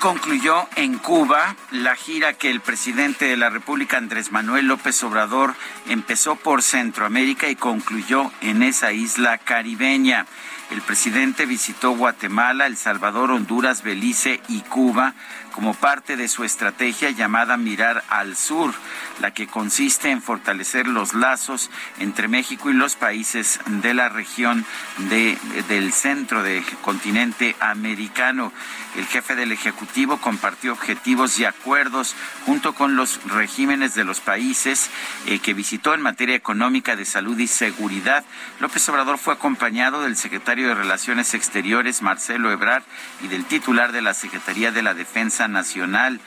[0.00, 5.54] Concluyó en Cuba la gira que el presidente de la República, Andrés Manuel López Obrador,
[5.88, 10.26] empezó por Centroamérica y concluyó en esa isla caribeña.
[10.70, 15.14] El presidente visitó Guatemala, El Salvador, Honduras, Belice y Cuba
[15.58, 18.72] como parte de su estrategia llamada Mirar al Sur,
[19.20, 24.64] la que consiste en fortalecer los lazos entre México y los países de la región
[25.10, 25.36] de,
[25.66, 28.52] del centro del continente americano.
[28.96, 32.14] El jefe del Ejecutivo compartió objetivos y acuerdos
[32.46, 34.90] junto con los regímenes de los países
[35.26, 38.24] eh, que visitó en materia económica, de salud y seguridad.
[38.60, 42.84] López Obrador fue acompañado del secretario de Relaciones Exteriores, Marcelo Ebrard,
[43.24, 46.20] y del titular de la Secretaría de la Defensa Nacional,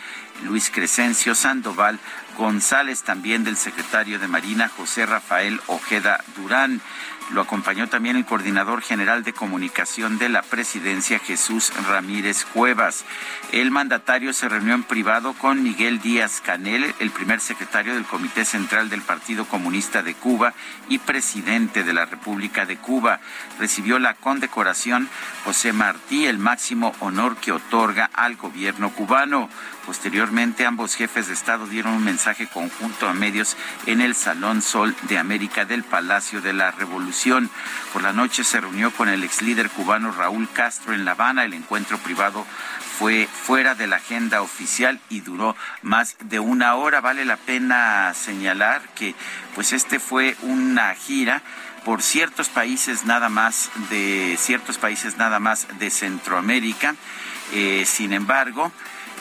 [0.44, 2.00] Luis Crescencio Sandoval
[2.38, 6.82] González, también del secretario de Marina, José Rafael Ojeda Durán.
[7.34, 13.06] Lo acompañó también el coordinador general de comunicación de la presidencia, Jesús Ramírez Cuevas.
[13.54, 18.44] El mandatario se reunió en privado con Miguel Díaz Canel, el primer secretario del Comité
[18.44, 20.54] Central del Partido Comunista de Cuba
[20.90, 23.22] y presidente de la República de Cuba.
[23.60, 25.08] Recibió la condecoración
[25.46, 29.50] José Martí, el máximo honor que otorga al gobierno cubano.
[29.86, 34.96] Posteriormente, ambos jefes de Estado dieron un mensaje conjunto a medios en el Salón Sol
[35.04, 37.50] de América del Palacio de la Revolución.
[37.92, 41.46] Por la noche se reunió con el ex líder cubano Raúl Castro en La Habana.
[41.46, 42.46] El encuentro privado
[43.00, 47.02] fue fuera de la agenda oficial y duró más de una hora.
[47.02, 49.16] Vale la pena señalar que
[49.56, 51.42] pues este fue una gira
[51.84, 56.96] por ciertos países nada más de ciertos países nada más de Centroamérica.
[57.54, 58.72] Eh, sin embargo,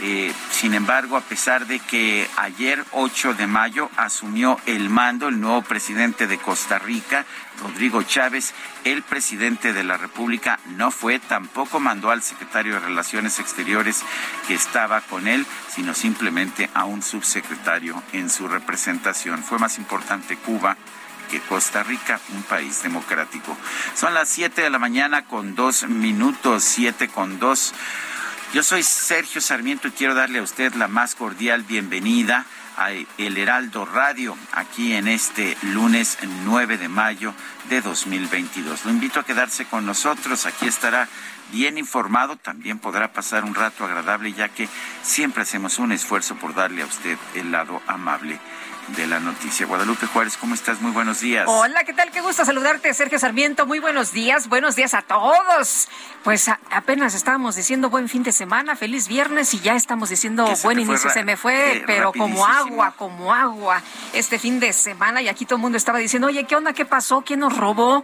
[0.03, 5.41] eh, sin embargo, a pesar de que ayer 8 de mayo asumió el mando el
[5.41, 7.27] nuevo presidente de Costa Rica,
[7.63, 13.39] Rodrigo Chávez, el presidente de la República no fue, tampoco mandó al secretario de Relaciones
[13.39, 14.03] Exteriores
[14.49, 19.43] que estaba con él, sino simplemente a un subsecretario en su representación.
[19.43, 20.79] Fue más importante Cuba
[21.31, 23.57] que Costa Rica, un país democrático.
[23.95, 27.73] Son las 7 de la mañana con dos minutos, 7 con dos.
[28.53, 32.47] Yo soy Sergio Sarmiento y quiero darle a usted la más cordial bienvenida
[32.77, 37.33] a El Heraldo Radio, aquí en este lunes 9 de mayo
[37.69, 38.87] de 2022.
[38.87, 41.09] Lo invito a quedarse con nosotros, aquí estará
[41.53, 44.69] bien informado, también podrá pasar un rato agradable, ya que
[45.05, 48.41] siempre hacemos un esfuerzo por darle a usted el lado amable
[48.97, 49.67] de la noticia.
[49.67, 50.81] Guadalupe Juárez, ¿cómo estás?
[50.81, 51.45] Muy buenos días.
[51.49, 52.11] Hola, ¿qué tal?
[52.11, 53.67] Qué gusto saludarte, Sergio Sarmiento.
[53.67, 55.89] Muy buenos días, buenos días a todos.
[56.25, 60.45] Pues a- apenas estábamos diciendo buen fin de semana, feliz viernes y ya estamos diciendo
[60.63, 61.11] buen inicio.
[61.11, 65.45] Se me fue, eh, pero como agua, como agua este fin de semana y aquí
[65.47, 66.73] todo el mundo estaba diciendo, oye, ¿qué onda?
[66.73, 67.23] ¿Qué pasó?
[67.23, 68.03] ¿Quién nos robó?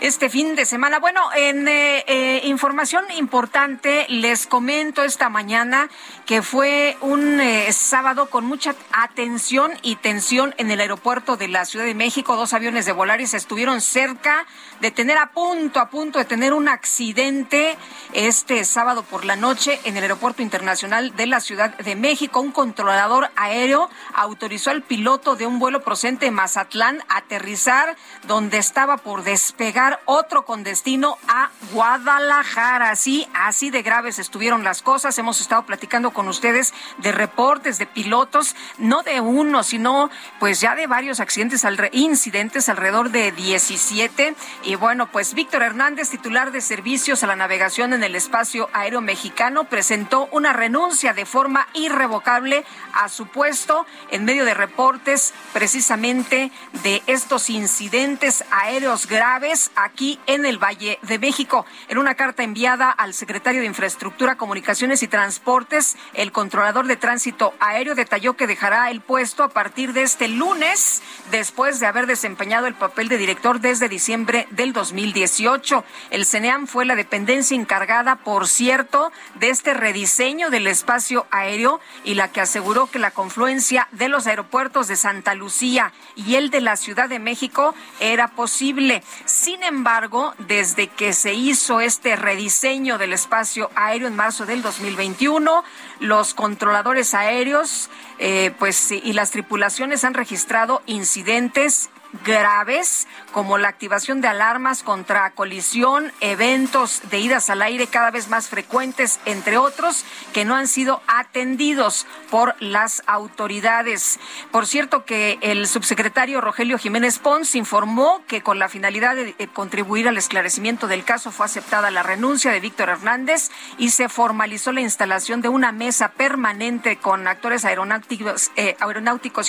[0.00, 0.98] Este fin de semana.
[0.98, 5.88] Bueno, en eh, eh, información importante, les comento esta mañana
[6.26, 11.84] que fue un sábado con mucha atención y tensión en el aeropuerto de la Ciudad
[11.84, 12.34] de México.
[12.34, 14.44] Dos aviones de Volaris estuvieron cerca
[14.80, 17.76] de tener a punto, a punto de tener un accidente
[18.12, 22.40] este sábado por la noche en el Aeropuerto Internacional de la Ciudad de México.
[22.40, 27.96] Un controlador aéreo autorizó al piloto de un vuelo procedente de Mazatlán a aterrizar
[28.26, 32.90] donde estaba por despegar otro con destino a Guadalajara.
[32.90, 35.18] Así, así de graves estuvieron las cosas.
[35.18, 40.74] Hemos estado platicando con ustedes de reportes de pilotos, no de uno, sino pues ya
[40.74, 44.34] de varios accidentes, incidentes, alrededor de 17.
[44.66, 49.00] Y bueno, pues Víctor Hernández, titular de servicios a la navegación en el espacio aéreo
[49.00, 56.50] mexicano, presentó una renuncia de forma irrevocable a su puesto en medio de reportes precisamente
[56.82, 61.64] de estos incidentes aéreos graves aquí en el Valle de México.
[61.86, 67.54] En una carta enviada al secretario de Infraestructura, Comunicaciones y Transportes, el controlador de tránsito
[67.60, 72.66] aéreo detalló que dejará el puesto a partir de este lunes, después de haber desempeñado
[72.66, 75.84] el papel de director desde diciembre del 2018.
[76.10, 82.14] El CENEAM fue la dependencia encargada, por cierto, de este rediseño del espacio aéreo y
[82.14, 86.60] la que aseguró que la confluencia de los aeropuertos de Santa Lucía y el de
[86.60, 89.02] la Ciudad de México era posible.
[89.24, 95.64] Sin embargo, desde que se hizo este rediseño del espacio aéreo en marzo del 2021,
[96.00, 101.90] los controladores aéreos eh, pues y las tripulaciones han registrado incidentes
[102.24, 108.28] graves como la activación de alarmas contra colisión, eventos de idas al aire cada vez
[108.28, 114.18] más frecuentes, entre otros, que no han sido atendidos por las autoridades.
[114.50, 120.08] Por cierto que el subsecretario Rogelio Jiménez Pons informó que con la finalidad de contribuir
[120.08, 124.80] al esclarecimiento del caso fue aceptada la renuncia de Víctor Hernández y se formalizó la
[124.80, 128.76] instalación de una mesa permanente con actores aeronáuticos, eh,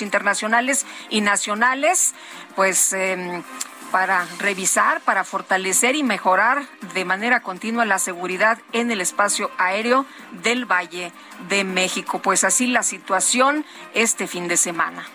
[0.02, 2.14] internacionales y nacionales
[2.58, 3.44] pues em,
[3.92, 10.06] para revisar, para fortalecer y mejorar de manera continua la seguridad en el espacio aéreo
[10.42, 11.12] del Valle
[11.48, 12.20] de México.
[12.20, 13.64] Pues así la situación
[13.94, 15.06] este fin de semana.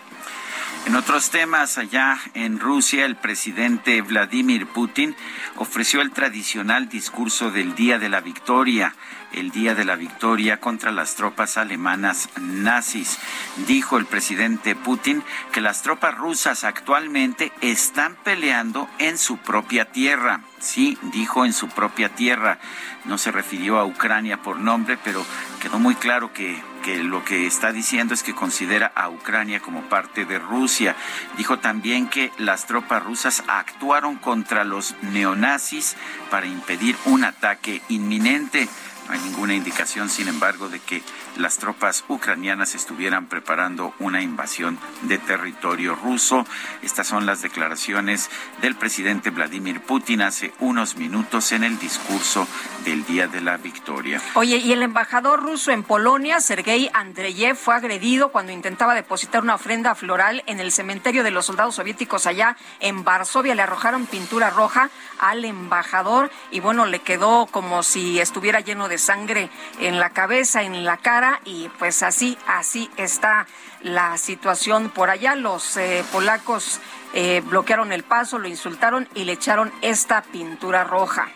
[0.86, 5.14] En otros temas, allá en Rusia, el presidente Vladimir Putin
[5.56, 8.94] ofreció el tradicional discurso del Día de la Victoria
[9.34, 13.18] el día de la victoria contra las tropas alemanas nazis.
[13.66, 15.22] Dijo el presidente Putin
[15.52, 20.40] que las tropas rusas actualmente están peleando en su propia tierra.
[20.60, 22.58] Sí, dijo en su propia tierra.
[23.04, 25.24] No se refirió a Ucrania por nombre, pero
[25.60, 26.62] quedó muy claro que,
[27.02, 30.96] lo que está diciendo es que considera a Ucrania como parte de Rusia.
[31.36, 35.96] Dijo también que las tropas rusas actuaron contra los neonazis
[36.30, 38.68] para impedir un ataque inminente.
[39.06, 41.02] No hay ninguna indicación, sin embargo, de que
[41.36, 46.46] las tropas ucranianas estuvieran preparando una invasión de territorio ruso.
[46.82, 52.46] Estas son las declaraciones del presidente Vladimir Putin hace unos minutos en el discurso
[52.84, 54.20] del Día de la Victoria.
[54.34, 59.54] Oye, y el embajador ruso en Polonia, Sergei Andreyev, fue agredido cuando intentaba depositar una
[59.54, 63.54] ofrenda floral en el cementerio de los soldados soviéticos allá en Varsovia.
[63.54, 68.98] Le arrojaron pintura roja al embajador y bueno, le quedó como si estuviera lleno de
[68.98, 73.46] sangre en la cabeza, en la cara y pues así, así está
[73.82, 75.34] la situación por allá.
[75.34, 76.80] Los eh, polacos
[77.12, 81.28] eh, bloquearon el paso, lo insultaron y le echaron esta pintura roja.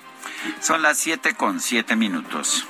[0.60, 2.66] Son las siete con siete minutos.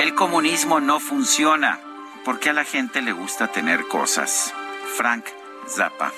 [0.00, 1.80] El comunismo no funciona
[2.24, 4.54] porque a la gente le gusta tener cosas.
[4.96, 5.24] Frank
[5.68, 6.12] Zappa.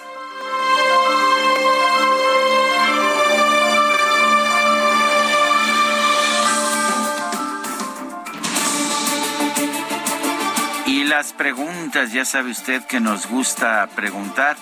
[11.06, 14.56] Las preguntas, ya sabe usted que nos gusta preguntar.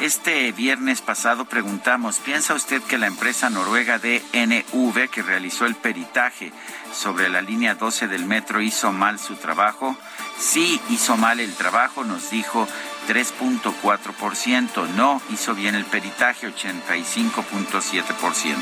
[0.00, 6.52] Este viernes pasado preguntamos, ¿piensa usted que la empresa noruega DNV que realizó el peritaje
[6.92, 9.96] sobre la línea 12 del metro hizo mal su trabajo?
[10.38, 12.68] Sí, hizo mal el trabajo, nos dijo
[13.06, 14.88] 3.4%.
[14.96, 18.56] No, hizo bien el peritaje, 85.7%.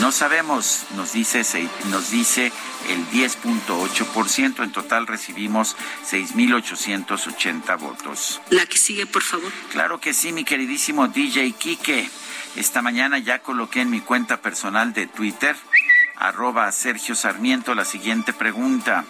[0.00, 1.42] No sabemos, nos dice,
[1.90, 2.52] nos dice
[2.88, 4.64] el 10.8%.
[4.64, 5.76] En total recibimos
[6.10, 8.40] 6.880 votos.
[8.50, 9.52] La que sigue, por favor.
[9.70, 12.08] Claro que sí, mi queridísimo DJ Quique.
[12.56, 15.54] Esta mañana ya coloqué en mi cuenta personal de Twitter,
[16.16, 19.04] arroba Sergio Sarmiento, la siguiente pregunta.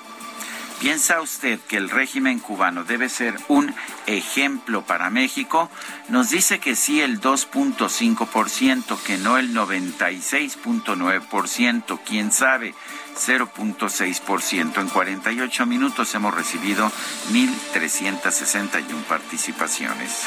[0.81, 3.75] ¿Piensa usted que el régimen cubano debe ser un
[4.07, 5.69] ejemplo para México?
[6.09, 12.77] Nos dice que sí el 2.5%, que no el 96.9%, quién sabe,
[13.17, 14.81] 0.6%.
[14.81, 16.93] En 48 minutos hemos recibido
[17.33, 20.23] 1.361 participaciones.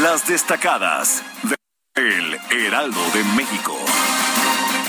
[0.00, 1.24] Las destacadas
[1.96, 3.76] del Heraldo de México.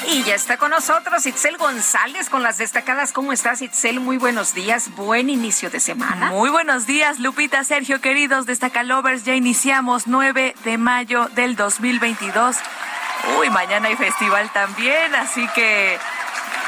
[0.10, 3.12] Y ya está con nosotros Itzel González con las destacadas.
[3.12, 4.00] ¿Cómo estás, Itzel?
[4.00, 4.90] Muy buenos días.
[4.96, 6.28] Buen inicio de semana.
[6.28, 9.26] Muy buenos días, Lupita, Sergio, queridos destacalovers.
[9.26, 12.56] Ya iniciamos 9 de mayo del 2022.
[13.38, 16.00] Uy, mañana hay festival también, así que,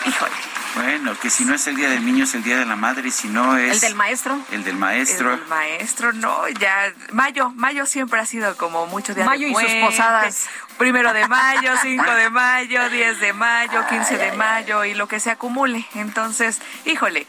[0.06, 2.76] híjole Bueno, que si no es el Día del Niño es el Día de la
[2.76, 3.76] Madre y si no es...
[3.76, 4.40] ¿El del maestro?
[4.52, 5.34] El del maestro.
[5.34, 6.94] El del maestro, no, ya...
[7.12, 10.48] Mayo, mayo siempre ha sido como mucho día Mayo de y sus posadas.
[10.78, 15.20] Primero de mayo, 5 de mayo, 10 de mayo, 15 de mayo y lo que
[15.20, 15.86] se acumule.
[15.96, 17.26] Entonces, híjole,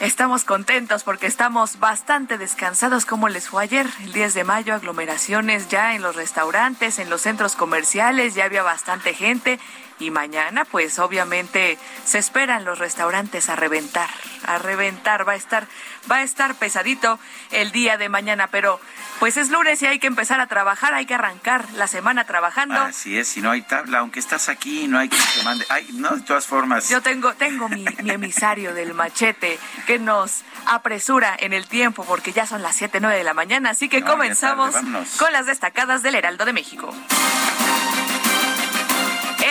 [0.00, 5.68] Estamos contentos porque estamos bastante descansados como les fue ayer, el 10 de mayo, aglomeraciones
[5.68, 9.60] ya en los restaurantes, en los centros comerciales, ya había bastante gente
[9.98, 14.10] y mañana pues obviamente se esperan los restaurantes a reventar,
[14.46, 15.66] a reventar, va a estar
[16.10, 17.18] va a estar pesadito
[17.50, 18.80] el día de mañana, pero
[19.20, 22.80] pues es lunes y hay que empezar a trabajar, hay que arrancar la semana trabajando.
[22.80, 25.66] Así es, si no hay tabla, aunque estás aquí, no hay quien te mande.
[25.68, 26.88] Ay, no, de todas formas.
[26.88, 32.32] Yo tengo tengo mi, mi emisario del machete que nos apresura en el tiempo porque
[32.32, 34.74] ya son las 7, 9 de la mañana, así que comenzamos
[35.18, 36.94] con las destacadas del Heraldo de México.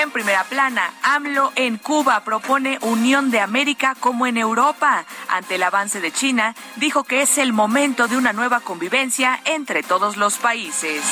[0.02, 5.06] En primera plana, AMLO en Cuba propone unión de América como en Europa.
[5.30, 9.84] Ante el avance de China, dijo que es el momento de una nueva convivencia entre
[9.84, 11.04] todos los países.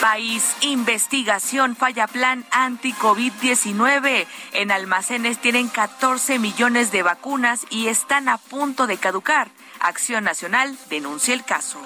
[0.00, 4.26] País, investigación, falla plan anti-COVID-19.
[4.54, 9.48] En almacenes tienen 14 millones de vacunas y están a punto de caducar.
[9.80, 11.78] Acción Nacional denuncia el caso.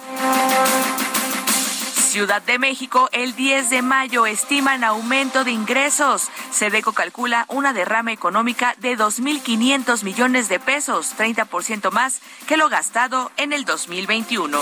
[2.11, 6.29] Ciudad de México, el 10 de mayo estiman aumento de ingresos.
[6.51, 13.31] Sedeco calcula una derrama económica de 2.500 millones de pesos, 30% más que lo gastado
[13.37, 14.59] en el 2021.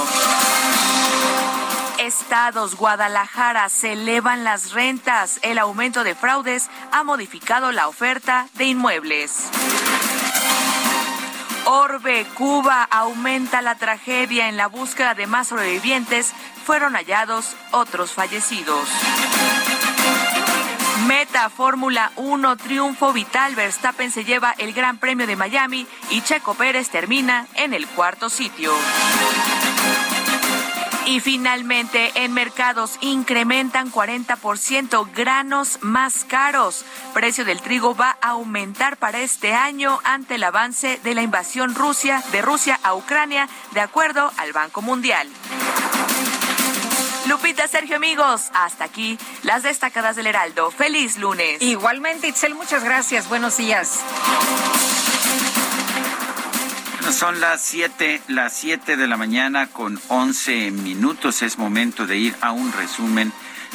[2.00, 5.40] Estados, Guadalajara, se elevan las rentas.
[5.40, 9.48] El aumento de fraudes ha modificado la oferta de inmuebles.
[11.70, 16.32] Orbe, Cuba, aumenta la tragedia en la búsqueda de más sobrevivientes.
[16.64, 18.88] Fueron hallados otros fallecidos.
[21.06, 23.54] Meta Fórmula 1, triunfo vital.
[23.54, 28.30] Verstappen se lleva el Gran Premio de Miami y Checo Pérez termina en el cuarto
[28.30, 28.72] sitio.
[31.08, 36.84] Y finalmente, en mercados incrementan 40% granos más caros.
[37.14, 41.74] Precio del trigo va a aumentar para este año ante el avance de la invasión
[41.74, 45.26] Rusia de Rusia a Ucrania, de acuerdo al Banco Mundial.
[47.26, 50.70] Lupita, Sergio, amigos, hasta aquí las destacadas del Heraldo.
[50.70, 51.62] Feliz lunes.
[51.62, 53.30] Igualmente, Itzel, muchas gracias.
[53.30, 54.00] Buenos días.
[57.12, 61.42] Son las 7, las 7 de la mañana con 11 minutos.
[61.42, 63.32] Es momento de ir a un resumen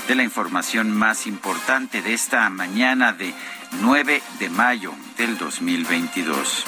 [0.07, 3.33] de la información más importante de esta mañana de
[3.81, 6.63] 9 de mayo del 2022.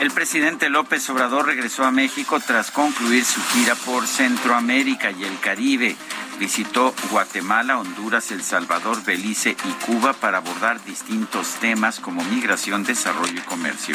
[0.00, 5.38] El presidente López Obrador regresó a México tras concluir su gira por Centroamérica y el
[5.38, 5.96] Caribe.
[6.40, 13.34] Visitó Guatemala, Honduras, El Salvador, Belice y Cuba para abordar distintos temas como migración, desarrollo
[13.34, 13.94] y comercio.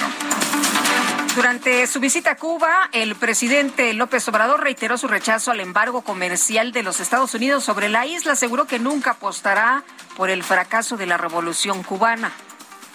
[1.36, 6.72] Durante su visita a Cuba, el presidente López Obrador reiteró su rechazo al embargo comercial
[6.72, 8.34] de los Estados Unidos sobre la isla.
[8.34, 9.84] Aseguró que nunca apostará
[10.16, 12.32] por el fracaso de la revolución cubana.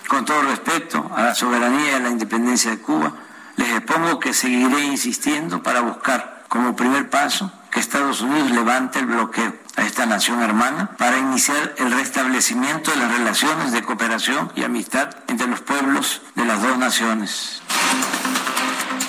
[0.06, 3.14] Con todo respeto a la soberanía y a la independencia de Cuba,
[3.56, 9.06] les expongo que seguiré insistiendo para buscar como primer paso que Estados Unidos levante el
[9.06, 14.64] bloqueo a esta nación hermana para iniciar el restablecimiento de las relaciones de cooperación y
[14.64, 17.62] amistad entre los pueblos de las dos naciones.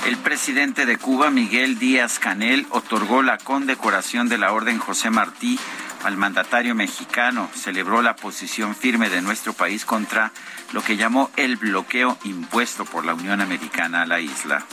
[0.06, 5.60] El presidente de Cuba, Miguel Díaz Canel, otorgó la condecoración de la Orden José Martí
[6.03, 7.50] al mandatario mexicano.
[7.53, 10.32] Celebró la posición firme de nuestro país contra
[10.74, 14.65] lo que llamó el bloqueo impuesto por la Unión Americana a la isla.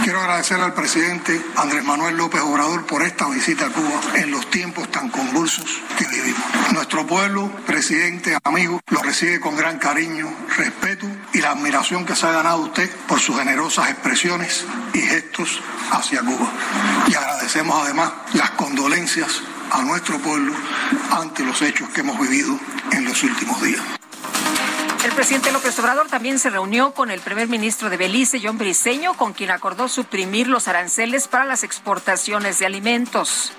[0.00, 4.50] Quiero agradecer al presidente Andrés Manuel López Obrador por esta visita a Cuba en los
[4.50, 5.64] tiempos tan convulsos
[5.96, 6.42] que vivimos.
[6.72, 12.26] Nuestro pueblo, presidente, amigo, lo recibe con gran cariño, respeto y la admiración que se
[12.26, 15.60] ha ganado usted por sus generosas expresiones y gestos
[15.92, 16.50] hacia Cuba.
[17.06, 20.52] Y agradecemos además las condolencias a nuestro pueblo
[21.12, 22.58] ante los hechos que hemos vivido
[22.90, 23.82] en los últimos días.
[25.04, 29.14] El presidente López Obrador también se reunió con el primer ministro de Belice, John Briceño,
[29.14, 33.52] con quien acordó suprimir los aranceles para las exportaciones de alimentos.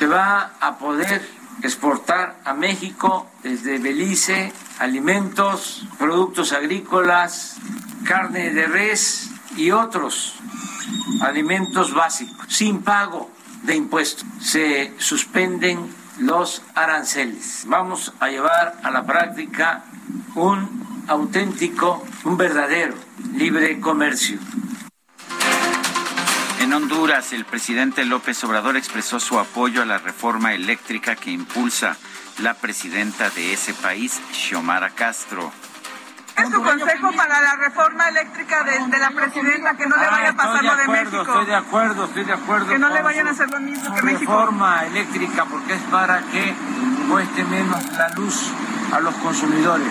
[0.00, 1.22] Se va a poder
[1.62, 7.58] exportar a México desde Belice alimentos, productos agrícolas,
[8.04, 10.34] carne de res y otros
[11.20, 13.30] alimentos básicos sin pago
[13.62, 14.26] de impuestos.
[14.40, 17.64] Se suspenden los aranceles.
[17.66, 19.84] Vamos a llevar a la práctica
[20.34, 22.94] un auténtico, un verdadero
[23.34, 24.38] libre comercio.
[26.60, 31.96] En Honduras, el presidente López Obrador expresó su apoyo a la reforma eléctrica que impulsa
[32.38, 35.52] la presidenta de ese país, Xiomara Castro.
[36.36, 40.32] Es su consejo para la reforma eléctrica de, la presidenta, que no le vaya a
[40.32, 41.20] pasar lo de México.
[41.20, 42.68] Estoy de acuerdo, estoy de acuerdo.
[42.68, 44.32] Que no le vayan a hacer lo mismo que México.
[44.32, 46.54] Reforma eléctrica, porque es para que
[47.08, 48.50] cueste menos la luz
[48.92, 49.86] a los consumidores.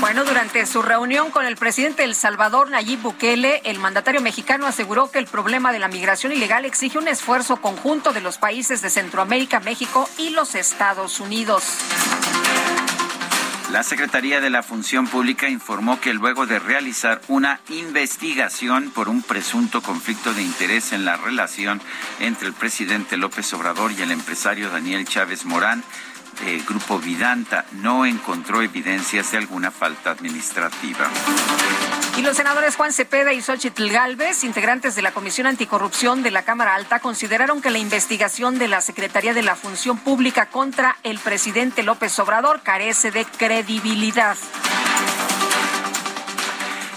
[0.00, 5.10] Bueno, durante su reunión con el presidente del Salvador, Nayib Bukele, el mandatario mexicano aseguró
[5.10, 8.90] que el problema de la migración ilegal exige un esfuerzo conjunto de los países de
[8.90, 11.64] Centroamérica, México y los Estados Unidos.
[13.70, 19.20] La Secretaría de la Función Pública informó que luego de realizar una investigación por un
[19.20, 21.82] presunto conflicto de interés en la relación
[22.18, 25.84] entre el presidente López Obrador y el empresario Daniel Chávez Morán,
[26.46, 31.08] el Grupo Vidanta no encontró evidencias de alguna falta administrativa.
[32.16, 36.42] Y los senadores Juan Cepeda y Xochitl Galvez, integrantes de la Comisión Anticorrupción de la
[36.42, 41.18] Cámara Alta, consideraron que la investigación de la Secretaría de la Función Pública contra el
[41.18, 44.36] presidente López Obrador carece de credibilidad.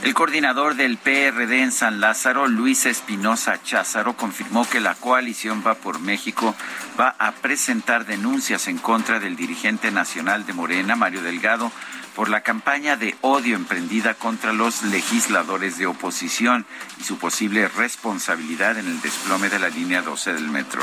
[0.03, 5.75] El coordinador del PRD en San Lázaro, Luis Espinosa Cházaro, confirmó que la coalición Va
[5.75, 6.55] por México
[6.99, 11.71] va a presentar denuncias en contra del dirigente nacional de Morena, Mario Delgado,
[12.15, 16.65] por la campaña de odio emprendida contra los legisladores de oposición
[16.99, 20.81] y su posible responsabilidad en el desplome de la línea 12 del metro.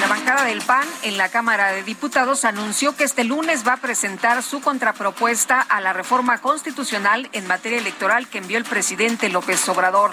[0.00, 3.76] La bancada del PAN en la Cámara de Diputados anunció que este lunes va a
[3.78, 9.68] presentar su contrapropuesta a la reforma constitucional en materia electoral que envió el presidente López
[9.68, 10.12] Obrador.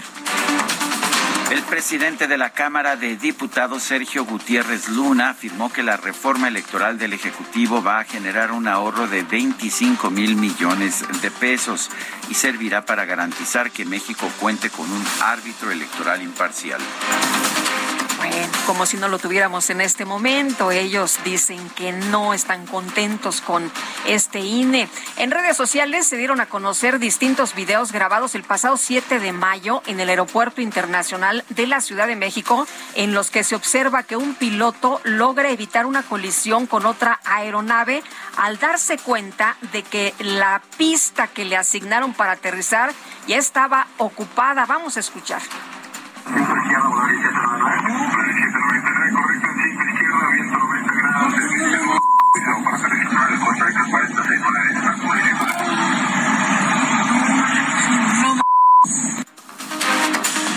[1.51, 6.97] El presidente de la Cámara de Diputados, Sergio Gutiérrez Luna, afirmó que la reforma electoral
[6.97, 11.91] del Ejecutivo va a generar un ahorro de 25 mil millones de pesos
[12.29, 16.81] y servirá para garantizar que México cuente con un árbitro electoral imparcial.
[18.65, 20.71] Como si no lo tuviéramos en este momento.
[20.71, 23.71] Ellos dicen que no están contentos con
[24.07, 24.89] este INE.
[25.17, 29.83] En redes sociales se dieron a conocer distintos videos grabados el pasado 7 de mayo
[29.85, 34.17] en el Aeropuerto Internacional de la Ciudad de México, en los que se observa que
[34.17, 38.03] un piloto logra evitar una colisión con otra aeronave
[38.37, 42.91] al darse cuenta de que la pista que le asignaron para aterrizar
[43.27, 44.65] ya estaba ocupada.
[44.65, 45.41] Vamos a escuchar.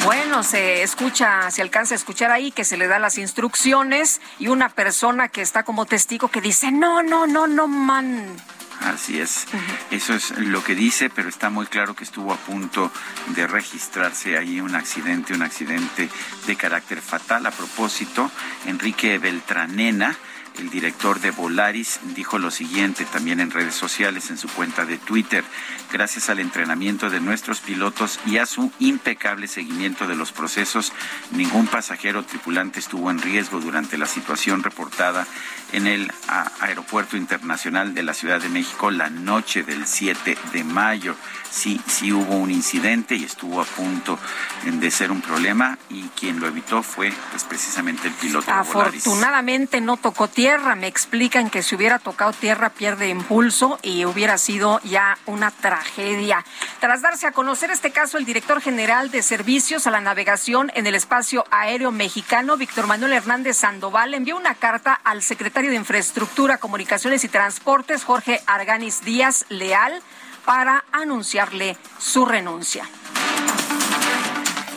[0.05, 4.49] Bueno, se escucha, se alcanza a escuchar ahí que se le da las instrucciones y
[4.49, 8.37] una persona que está como testigo que dice, no, no, no, no, man,
[8.81, 9.47] Así es.
[9.91, 12.93] Eso es lo que dice, pero está muy claro que estuvo a punto
[13.29, 16.09] de registrarse ahí un accidente, un accidente
[16.47, 17.47] de carácter fatal.
[17.47, 18.31] A propósito,
[18.67, 20.17] Enrique Beltranena,
[20.59, 24.99] el director de Volaris dijo lo siguiente también en redes sociales, en su cuenta de
[24.99, 25.45] Twitter.
[25.93, 30.93] Gracias al entrenamiento de nuestros pilotos y a su impecable seguimiento de los procesos,
[31.31, 35.27] ningún pasajero tripulante estuvo en riesgo durante la situación reportada
[35.73, 36.13] en el
[36.61, 41.15] Aeropuerto Internacional de la Ciudad de México la noche del 7 de mayo.
[41.51, 44.19] Sí, sí hubo un incidente y estuvo a punto
[44.65, 49.97] de ser un problema y quien lo evitó fue pues, precisamente el piloto Afortunadamente no
[49.97, 50.75] tocó tierra.
[50.75, 56.45] Me explican que si hubiera tocado tierra pierde impulso y hubiera sido ya una tragedia.
[56.81, 60.87] Tras darse a conocer este caso, el director general de Servicios a la Navegación en
[60.87, 66.59] el Espacio Aéreo Mexicano, Víctor Manuel Hernández Sandoval, envió una carta al secretario de Infraestructura,
[66.59, 70.03] Comunicaciones y Transportes, Jorge Arganis Díaz Leal,
[70.49, 72.89] para anunciarle su renuncia.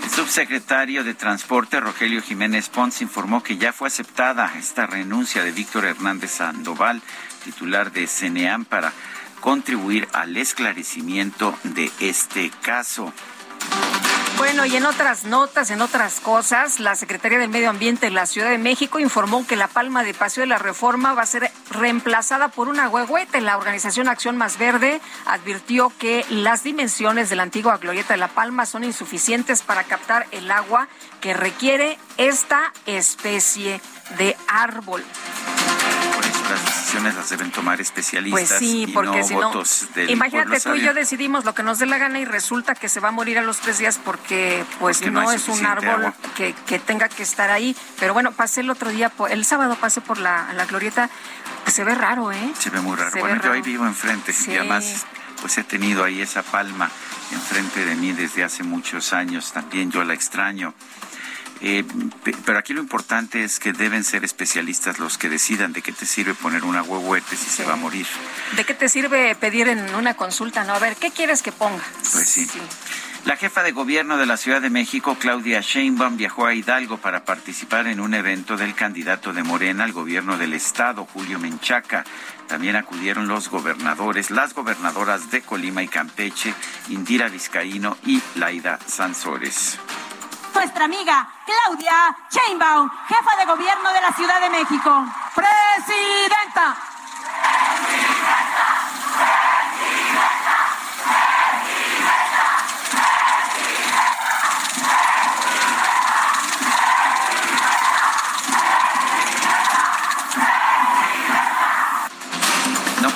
[0.04, 5.54] El subsecretario de Transporte, Rogelio Jiménez Pons, informó que ya fue aceptada esta renuncia de
[5.54, 7.02] Víctor Hernández Sandoval,
[7.46, 8.92] titular de CNEAM, para
[9.40, 13.14] contribuir al esclarecimiento de este caso.
[14.38, 18.26] Bueno, y en otras notas, en otras cosas, la Secretaría del Medio Ambiente de la
[18.26, 21.52] Ciudad de México informó que la palma de Paseo de la Reforma va a ser
[21.70, 23.42] reemplazada por una huehuete.
[23.42, 28.30] La organización Acción Más Verde advirtió que las dimensiones de la antigua glorieta de La
[28.30, 30.88] Palma son insuficientes para captar el agua
[31.20, 33.82] que requiere esta especie
[34.18, 35.04] de árbol
[36.52, 40.76] las decisiones las deben tomar especialistas pues sí, porque no si votos no, Imagínate tú
[40.76, 43.12] y yo decidimos lo que nos dé la gana y resulta que se va a
[43.12, 47.50] morir a los tres días porque pues no, es un árbol que, tenga que estar
[47.50, 47.76] ahí.
[48.00, 51.10] Pero bueno, pasé el otro día, el sábado pasé por la, glorieta,
[51.64, 52.54] pues se ve raro, ¿eh?
[52.58, 53.20] Se ve muy raro.
[53.20, 55.06] bueno, yo ahí vivo enfrente y además
[55.42, 56.90] pues he tenido ahí esa palma
[57.32, 60.74] enfrente de mí desde hace muchos años, también yo la extraño.
[61.64, 61.84] Eh,
[62.46, 66.06] pero aquí lo importante es que deben ser especialistas los que decidan de qué te
[66.06, 68.08] sirve poner una huehuete si se va a morir.
[68.56, 70.64] ¿De qué te sirve pedir en una consulta?
[70.64, 71.84] No, a ver, ¿qué quieres que ponga?
[72.12, 72.48] Pues sí.
[73.26, 77.24] La jefa de gobierno de la Ciudad de México, Claudia Sheinbaum, viajó a Hidalgo para
[77.24, 82.04] participar en un evento del candidato de Morena al gobierno del estado, Julio Menchaca.
[82.48, 86.56] También acudieron los gobernadores, las gobernadoras de Colima y Campeche,
[86.90, 89.78] Indira Vizcaíno y Laida Sansores.
[90.54, 95.06] Nuestra amiga Claudia Sheinbaum, jefa de gobierno de la Ciudad de México.
[95.34, 96.76] Presidenta.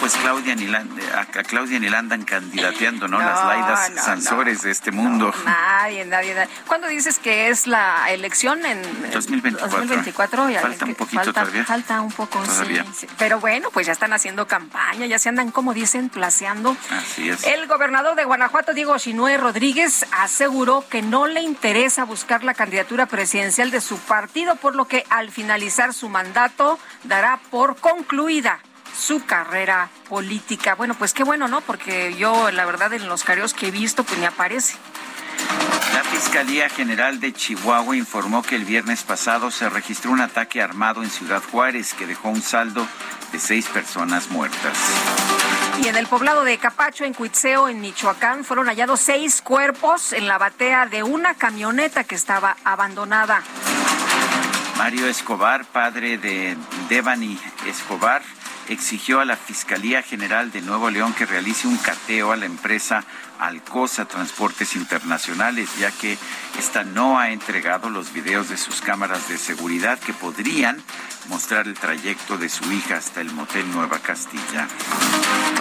[0.06, 3.18] Pues Claudia ni la, a, Claudia ni la andan candidateando, ¿no?
[3.18, 5.34] Las Laidas Sansores de este mundo.
[5.46, 6.48] nadie, nadie, nadie.
[6.68, 8.64] ¿Cuándo dices que es la elección?
[8.68, 9.80] En 2024.
[9.80, 11.66] 2024 ya falta un poquito falta, todavía.
[11.66, 12.40] Falta un poco,
[12.94, 16.78] Sí, Pero bueno, pues ya están haciendo campaña, ya se andan, como dicen, placeando.
[16.92, 17.44] Así es.
[17.44, 23.08] El gobernador de Guanajuato, Diego Chinue Rodríguez, aseguró que no le interesa buscar la candidatura
[23.08, 28.60] presidencial de su partido, por lo que al finalizar su mandato dará por concluida
[28.96, 30.76] su carrera política.
[30.76, 31.62] Bueno, pues qué bueno, ¿no?
[31.62, 34.76] Porque yo, la verdad, en los careos que he visto, pues ni aparece.
[35.94, 41.04] La Fiscalía General de Chihuahua informó que el viernes pasado se registró un ataque armado
[41.04, 42.88] en Ciudad Juárez que dejó un saldo
[43.32, 44.78] de seis personas muertas.
[45.82, 50.28] Y en el poblado de Capacho, en Cuitzeo, en Michoacán, fueron hallados seis cuerpos en
[50.28, 53.42] la batea de una camioneta que estaba abandonada.
[54.78, 56.58] Mario Escobar, padre de
[56.90, 58.22] Devani Escobar,
[58.70, 63.04] exigió a la Fiscalía General de Nuevo León que realice un cateo a la empresa
[63.40, 66.18] Alcosa Transportes Internacionales, ya que
[66.60, 70.82] esta no ha entregado los videos de sus cámaras de seguridad que podrían
[71.30, 74.68] mostrar el trayecto de su hija hasta el motel Nueva Castilla.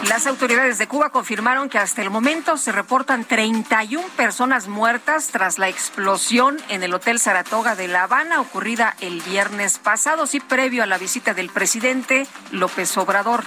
[0.08, 5.58] Las autoridades de Cuba confirmaron que hasta el momento se reportan 31 personas muertas tras
[5.58, 10.82] la explosión en el Hotel Saratoga de La Habana ocurrida el viernes pasado, sí previo
[10.82, 13.44] a la visita del presidente López Obrador.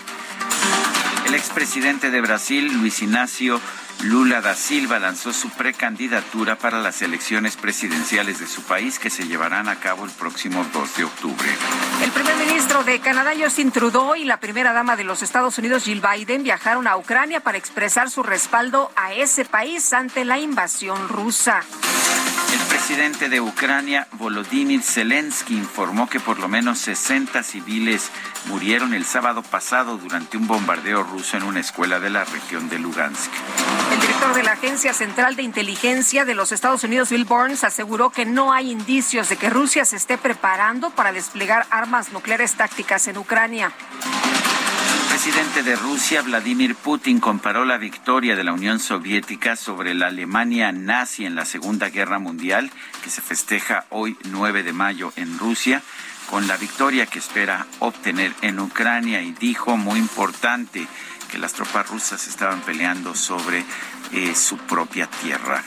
[1.27, 3.61] El expresidente de Brasil, Luis Ignacio
[4.03, 9.27] Lula da Silva lanzó su precandidatura para las elecciones presidenciales de su país que se
[9.27, 11.49] llevarán a cabo el próximo 2 de octubre.
[12.03, 15.83] El primer ministro de Canadá, Justin Trudeau, y la primera dama de los Estados Unidos,
[15.83, 21.09] Jill Biden, viajaron a Ucrania para expresar su respaldo a ese país ante la invasión
[21.09, 21.63] rusa.
[22.53, 28.09] El presidente de Ucrania, Volodymyr Zelensky, informó que por lo menos 60 civiles
[28.45, 32.79] murieron el sábado pasado durante un bombardeo ruso en una escuela de la región de
[32.79, 33.31] Lugansk.
[33.91, 38.09] El director de la Agencia Central de Inteligencia de los Estados Unidos, Bill Burns, aseguró
[38.09, 43.07] que no hay indicios de que Rusia se esté preparando para desplegar armas nucleares tácticas
[43.07, 43.71] en Ucrania.
[45.17, 50.07] El presidente de Rusia, Vladimir Putin, comparó la victoria de la Unión Soviética sobre la
[50.07, 52.69] Alemania nazi en la Segunda Guerra Mundial,
[53.03, 55.81] que se festeja hoy 9 de mayo en Rusia,
[56.29, 60.87] con la victoria que espera obtener en Ucrania y dijo, muy importante,
[61.27, 63.63] que las tropas rusas estaban peleando sobre
[64.13, 65.63] eh, su propia tierra.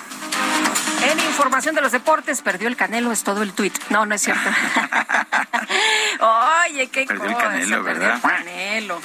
[1.02, 3.74] En información de los deportes, perdió el Canelo, es todo el tuit.
[3.90, 4.48] No, no es cierto.
[6.68, 8.20] Oye, qué perdió el Canelo, ¿verdad?
[8.20, 9.00] Perdió el Canelo.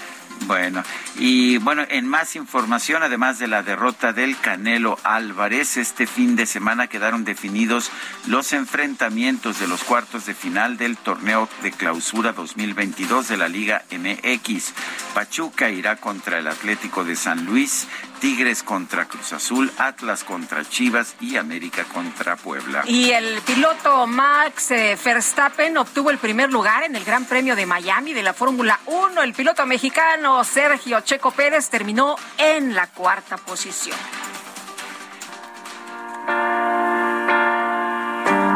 [0.47, 0.83] Bueno,
[1.17, 6.45] y bueno, en más información, además de la derrota del Canelo Álvarez, este fin de
[6.45, 7.89] semana quedaron definidos
[8.27, 13.85] los enfrentamientos de los cuartos de final del torneo de clausura 2022 de la Liga
[13.91, 14.73] MX.
[15.15, 17.87] Pachuca irá contra el Atlético de San Luis,
[18.19, 22.83] Tigres contra Cruz Azul, Atlas contra Chivas y América contra Puebla.
[22.87, 27.65] Y el piloto Max eh, Verstappen obtuvo el primer lugar en el Gran Premio de
[27.65, 29.21] Miami de la Fórmula 1.
[29.21, 33.97] El piloto mexicano Sergio Checo Pérez terminó en la cuarta posición.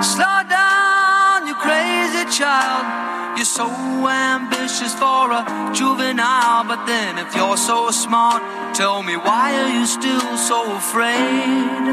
[0.02, 3.10] Slow down, you crazy child.
[3.40, 3.68] You're so
[4.08, 8.44] ambitious for a juvenile, but then if you're so smart,
[8.80, 11.84] tell me why are you still so afraid?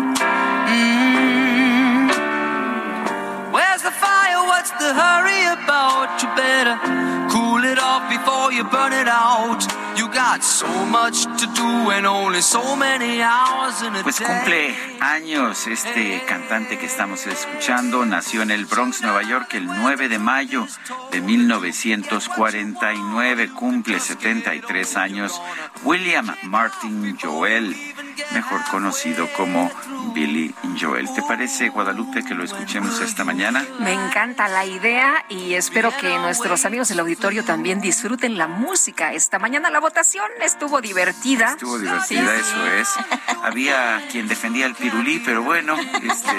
[0.71, 2.07] Mm.
[3.53, 4.41] Where's the fire?
[4.47, 6.23] What's the hurry about?
[6.23, 6.79] You better
[7.29, 9.67] cool it off before you burn it out.
[9.99, 14.75] You got so much to do and only so many hours in a pues cumple
[15.01, 18.07] años este cantante que estamos escuchando.
[18.07, 20.67] Nació en el Bronx, Nueva York, el 9 de mayo
[21.11, 23.51] de 1949.
[23.53, 25.41] Cumple 73 años.
[25.85, 27.75] William Martin Joel
[28.33, 29.71] mejor conocido como
[30.15, 31.13] Billy Joel.
[31.15, 33.65] ¿Te parece, Guadalupe, que lo escuchemos esta mañana?
[33.81, 39.13] Me encanta la idea y espero que nuestros amigos del auditorio también disfruten la música.
[39.13, 41.53] Esta mañana la votación estuvo divertida.
[41.53, 42.89] Estuvo divertida, eso es.
[43.43, 46.33] Había quien defendía el pirulí, pero bueno, este...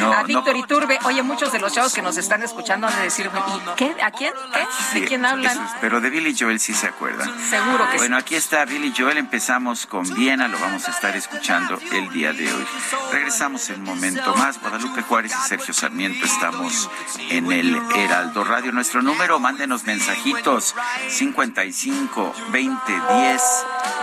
[0.00, 0.98] No, a Víctor Iturbe.
[1.04, 3.96] Oye, muchos de los chavos que nos están escuchando han de decir, ¿y qué?
[4.02, 4.32] ¿A quién?
[4.52, 5.00] ¿Qué?
[5.00, 5.56] ¿De quién hablan?
[5.80, 7.30] pero de Billy Joel sí se acuerdan.
[7.48, 9.18] Seguro que bueno, aquí está Billy Joel.
[9.18, 12.66] Empezamos con Viena, lo vamos a estar escuchando el día de hoy.
[13.12, 14.60] Regresamos en un momento más.
[14.60, 16.90] Guadalupe Juárez y Sergio Sarmiento estamos
[17.30, 18.72] en el Heraldo Radio.
[18.72, 20.74] Nuestro número, mándenos mensajitos
[21.08, 23.42] 55 20 10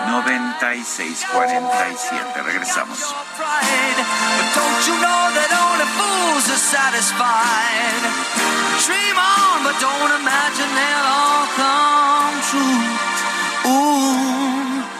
[0.07, 2.43] 96 47.
[2.43, 3.15] Regresamos.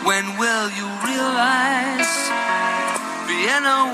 [0.06, 2.12] When will you realize
[3.26, 3.94] Vienna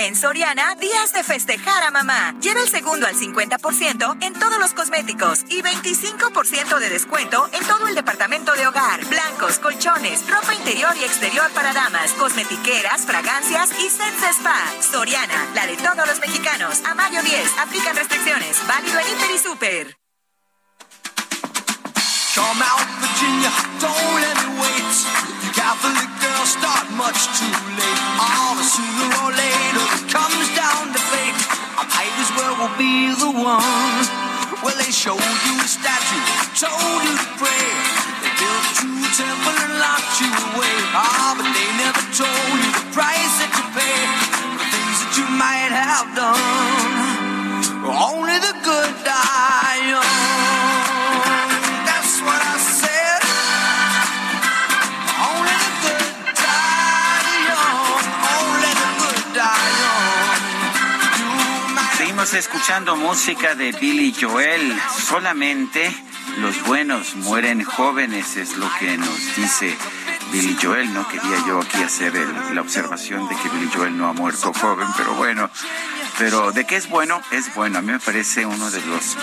[0.00, 2.32] En Soriana, días de festejar a mamá.
[2.40, 7.88] Lleva el segundo al 50% en todos los cosméticos y 25% de descuento en todo
[7.88, 9.04] el departamento de hogar.
[9.06, 14.62] Blancos, colchones, ropa interior y exterior para damas, cosmetiqueras, fragancias y sets de spa.
[14.80, 16.80] Soriana, la de todos los mexicanos.
[16.84, 18.56] A mayo 10, aplican restricciones.
[18.68, 19.98] Válido en Inter y Super.
[30.18, 31.38] Comes down to fate.
[31.78, 34.02] I might as well be the one.
[34.62, 36.22] Well, they showed you a statue,
[36.58, 37.66] told you to pray.
[38.22, 40.76] They built you a temple and locked you away.
[40.90, 44.00] Ah, but they never told you the price that you pay.
[44.58, 46.98] The things that you might have done.
[47.86, 48.37] Only
[62.34, 64.76] escuchando música de Billy Joel.
[65.08, 65.94] Solamente
[66.40, 69.76] los buenos mueren jóvenes, es lo que nos dice
[70.32, 70.92] Billy Joel.
[70.92, 72.12] No quería yo aquí hacer
[72.52, 75.50] la observación de que Billy Joel no ha muerto joven, pero bueno,
[76.18, 77.78] pero de qué es bueno, es bueno.
[77.78, 79.16] A mí me parece uno de los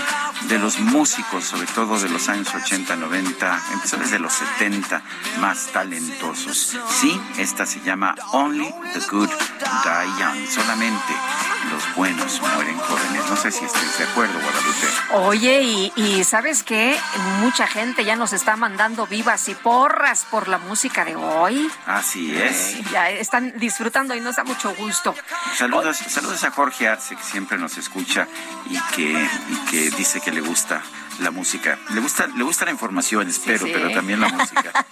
[0.47, 5.01] de los músicos, sobre todo de los años 80, 90, empezó desde los 70,
[5.39, 6.77] más talentosos.
[6.89, 10.47] Sí, esta se llama Only the Good Die Young.
[10.47, 11.13] Solamente
[11.71, 13.29] los buenos mueren jóvenes.
[13.29, 14.87] No sé si estáis de acuerdo, Guadalupe.
[15.27, 16.97] Oye, y, y ¿sabes qué?
[17.39, 21.69] Mucha gente ya nos está mandando vivas y porras por la música de hoy.
[21.85, 22.77] Así es.
[22.91, 25.13] ya están disfrutando y nos da mucho gusto.
[25.57, 28.27] Saludos, saludos a Jorge Arce, que siempre nos escucha
[28.69, 29.11] y que,
[29.49, 30.81] y que dice que le gusta
[31.19, 31.79] la música.
[31.93, 34.85] Le gusta, le gusta la información, espero, pero también la música.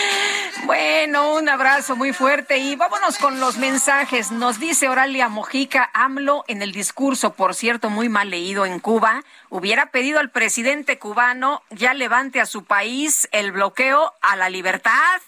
[0.64, 4.30] bueno, un abrazo muy fuerte y vámonos con los mensajes.
[4.30, 9.24] Nos dice Oralia Mojica, AMLO en el discurso, por cierto, muy mal leído en Cuba,
[9.48, 15.20] hubiera pedido al presidente cubano ya levante a su país el bloqueo a la libertad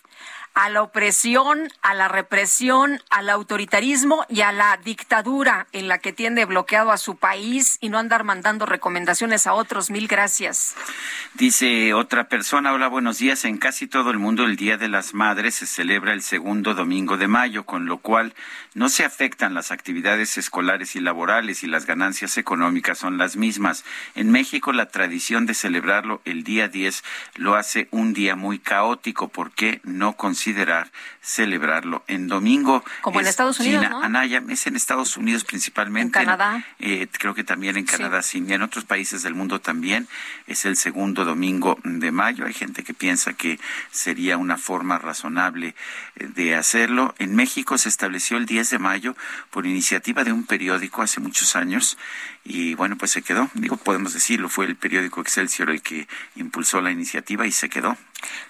[0.54, 6.12] a la opresión, a la represión, al autoritarismo y a la dictadura en la que
[6.12, 9.90] tiene bloqueado a su país y no andar mandando recomendaciones a otros.
[9.90, 10.76] Mil gracias.
[11.34, 13.44] Dice otra persona, hola, buenos días.
[13.44, 17.16] En casi todo el mundo el Día de las Madres se celebra el segundo domingo
[17.16, 18.32] de mayo, con lo cual
[18.74, 23.84] no se afectan las actividades escolares y laborales y las ganancias económicas son las mismas.
[24.14, 27.02] En México la tradición de celebrarlo el día 10
[27.34, 29.26] lo hace un día muy caótico.
[29.28, 30.90] ¿Por qué no considerar considerar
[31.22, 32.84] celebrarlo en domingo.
[33.00, 34.02] Como en Estados Unidos, ¿no?
[34.02, 36.18] Anaya, es en Estados Unidos principalmente.
[36.18, 36.62] En Canadá.
[36.78, 38.44] Eh, creo que también en Canadá, sí.
[38.46, 40.06] Y en otros países del mundo también.
[40.46, 42.44] Es el segundo domingo de mayo.
[42.44, 43.58] Hay gente que piensa que
[43.90, 45.74] sería una forma razonable
[46.16, 47.14] eh, de hacerlo.
[47.18, 49.16] En México se estableció el 10 de mayo
[49.50, 51.96] por iniciativa de un periódico hace muchos años
[52.44, 53.48] y bueno, pues se quedó.
[53.54, 57.96] Digo, podemos decirlo, fue el periódico Excelsior el que impulsó la iniciativa y se quedó.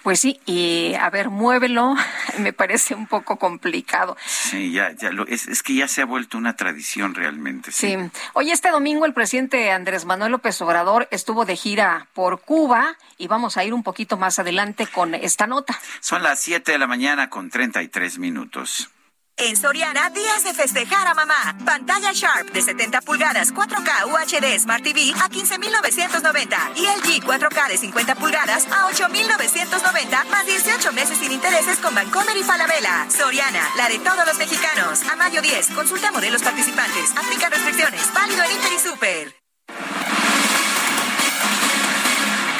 [0.03, 1.95] Pues sí, y a ver, muévelo,
[2.39, 4.17] me parece un poco complicado.
[4.25, 7.71] Sí, ya, ya lo, es, es que ya se ha vuelto una tradición realmente.
[7.71, 7.95] Sí.
[7.95, 8.11] sí.
[8.33, 13.27] Hoy este domingo el presidente Andrés Manuel López Obrador estuvo de gira por Cuba y
[13.27, 15.79] vamos a ir un poquito más adelante con esta nota.
[16.01, 18.89] Son las 7 de la mañana con 33 minutos.
[19.37, 21.57] En Soriana, días de festejar a mamá.
[21.65, 27.77] Pantalla Sharp de 70 pulgadas 4K UHD Smart TV a 15,990 y LG 4K de
[27.77, 33.07] 50 pulgadas a 8,990 más 18 meses sin intereses con Bancomer y Falabella.
[33.09, 35.03] Soriana, la de todos los mexicanos.
[35.03, 37.11] A mayo 10, consulta modelos participantes.
[37.17, 38.13] Aplica restricciones.
[38.13, 39.35] Válido en Inter y Super.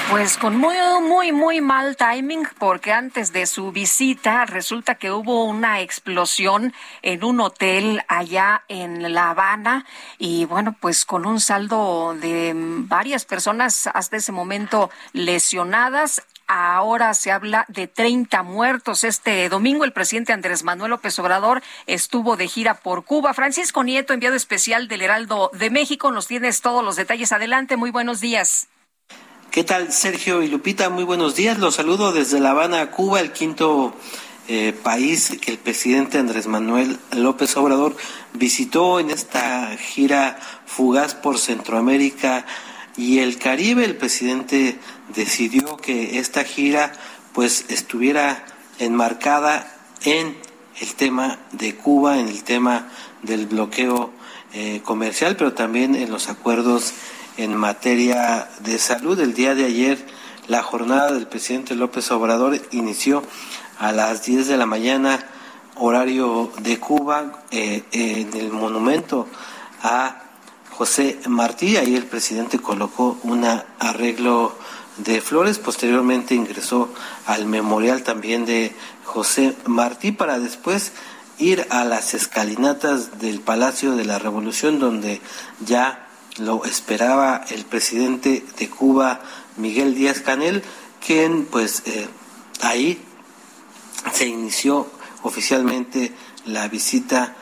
[0.10, 5.46] Pues con muy, muy, muy mal timing, porque antes de su visita resulta que hubo
[5.46, 9.86] una explosión en un hotel allá en La Habana
[10.20, 16.22] y bueno, pues con un saldo de varias personas hasta ese momento lesionadas.
[16.48, 19.04] Ahora se habla de 30 muertos.
[19.04, 23.34] Este domingo el presidente Andrés Manuel López Obrador estuvo de gira por Cuba.
[23.34, 27.32] Francisco Nieto, enviado especial del Heraldo de México, nos tienes todos los detalles.
[27.32, 28.70] Adelante, muy buenos días.
[29.56, 30.90] ¿Qué tal, Sergio y Lupita?
[30.90, 31.60] Muy buenos días.
[31.60, 33.94] Los saludo desde La Habana, Cuba, el quinto
[34.50, 37.96] eh, país que el presidente Andrés Manuel López Obrador
[38.34, 42.46] visitó en esta gira fugaz por Centroamérica
[42.98, 43.86] y el Caribe.
[43.86, 44.78] El presidente
[45.16, 46.92] decidió que esta gira
[47.32, 48.46] pues estuviera
[48.78, 50.36] enmarcada en
[50.82, 52.90] el tema de Cuba, en el tema
[53.24, 54.12] del bloqueo
[54.52, 56.94] eh, comercial, pero también en los acuerdos
[57.38, 59.20] en materia de salud.
[59.20, 60.06] El día de ayer
[60.48, 63.24] la jornada del presidente López Obrador inició
[63.80, 65.26] a las 10 de la mañana,
[65.76, 69.28] horario de Cuba, eh, en el monumento
[69.82, 70.22] a
[70.72, 71.78] José Martí.
[71.78, 73.44] Ahí el presidente colocó un
[73.80, 74.56] arreglo
[74.98, 75.58] de flores.
[75.58, 76.94] Posteriormente ingresó
[77.26, 80.94] al memorial también de José Martí para después
[81.38, 85.22] ir a las escalinatas del Palacio de la Revolución, donde
[85.66, 86.05] ya
[86.38, 89.22] lo esperaba el presidente de Cuba,
[89.58, 90.64] Miguel Díaz Canel,
[91.06, 92.08] quien pues eh,
[92.62, 93.02] ahí
[94.12, 94.88] se inició
[95.24, 96.14] oficialmente
[96.46, 97.36] la visita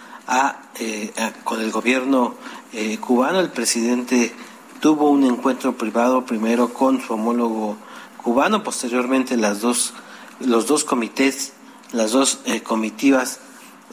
[0.80, 2.36] eh, a, con el gobierno
[2.72, 3.40] eh, cubano.
[3.40, 4.34] El presidente
[4.80, 7.78] tuvo un encuentro privado primero con su homólogo
[8.18, 9.94] cubano, posteriormente las dos,
[10.40, 11.54] los dos comités,
[11.92, 13.40] las dos comitivas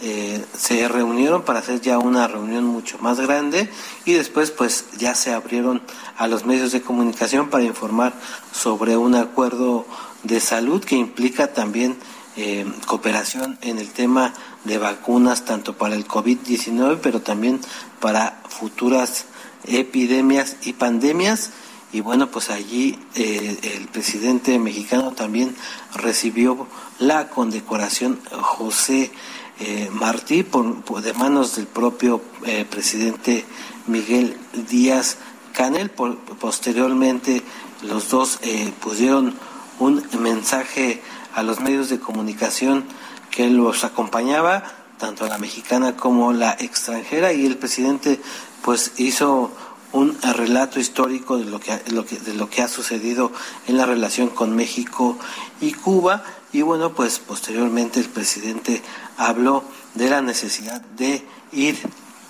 [0.03, 3.69] eh, se reunieron para hacer ya una reunión mucho más grande
[4.07, 5.83] y después pues ya se abrieron
[6.17, 8.15] a los medios de comunicación para informar
[8.51, 9.85] sobre un acuerdo
[10.23, 11.99] de salud que implica también
[12.37, 14.33] eh, cooperación en el tema
[14.65, 17.61] de vacunas tanto para el COVID-19 pero también
[18.01, 19.27] para futuras
[19.65, 21.51] epidemias y pandemias.
[21.93, 25.55] Y bueno pues allí eh, el presidente mexicano también
[25.95, 26.67] recibió
[26.99, 29.11] la condecoración José
[29.61, 33.45] eh, Martí por, de manos del propio eh, presidente
[33.87, 34.37] Miguel
[34.71, 35.19] Díaz
[35.53, 35.91] Canel.
[35.91, 37.43] posteriormente
[37.83, 39.35] los dos eh, pusieron
[39.79, 41.03] un mensaje
[41.35, 42.85] a los medios de comunicación
[43.31, 44.65] que los acompañaba,
[44.99, 48.21] tanto la mexicana como la extranjera, y el presidente
[48.63, 49.53] pues hizo
[49.93, 53.33] un relato histórico de lo que, de lo que ha sucedido
[53.67, 55.19] en la relación con México
[55.61, 58.83] y Cuba y bueno, pues posteriormente el presidente
[59.17, 59.63] habló
[59.95, 61.79] de la necesidad de ir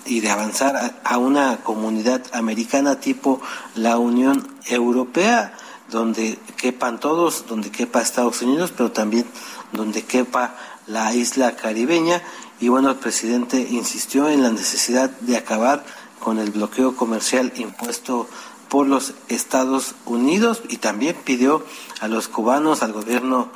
[0.05, 3.41] y de avanzar a, una comunidad americana tipo
[3.75, 5.55] la Unión Europea,
[5.89, 9.25] donde quepan todos, donde quepa Estados Unidos, pero también
[9.71, 10.55] donde quepa
[10.87, 12.21] la isla caribeña.
[12.59, 15.83] Y bueno, el presidente insistió en la necesidad de acabar
[16.19, 18.27] con el bloqueo comercial impuesto
[18.69, 21.65] por los Estados Unidos y también pidió
[21.99, 23.49] a los cubanos, al gobierno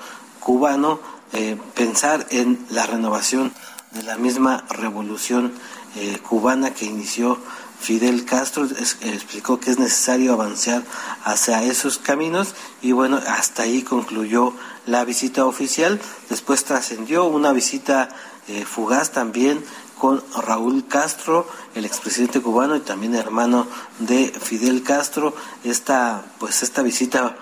[0.46, 1.00] cubano,
[1.34, 3.52] eh, pensar en la renovación
[3.94, 5.52] de la misma revolución
[5.96, 7.40] eh, cubana que inició
[7.80, 8.66] Fidel Castro
[9.02, 10.84] explicó que es necesario avanzar
[11.24, 14.54] hacia esos caminos y bueno, hasta ahí concluyó
[14.86, 16.00] la visita oficial.
[16.30, 18.10] Después trascendió una visita
[18.48, 19.64] eh, fugaz también
[20.00, 23.68] con Raúl Castro, el expresidente cubano y también hermano
[24.00, 25.36] de Fidel Castro.
[25.64, 27.36] Esta, pues esta visita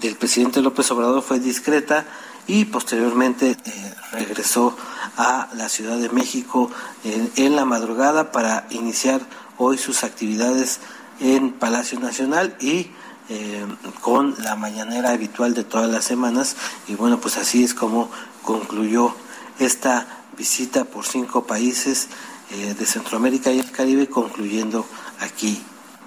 [0.00, 2.04] del presidente López Obrador fue discreta
[2.48, 4.76] y posteriormente eh, regresó
[5.16, 6.70] a la Ciudad de México
[7.04, 9.20] en la madrugada para iniciar
[9.58, 10.80] hoy sus actividades
[11.20, 12.90] en Palacio Nacional y
[13.28, 13.66] eh,
[14.00, 16.56] con la mañanera habitual de todas las semanas
[16.86, 18.10] y bueno pues así es como
[18.42, 19.14] concluyó
[19.58, 20.06] esta
[20.38, 22.08] visita por cinco países
[22.50, 24.86] eh, de Centroamérica y el Caribe concluyendo
[25.20, 25.60] aquí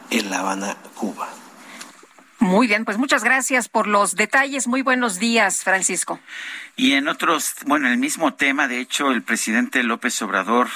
[0.09, 1.40] en La Habana, Cuba.
[2.41, 4.67] Muy bien, pues muchas gracias por los detalles.
[4.67, 6.19] Muy buenos días, Francisco.
[6.75, 10.67] Y en otros, bueno, el mismo tema, de hecho, el presidente López Obrador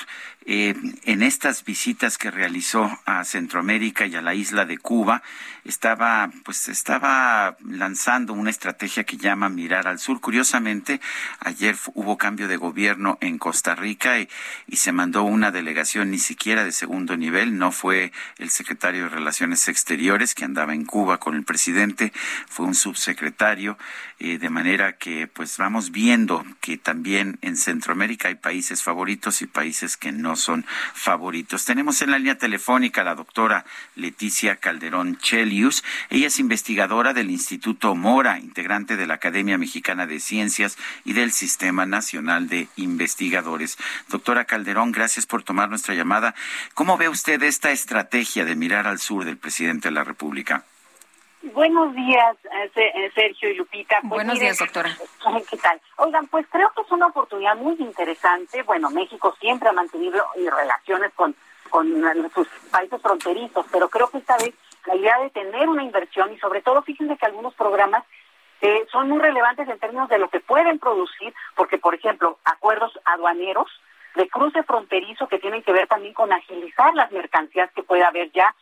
[0.45, 5.23] eh, en estas visitas que realizó a Centroamérica y a la isla de Cuba,
[5.65, 10.21] estaba, pues, estaba lanzando una estrategia que llama mirar al sur.
[10.21, 11.01] Curiosamente,
[11.39, 14.29] ayer hubo cambio de gobierno en Costa Rica y,
[14.75, 17.57] se mandó una delegación ni siquiera de segundo nivel.
[17.57, 22.13] No fue el secretario de Relaciones Exteriores que andaba en Cuba con el presidente,
[22.47, 23.77] fue un subsecretario,
[24.19, 29.47] eh, de manera que, pues, vamos viendo que también en Centroamérica hay países favoritos y
[29.47, 31.65] países que no son favoritos.
[31.65, 35.17] Tenemos en la línea telefónica a la doctora Leticia Calderón
[36.09, 41.31] Ella es investigadora del Instituto Mora, integrante de la Academia Mexicana de Ciencias y del
[41.31, 43.77] Sistema Nacional de Investigadores.
[44.09, 46.35] Doctora Calderón, gracias por tomar nuestra llamada.
[46.73, 50.65] ¿Cómo ve usted esta estrategia de mirar al sur del presidente de la República?
[51.53, 53.99] Buenos días, eh, eh, Sergio y Lupita.
[54.01, 54.97] Pues Buenos días, doctora.
[55.49, 55.79] ¿Qué tal?
[55.97, 58.63] Oigan, pues creo que es una oportunidad muy interesante.
[58.63, 61.35] Bueno, México siempre ha mantenido relaciones con,
[61.69, 61.87] con
[62.33, 64.53] sus países fronterizos, pero creo que esta vez
[64.85, 68.03] la idea de tener una inversión y sobre todo, fíjense que algunos programas
[68.61, 72.97] eh, son muy relevantes en términos de lo que pueden producir, porque, por ejemplo, acuerdos
[73.03, 73.69] aduaneros
[74.15, 78.31] de cruce fronterizo que tienen que ver también con agilizar las mercancías que puede haber
[78.31, 78.55] ya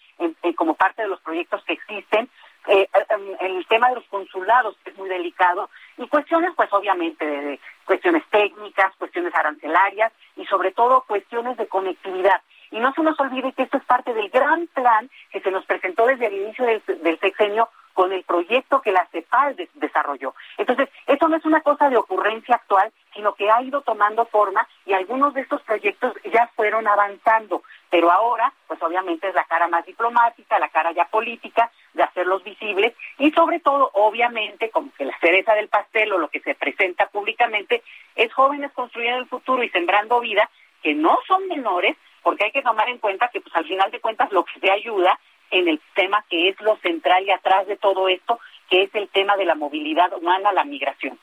[0.56, 2.30] como parte de los proyectos que existen,
[2.68, 7.26] eh, em, el tema de los consulados, que es muy delicado, y cuestiones, pues obviamente,
[7.26, 12.42] de, cuestiones técnicas, cuestiones arancelarias y sobre todo cuestiones de conectividad.
[12.74, 15.64] Y no se nos olvide que esto es parte del gran plan que se nos
[15.64, 20.34] presentó desde el inicio del, sexenio con el proyecto que la CEPAL desarrolló.
[20.58, 24.68] Entonces, esto no es una cosa de ocurrencia actual, sino que ha ido tomando forma
[24.88, 27.62] y algunos de estos proyectos ya fueron avanzando.
[27.92, 32.44] Pero ahora, pues obviamente es la cara más diplomática, la cara ya política de hacerlos
[32.44, 36.56] visibles y sobre todo, obviamente, como que la cereza del pastel o lo que se
[36.56, 37.84] presenta públicamente
[38.16, 40.50] es jóvenes construyendo el futuro y sembrando vida
[40.82, 44.00] que no son menores, porque hay que tomar en cuenta que pues al final de
[44.00, 45.20] cuentas lo que se ayuda
[45.52, 49.08] en el tema que es lo central y atrás de todo esto, que es el
[49.10, 51.20] tema de la movilidad humana, la migración.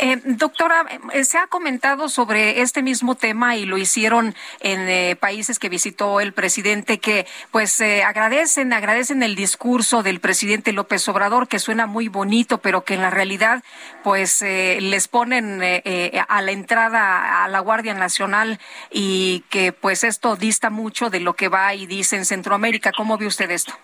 [0.00, 5.16] Eh, doctora, eh, se ha comentado sobre este mismo tema y lo hicieron en eh,
[5.16, 11.48] países que visitó el presidente que pues agradecen, agradecen el discurso del presidente López Obrador
[11.48, 13.62] que suena muy bonito, pero que en la realidad
[14.02, 18.58] pues les ponen a la entrada a la Guardia Nacional
[18.90, 22.92] y que pues esto dista mucho de lo que va y dice en Centroamérica.
[22.92, 23.74] ¿Cómo ve usted esto?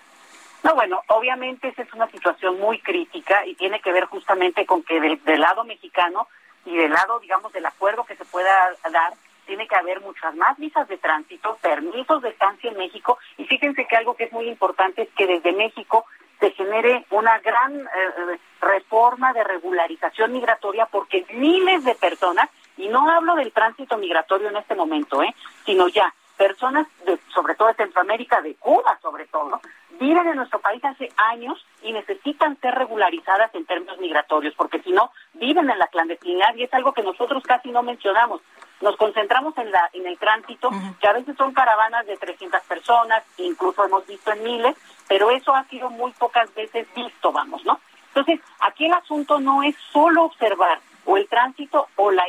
[0.62, 4.82] No, bueno, obviamente esa es una situación muy crítica y tiene que ver justamente con
[4.82, 6.28] que del, lado mexicano
[6.64, 10.56] y del lado, digamos, del acuerdo que se pueda dar, tiene que haber muchas más
[10.58, 14.48] visas de tránsito, permisos de estancia en México y fíjense que algo que es muy
[14.48, 16.06] importante es que desde México
[16.38, 23.10] se genere una gran eh, reforma de regularización migratoria porque miles de personas, y no
[23.10, 25.34] hablo del tránsito migratorio en este momento, ¿eh?
[25.64, 29.61] sino ya personas, de, sobre todo de Centroamérica, de Cuba sobre todo,
[29.99, 34.91] viven en nuestro país hace años y necesitan ser regularizadas en términos migratorios, porque si
[34.91, 38.41] no, viven en la clandestinidad y es algo que nosotros casi no mencionamos.
[38.80, 40.70] Nos concentramos en, la, en el tránsito,
[41.01, 44.76] que a veces son caravanas de 300 personas, incluso hemos visto en miles,
[45.07, 47.78] pero eso ha sido muy pocas veces visto, vamos, ¿no?
[48.09, 52.24] Entonces, aquí el asunto no es solo observar o el tránsito o la,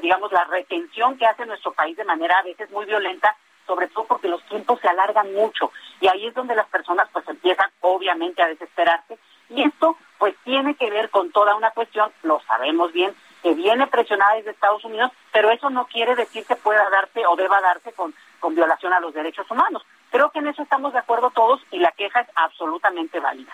[0.00, 4.04] digamos, la retención que hace nuestro país de manera a veces muy violenta, sobre todo
[4.04, 8.42] porque los tiempos se alargan mucho y ahí es donde las personas pues empiezan obviamente
[8.42, 9.18] a desesperarse
[9.48, 13.86] y esto pues tiene que ver con toda una cuestión, lo sabemos bien, que viene
[13.86, 17.92] presionada desde Estados Unidos, pero eso no quiere decir que pueda darse o deba darse
[17.92, 19.84] con, con violación a los derechos humanos.
[20.14, 23.52] Creo que en eso estamos de acuerdo todos y la queja es absolutamente válida.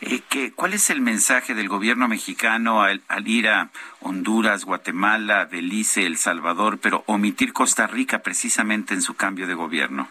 [0.00, 3.70] Eh, ¿Cuál es el mensaje del gobierno mexicano al, ir a
[4.02, 10.06] Honduras, Guatemala, Belice, El Salvador, pero omitir Costa Rica precisamente en su cambio de gobierno?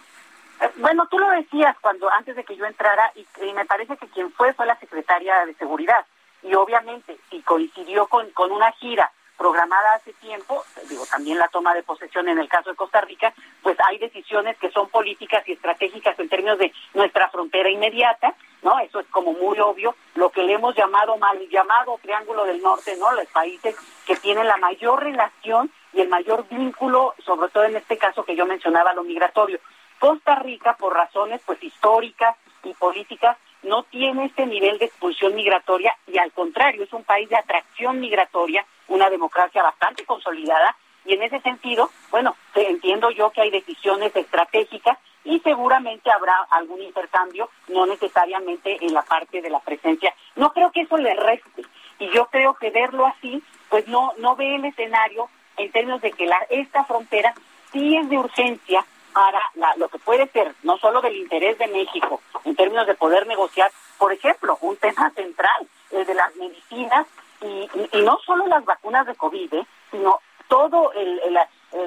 [0.59, 4.07] Eh, bueno, tú lo decías cuando antes de que yo entrara y, me parece que
[4.07, 6.05] quien fue fue la secretaria de Seguridad
[6.43, 11.73] y obviamente si coincidió con, con una gira programada hace tiempo, digo, también la toma
[11.73, 15.53] de posesión en el caso de Costa Rica, pues hay decisiones que son políticas y
[15.53, 18.33] estratégicas en términos de nuestra frontera inmediata,
[18.63, 18.79] ¿no?
[18.79, 22.95] Eso es como muy obvio, lo que le hemos llamado mal llamado Triángulo del Norte,
[22.97, 23.11] ¿no?
[23.11, 23.75] Los países
[24.05, 28.35] que tienen la mayor relación y el mayor vínculo, sobre todo en este caso que
[28.35, 29.59] yo mencionaba, lo migratorio.
[29.99, 35.95] Costa Rica, por razones pues históricas y políticas, no tiene este nivel de expulsión migratoria
[36.07, 41.23] y al contrario, es un país de atracción migratoria, una democracia bastante consolidada y en
[41.23, 47.85] ese sentido, bueno, entiendo yo que hay decisiones estratégicas y seguramente habrá algún intercambio, no
[47.85, 50.13] necesariamente en la parte de la presencia.
[50.35, 51.63] No creo que eso le reste
[51.99, 56.11] y yo creo que verlo así, pues no, no ve el escenario en términos de
[56.11, 57.33] que la, esta frontera
[57.71, 58.85] sí es de urgencia
[59.17, 63.25] para lo que puede ser no solo del interés de México en términos de poder
[63.25, 67.07] negociar, por ejemplo, un tema central, el de las medicinas
[67.41, 67.67] y,
[68.03, 69.65] no solo las vacunas de COVID, ¿eh?
[69.89, 70.91] sino todo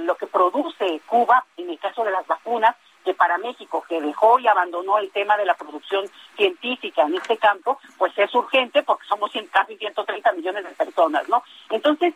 [0.01, 2.75] lo que produce Cuba en el caso de las vacunas,
[3.05, 7.37] que para México, que dejó y abandonó el tema de la producción científica en este
[7.37, 11.45] campo, pues es urgente porque somos casi 130 millones de personas, ¿no?
[11.71, 12.13] Entonces,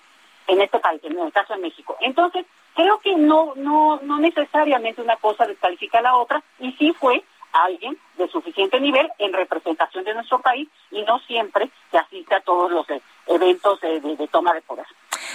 [0.47, 1.97] en este país, en el caso de México.
[2.01, 6.92] Entonces, creo que no, no, no necesariamente una cosa descalifica a la otra, y sí
[6.92, 7.22] fue
[7.53, 12.40] alguien de suficiente nivel en representación de nuestro país y no siempre se asiste a
[12.40, 12.86] todos los
[13.27, 14.87] eventos de toma de poder.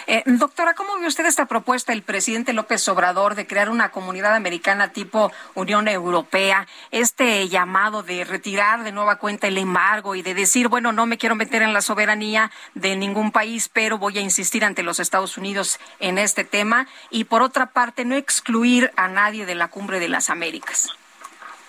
[0.08, 4.36] Eh, doctora, ¿cómo ve usted esta propuesta del presidente López Obrador de crear una comunidad
[4.36, 6.68] americana tipo Unión Europea?
[6.92, 11.18] Este llamado de retirar de nueva cuenta el embargo y de decir, bueno, no me
[11.18, 15.38] quiero meter en la soberanía de ningún país, pero voy a insistir ante los Estados
[15.38, 16.88] Unidos en este tema.
[17.10, 20.90] Y por otra parte, no excluir a nadie de la cumbre de las Américas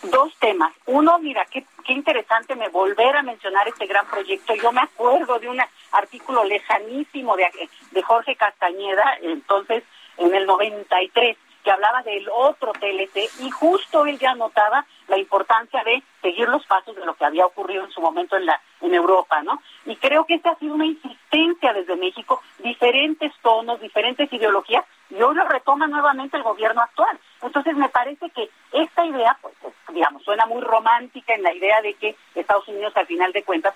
[0.02, 0.72] dos temas.
[0.86, 4.54] Uno, mira, qué, qué interesante me volver a mencionar este gran proyecto.
[4.54, 5.58] Yo me acuerdo de un
[5.90, 7.48] artículo lejanísimo de,
[7.90, 9.82] de Jorge Castañeda, entonces
[10.16, 15.82] en el 93, que hablaba del otro TLC y justo él ya notaba la importancia
[15.82, 18.94] de seguir los pasos de lo que había ocurrido en su momento en la en
[18.94, 19.60] Europa, ¿no?
[19.84, 25.20] Y creo que esta ha sido una insistencia desde México, diferentes tonos, diferentes ideologías, y
[25.20, 27.18] hoy lo retoma nuevamente el gobierno actual.
[27.42, 29.54] Entonces me parece que esta idea, pues,
[29.92, 33.74] digamos, suena muy romántica en la idea de que Estados Unidos al final de cuentas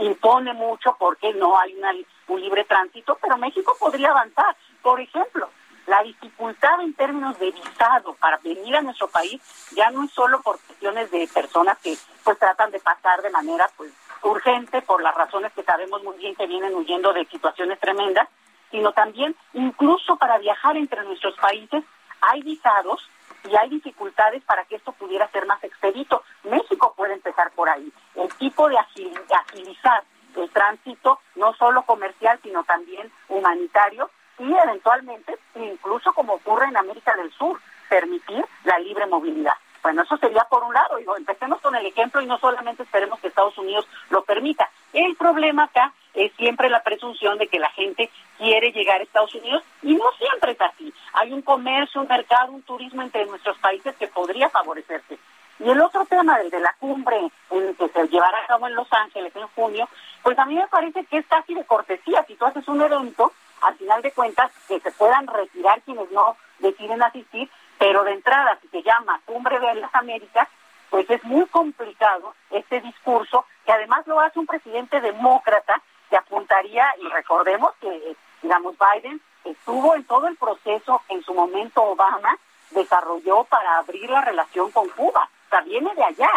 [0.00, 1.92] impone mucho porque no hay una,
[2.28, 4.56] un libre tránsito, pero México podría avanzar.
[4.82, 5.48] Por ejemplo,
[5.86, 9.40] la dificultad en términos de visado para venir a nuestro país
[9.72, 13.68] ya no es solo por cuestiones de personas que pues tratan de pasar de manera
[13.76, 13.92] pues
[14.22, 18.28] urgente por las razones que sabemos muy bien que vienen huyendo de situaciones tremendas,
[18.70, 21.84] sino también incluso para viajar entre nuestros países
[22.20, 23.08] hay visados
[23.48, 26.22] y hay dificultades para que esto pudiera ser más expedito.
[26.44, 27.90] México puede empezar por ahí.
[28.14, 30.04] El tipo de agilizar
[30.36, 37.14] el tránsito, no solo comercial, sino también humanitario, y eventualmente, incluso como ocurre en América
[37.16, 39.54] del Sur, permitir la libre movilidad.
[39.82, 43.18] Bueno, eso sería por un lado, digo, empecemos con el ejemplo y no solamente esperemos
[43.20, 44.68] que Estados Unidos lo permita.
[44.92, 49.34] El problema acá es siempre la presunción de que la gente quiere llegar a Estados
[49.34, 50.92] Unidos y no siempre es así.
[51.14, 55.18] Hay un comercio, un mercado, un turismo entre nuestros países que podría favorecerse.
[55.60, 57.18] Y el otro tema, del de la cumbre
[57.50, 59.88] en que se llevará a cabo en Los Ángeles en junio,
[60.22, 62.24] pues a mí me parece que es casi de cortesía.
[62.26, 66.36] Si tú haces un evento, al final de cuentas, que se puedan retirar quienes no
[66.60, 70.48] deciden asistir, pero de entrada, si se llama Cumbre de las Américas,
[70.88, 75.80] pues es muy complicado este discurso, que además lo hace un presidente demócrata
[76.10, 81.82] que apuntaría, y recordemos que, digamos, Biden estuvo en todo el proceso, en su momento
[81.82, 82.36] Obama
[82.70, 85.28] desarrolló para abrir la relación con Cuba.
[85.46, 86.30] O sea, viene de allá.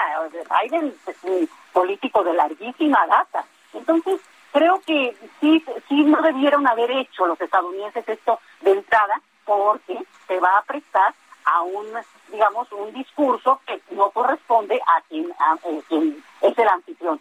[0.62, 3.46] Biden es un político de larguísima data.
[3.74, 4.22] Entonces,
[4.52, 10.40] creo que sí, sí no debieron haber hecho los estadounidenses esto de entrada, porque se
[10.40, 11.14] va a prestar
[11.46, 11.86] a un,
[12.30, 17.20] digamos, un discurso que no corresponde a quien, a, eh, quien es el anfitrión.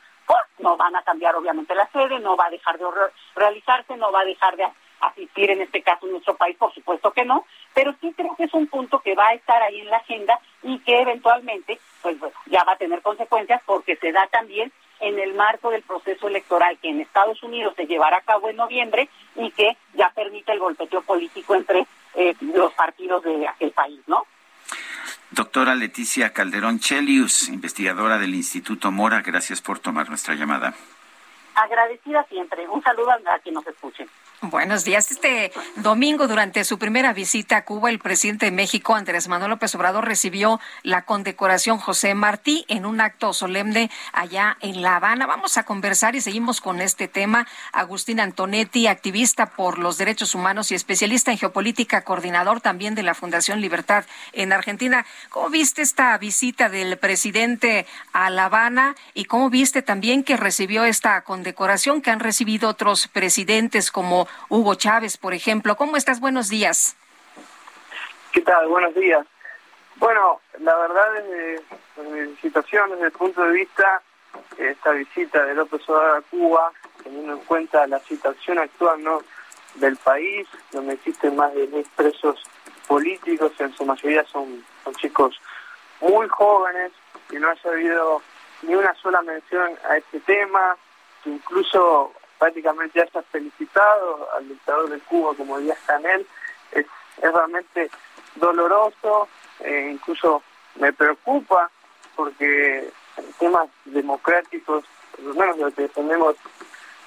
[0.58, 2.86] No van a cambiar obviamente la sede, no va a dejar de
[3.34, 4.66] realizarse, no va a dejar de
[5.00, 8.44] asistir en este caso en nuestro país, por supuesto que no, pero sí creo que
[8.44, 12.16] es un punto que va a estar ahí en la agenda y que eventualmente pues
[12.46, 16.78] ya va a tener consecuencias porque se da también en el marco del proceso electoral
[16.78, 20.60] que en Estados Unidos se llevará a cabo en noviembre y que ya permite el
[20.60, 24.00] golpeteo político entre eh, los partidos de aquel país.
[25.32, 30.74] Doctora Leticia Calderón Chelius, investigadora del Instituto Mora, gracias por tomar nuestra llamada.
[31.54, 32.68] Agradecida siempre.
[32.68, 34.06] Un saludo a quien nos escuche.
[34.50, 35.08] Buenos días.
[35.12, 39.72] Este domingo, durante su primera visita a Cuba, el presidente de México, Andrés Manuel López
[39.76, 45.28] Obrador, recibió la condecoración José Martí en un acto solemne allá en La Habana.
[45.28, 47.46] Vamos a conversar y seguimos con este tema.
[47.72, 53.14] Agustín Antonetti, activista por los derechos humanos y especialista en geopolítica, coordinador también de la
[53.14, 55.06] Fundación Libertad en Argentina.
[55.28, 60.82] ¿Cómo viste esta visita del presidente a La Habana y cómo viste también que recibió
[60.82, 65.76] esta condecoración que han recibido otros presidentes como Hugo Chávez, por ejemplo.
[65.76, 66.20] ¿Cómo estás?
[66.20, 66.96] Buenos días.
[68.32, 68.68] ¿Qué tal?
[68.68, 69.26] Buenos días.
[69.96, 71.62] Bueno, la verdad, desde,
[72.10, 74.02] mi situación, desde el punto de vista,
[74.58, 76.72] esta visita de López Obrador a Cuba,
[77.02, 79.22] teniendo en cuenta la situación actual ¿no?
[79.74, 82.42] del país, donde existen más de mil presos
[82.86, 84.64] políticos, en su mayoría son,
[84.96, 85.40] chicos
[86.00, 86.92] muy jóvenes,
[87.28, 88.22] que no haya habido
[88.62, 90.76] ni una sola mención a este tema,
[91.24, 92.12] incluso
[92.42, 96.26] prácticamente haya felicitado al dictador de Cuba como Díaz Canel,
[96.72, 96.86] es,
[97.18, 97.88] es realmente
[98.34, 99.28] doloroso,
[99.60, 100.42] eh, incluso
[100.74, 101.70] me preocupa
[102.16, 106.34] porque en temas democráticos, por lo menos lo que defendemos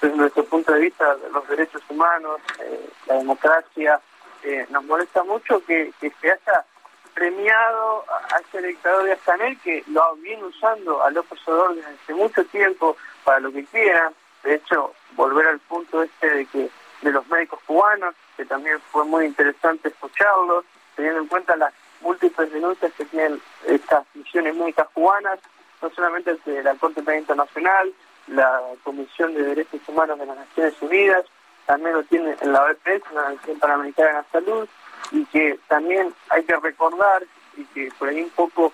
[0.00, 4.00] desde nuestro punto de vista, los derechos humanos, eh, la democracia,
[4.42, 6.64] eh, nos molesta mucho que, que se haya
[7.12, 12.14] premiado a ese dictador de Canel que lo viene usando a López Obrador desde hace
[12.14, 14.10] mucho tiempo para lo que quiera.
[14.42, 16.70] De hecho, volver al punto este de que
[17.02, 20.64] de los médicos cubanos, que también fue muy interesante escucharlos,
[20.94, 25.38] teniendo en cuenta las múltiples denuncias que tienen estas misiones médicas cubanas,
[25.82, 27.92] no solamente de la Corte Penal Internacional,
[28.28, 31.24] la Comisión de Derechos Humanos de las Naciones Unidas,
[31.66, 34.68] también lo tiene en la OPS, la Organización Panamericana de la Salud,
[35.10, 37.24] y que también hay que recordar,
[37.56, 38.72] y que por ahí un poco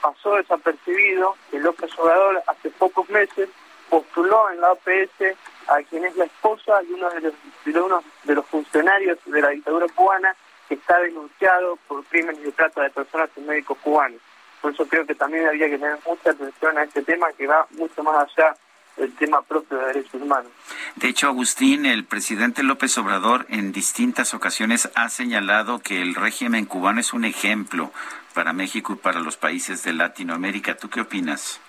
[0.00, 3.48] pasó desapercibido, que López Obrador hace pocos meses
[3.88, 5.36] postuló en la OPS
[5.68, 9.86] a quien es la esposa de uno de los, de los funcionarios de la dictadura
[9.94, 10.34] cubana
[10.68, 14.20] que está denunciado por crímenes de trata de personas y médicos cubanos.
[14.60, 17.66] Por eso creo que también había que tener mucha atención a este tema que va
[17.70, 18.54] mucho más allá
[18.96, 20.50] del tema propio de derechos humanos.
[20.96, 26.66] De hecho, Agustín, el presidente López Obrador en distintas ocasiones ha señalado que el régimen
[26.66, 27.92] cubano es un ejemplo
[28.34, 30.76] para México y para los países de Latinoamérica.
[30.76, 31.60] ¿Tú qué opinas?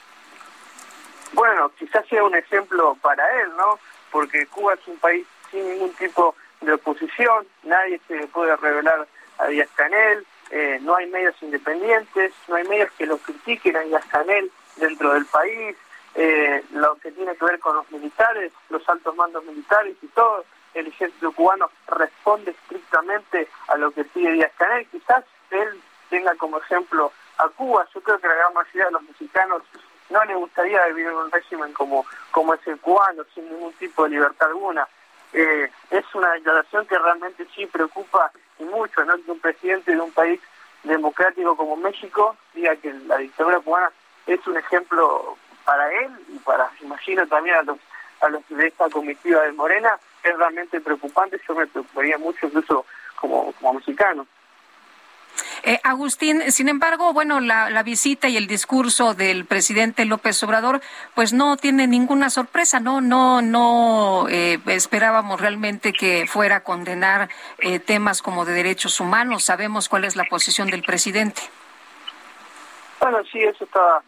[1.34, 3.80] Bueno, quizás sea un ejemplo para él, ¿no?
[4.12, 9.08] Porque Cuba es un país sin ningún tipo de oposición, nadie se puede revelar
[9.38, 13.82] a Díaz Canel, eh, no hay medios independientes, no hay medios que lo critiquen a
[13.82, 15.76] Díaz Canel dentro del país,
[16.16, 20.44] eh, lo que tiene que ver con los militares, los altos mandos militares y todo,
[20.74, 24.88] el ejército cubano responde estrictamente a lo que pide Díaz Canel.
[24.88, 29.04] Quizás él tenga como ejemplo a Cuba, yo creo que la gran mayoría de los
[29.04, 29.64] mexicanos
[30.10, 34.04] no le gustaría vivir en un régimen como, como es el cubano, sin ningún tipo
[34.04, 34.88] de libertad alguna.
[35.34, 39.16] Eh, es una declaración que realmente sí preocupa y mucho, ¿no?
[39.24, 40.40] Que un presidente de un país
[40.84, 43.92] democrático como México diga que la dictadura cubana
[44.26, 47.78] es un ejemplo para él y para, imagino, también a los,
[48.22, 52.86] a los de esta comitiva de Morena, es realmente preocupante, yo me preocuparía mucho incluso
[53.16, 54.26] como, como mexicano.
[55.64, 60.82] Eh, Agustín, sin embargo, bueno, la, visita y el discurso del presidente López Obrador,
[61.16, 67.30] pues no tiene ninguna sorpresa, no, no, no eh, esperábamos realmente que fuera a condenar
[67.60, 69.44] eh, temas como de derechos humanos.
[69.44, 71.42] Sabemos cuál es la posición del presidente.
[73.00, 74.04] Bueno, sí, eso estaba,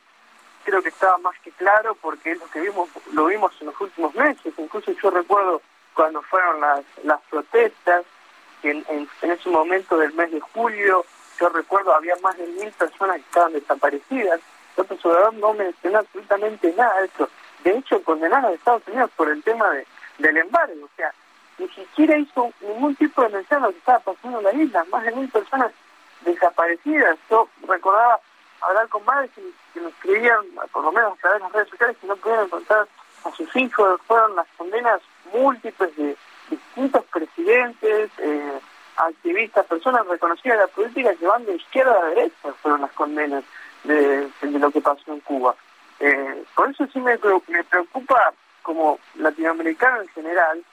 [0.64, 3.82] creo que estaba más que claro, porque es lo que vimos, lo vimos en los
[3.82, 4.54] últimos meses.
[4.58, 5.62] Incluso yo recuerdo
[5.94, 8.06] cuando fueron las, las protestas,
[8.62, 8.86] que en,
[9.22, 11.04] en ese momento del mes de julio
[11.42, 14.40] yo recuerdo había más de mil personas que estaban desaparecidas.
[14.78, 17.30] López Obrador no mencionó absolutamente nada de eso.
[17.64, 19.88] De hecho, condenaron a Estados Unidos por el tema de,
[20.20, 20.86] del embargo.
[20.86, 21.12] O sea,
[21.58, 24.86] ni siquiera hizo ningún tipo de mención a lo que estaba pasando en la isla.
[24.92, 25.72] Más de mil personas
[26.24, 27.18] desaparecidas.
[27.30, 28.20] Yo recordaba
[28.62, 29.42] hablar con madres que,
[29.74, 32.46] que nos escribían, por lo menos a través de las redes sociales, que no podían
[32.46, 32.88] encontrar
[33.24, 34.00] a sus hijos.
[34.08, 35.02] Fueron las condenas
[35.34, 36.16] múltiples de
[36.50, 38.60] distintos presidentes, eh,
[38.98, 43.44] activistas, personas reconocidas de la política que van de izquierda a derecha, fueron las condenas
[43.84, 45.56] de, lo que pasó en Cuba.
[46.00, 47.18] Eh, por eso sí me,
[47.48, 50.64] me preocupa, como latinoamericano en general,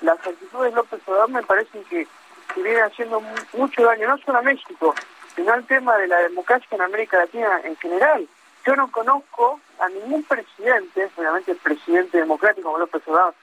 [0.00, 2.06] las actitudes de López Obrador me parecen que,
[2.54, 3.22] que vienen haciendo
[3.52, 4.94] mucho daño, no solo a México,
[5.34, 8.28] sino al tema de la democracia en América Latina en general.
[8.66, 13.34] Yo no conozco a ningún presidente, obviamente el presidente democrático como López Obrador,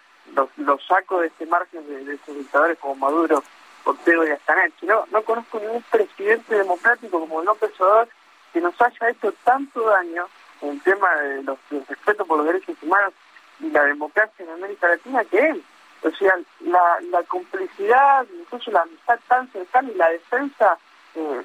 [0.57, 3.43] lo, saco de este margen de, de dictadores como Maduro
[3.86, 4.73] Ortega y Astanel.
[4.82, 8.09] No, no conozco ningún presidente democrático como López Obrador
[8.53, 10.27] que nos haya hecho tanto daño
[10.61, 13.13] en el tema de los, del respeto por los derechos humanos
[13.59, 15.63] y la democracia en América Latina que él.
[16.03, 20.77] O sea, la, la complicidad, incluso la amistad tan cercana y la defensa
[21.15, 21.41] eh,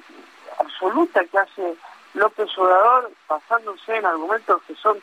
[0.57, 1.75] absoluta que hace
[2.15, 4.99] López Obrador basándose en argumentos que son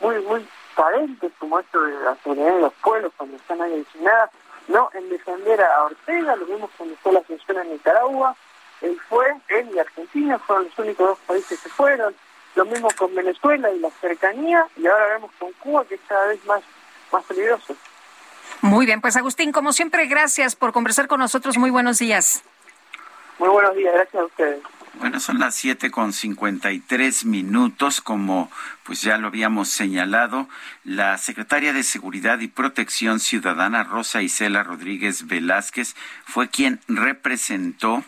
[0.00, 4.30] muy, muy carentes, como esto de la soberanía de los pueblos cuando están ahí designadas,
[4.68, 8.36] no en defender a Ortega, lo mismo cuando fue la ascensión en Nicaragua,
[8.80, 12.14] él fue, él y Argentina fueron los únicos dos países que fueron,
[12.54, 16.26] lo mismo con Venezuela y la cercanía, y ahora vemos con Cuba que es cada
[16.28, 16.62] vez más,
[17.12, 17.74] más peligroso.
[18.60, 21.56] Muy bien, pues Agustín, como siempre, gracias por conversar con nosotros.
[21.58, 22.42] Muy buenos días.
[23.38, 24.62] Muy buenos días, gracias a ustedes.
[24.98, 28.50] Bueno, son las siete con cincuenta y tres minutos, como
[28.82, 30.48] pues ya lo habíamos señalado.
[30.82, 35.94] La secretaria de Seguridad y Protección Ciudadana, Rosa Isela Rodríguez Velázquez,
[36.24, 38.04] fue quien representó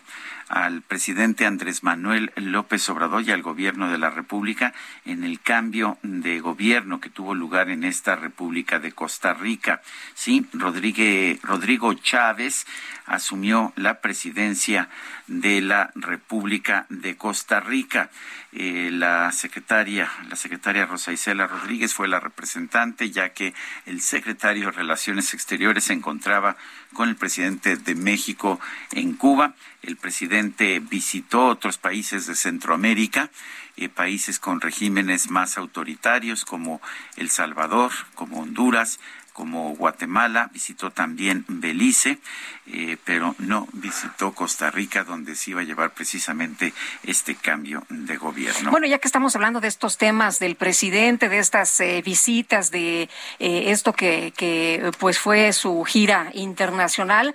[0.49, 4.73] al presidente Andrés Manuel López Obrador y al gobierno de la República
[5.05, 9.81] en el cambio de gobierno que tuvo lugar en esta República de Costa Rica.
[10.13, 12.67] Sí, Rodrigo Chávez
[13.05, 14.89] asumió la presidencia
[15.31, 18.09] de la República de Costa Rica.
[18.51, 23.53] Eh, la secretaria, la secretaria Rosa Isela Rodríguez fue la representante, ya que
[23.85, 26.57] el secretario de Relaciones Exteriores se encontraba
[26.91, 28.59] con el presidente de México
[28.91, 29.55] en Cuba.
[29.83, 33.29] El presidente visitó otros países de Centroamérica,
[33.77, 36.81] eh, países con regímenes más autoritarios como
[37.15, 38.99] El Salvador, como Honduras,
[39.41, 42.19] como Guatemala, visitó también Belice,
[42.67, 48.17] eh, pero no visitó Costa Rica, donde se iba a llevar precisamente este cambio de
[48.17, 48.69] gobierno.
[48.69, 53.09] Bueno, ya que estamos hablando de estos temas del presidente, de estas eh, visitas, de
[53.39, 57.33] eh, esto que, que, pues fue su gira internacional,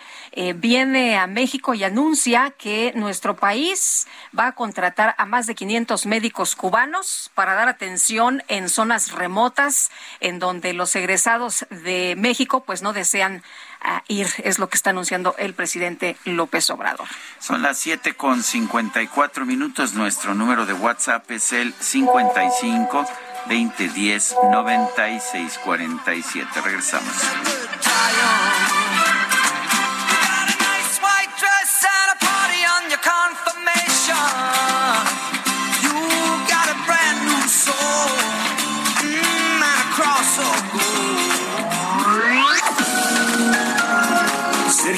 [0.57, 4.07] viene a México y anuncia que nuestro país
[4.38, 9.90] va a contratar a más de 500 médicos cubanos para dar atención en zonas remotas,
[10.20, 13.44] en donde los egresados de México pues no desean
[13.80, 17.07] ah, ir, es lo que está anunciando el presidente López Obrador.
[17.38, 19.94] Son las siete con 54 minutos.
[19.94, 23.07] Nuestro número de WhatsApp es el 55
[23.49, 26.61] 2010 9647.
[26.61, 27.14] Regresamos.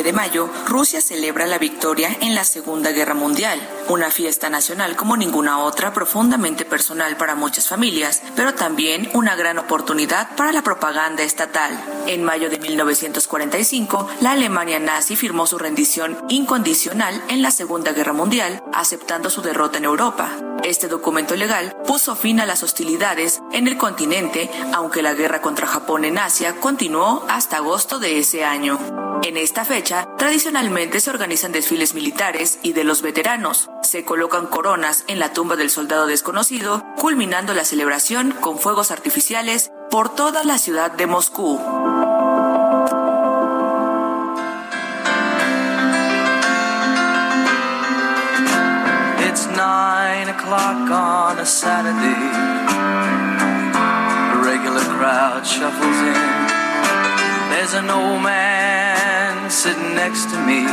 [0.00, 5.18] De mayo, Rusia celebra la victoria en la Segunda Guerra Mundial, una fiesta nacional como
[5.18, 11.22] ninguna otra profundamente personal para muchas familias, pero también una gran oportunidad para la propaganda
[11.22, 11.78] estatal.
[12.06, 18.14] En mayo de 1945, la Alemania nazi firmó su rendición incondicional en la Segunda Guerra
[18.14, 20.30] Mundial, aceptando su derrota en Europa.
[20.64, 25.66] Este documento legal puso fin a las hostilidades en el continente, aunque la guerra contra
[25.66, 28.78] Japón en Asia continuó hasta agosto de ese año.
[29.24, 29.81] En esta fecha,
[30.16, 33.70] tradicionalmente se organizan desfiles militares y de los veteranos.
[33.82, 39.70] Se colocan coronas en la tumba del soldado desconocido, culminando la celebración con fuegos artificiales
[39.90, 41.60] por toda la ciudad de Moscú.
[50.54, 52.62] On a Saturday.
[55.02, 55.42] Crowd
[59.52, 60.64] sitting next to me,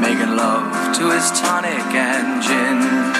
[0.00, 3.13] making love to his tonic and gin.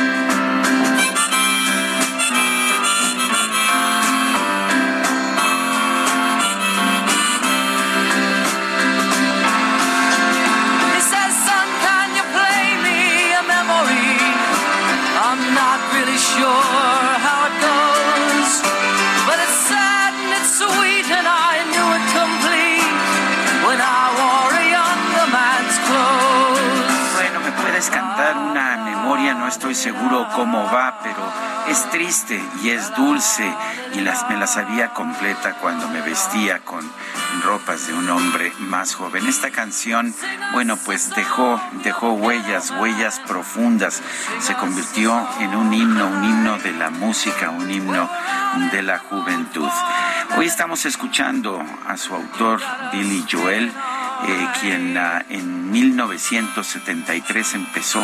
[32.64, 33.44] Y es dulce
[33.94, 36.82] y las, me la sabía completa cuando me vestía con
[37.42, 39.26] ropas de un hombre más joven.
[39.26, 40.14] Esta canción,
[40.52, 44.00] bueno, pues dejó, dejó huellas, huellas profundas.
[44.40, 48.08] Se convirtió en un himno, un himno de la música, un himno
[48.72, 49.68] de la juventud.
[50.38, 52.62] Hoy estamos escuchando a su autor,
[52.92, 53.70] Billy Joel
[54.26, 58.02] eh, quien ah, en 1973 empezó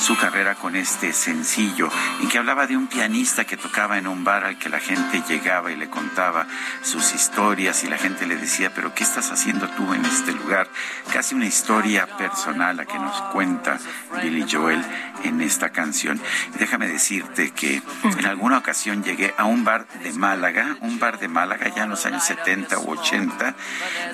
[0.00, 1.88] su carrera con este sencillo,
[2.20, 5.22] en que hablaba de un pianista que tocaba en un bar al que la gente
[5.28, 6.46] llegaba y le contaba
[6.82, 10.68] sus historias y la gente le decía, pero ¿qué estás haciendo tú en este lugar?
[11.12, 13.78] Casi una historia personal a que nos cuenta
[14.22, 14.82] Billy Joel
[15.24, 16.20] en esta canción.
[16.58, 21.28] déjame decirte que en alguna ocasión llegué a un bar de Málaga, un bar de
[21.28, 23.54] Málaga ya en los años 70 u 80,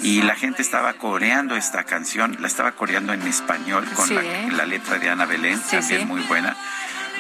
[0.03, 4.09] y la gente estaba coreando esta canción, la estaba coreando en español con
[4.57, 6.57] la, letra de Ana Belén, también muy buena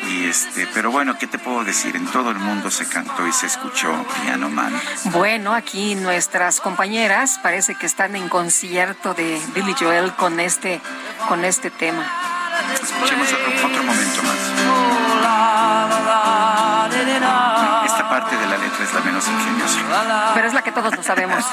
[0.08, 1.96] Y este, pero bueno, ¿qué te puedo decir?
[1.96, 3.90] En todo el mundo se cantó y se escuchó
[4.22, 4.72] Piano Man.
[5.04, 10.80] Bueno, aquí nuestras compañeras parece que están en concierto de Billy Joel con este,
[11.28, 12.04] con este tema.
[12.74, 14.38] Escuchemos otro, otro momento más.
[18.98, 20.32] La menos ingeniosa.
[20.34, 21.44] Pero es la que todos lo sabemos.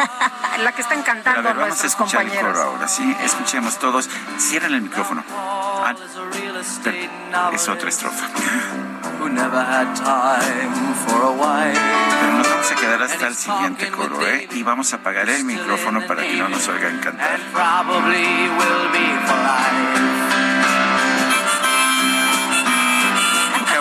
[0.62, 2.56] la que están cantando Pero a ver, vamos a escuchar el compañeros.
[2.56, 3.16] coro ahora, sí.
[3.20, 4.08] Escuchemos todos.
[4.38, 5.24] Cierren el micrófono.
[5.28, 5.94] Ah,
[7.52, 8.26] es otra estrofa.
[9.24, 11.80] who never had time for a wife.
[12.20, 14.48] Pero nos vamos a quedar hasta el siguiente coro, ¿eh?
[14.52, 17.40] Y vamos a apagar el micrófono para que no nos oigan cantar.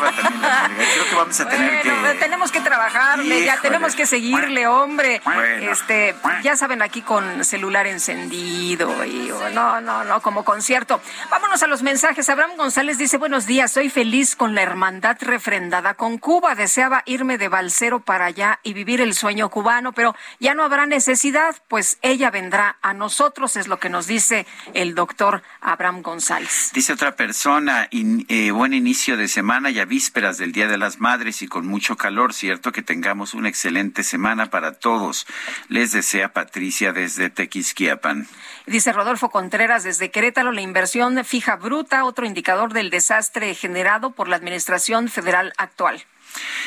[0.07, 0.93] Acaba también la huelga.
[0.93, 2.19] Creo que vamos a tener Bueno, que...
[2.19, 5.21] tenemos que trabajarle, ya tenemos que seguirle, hombre.
[5.23, 5.71] Bueno.
[5.71, 11.01] Este, ya saben, aquí con celular encendido y oh, no, no, no, como concierto.
[11.29, 12.29] Vámonos a los mensajes.
[12.29, 16.55] Abraham González dice, buenos días, soy feliz con la hermandad refrendada con Cuba.
[16.55, 20.85] Deseaba irme de balsero para allá y vivir el sueño cubano, pero ya no habrá
[20.85, 26.71] necesidad, pues ella vendrá a nosotros, es lo que nos dice el doctor Abraham González.
[26.73, 30.79] Dice otra persona, in- eh, buen inicio de semana y a vísperas del Día de
[30.79, 32.71] las Madres y con mucho calor, ¿cierto?
[32.71, 35.27] Que tengamos una excelente semana para todos.
[35.67, 38.27] Les desea Patricia desde Tequisquiapan.
[38.65, 44.29] Dice Rodolfo Contreras desde Querétaro, la inversión fija bruta, otro indicador del desastre generado por
[44.29, 46.03] la administración federal actual.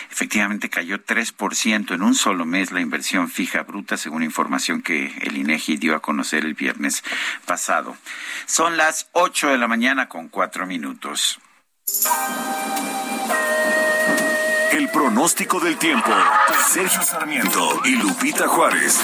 [0.08, 5.36] Efectivamente cayó 3% en un solo mes la inversión fija bruta, según información que el
[5.36, 7.02] INEGI dio a conocer el viernes
[7.44, 7.96] pasado.
[8.46, 11.40] Son las 8 de la mañana con 4 minutos.
[14.72, 16.10] El pronóstico del tiempo.
[16.68, 19.00] Sergio Sarmiento y Lupita Juárez.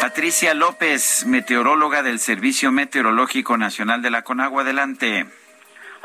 [0.00, 5.26] Patricia López, meteoróloga del Servicio Meteorológico Nacional de la Conagua, adelante.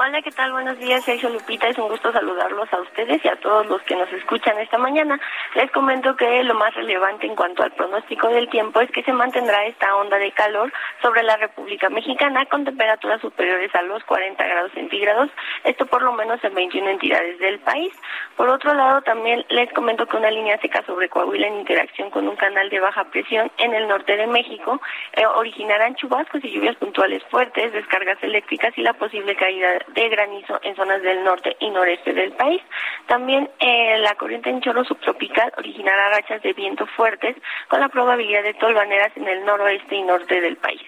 [0.03, 0.51] Hola, ¿qué tal?
[0.51, 1.67] Buenos días, Sergio Lupita.
[1.67, 5.19] Es un gusto saludarlos a ustedes y a todos los que nos escuchan esta mañana.
[5.53, 9.13] Les comento que lo más relevante en cuanto al pronóstico del tiempo es que se
[9.13, 10.73] mantendrá esta onda de calor
[11.03, 15.29] sobre la República Mexicana con temperaturas superiores a los 40 grados centígrados,
[15.65, 17.93] esto por lo menos en 21 entidades del país.
[18.35, 22.27] Por otro lado, también les comento que una línea seca sobre Coahuila en interacción con
[22.27, 24.81] un canal de baja presión en el norte de México
[25.13, 30.59] eh, originarán chubascos y lluvias puntuales fuertes, descargas eléctricas y la posible caída de granizo
[30.63, 32.61] en zonas del norte y noreste del país.
[33.07, 37.35] También eh, la corriente en chorro subtropical originará rachas de viento fuertes
[37.67, 40.81] con la probabilidad de tolvaneras en el noroeste y norte del país.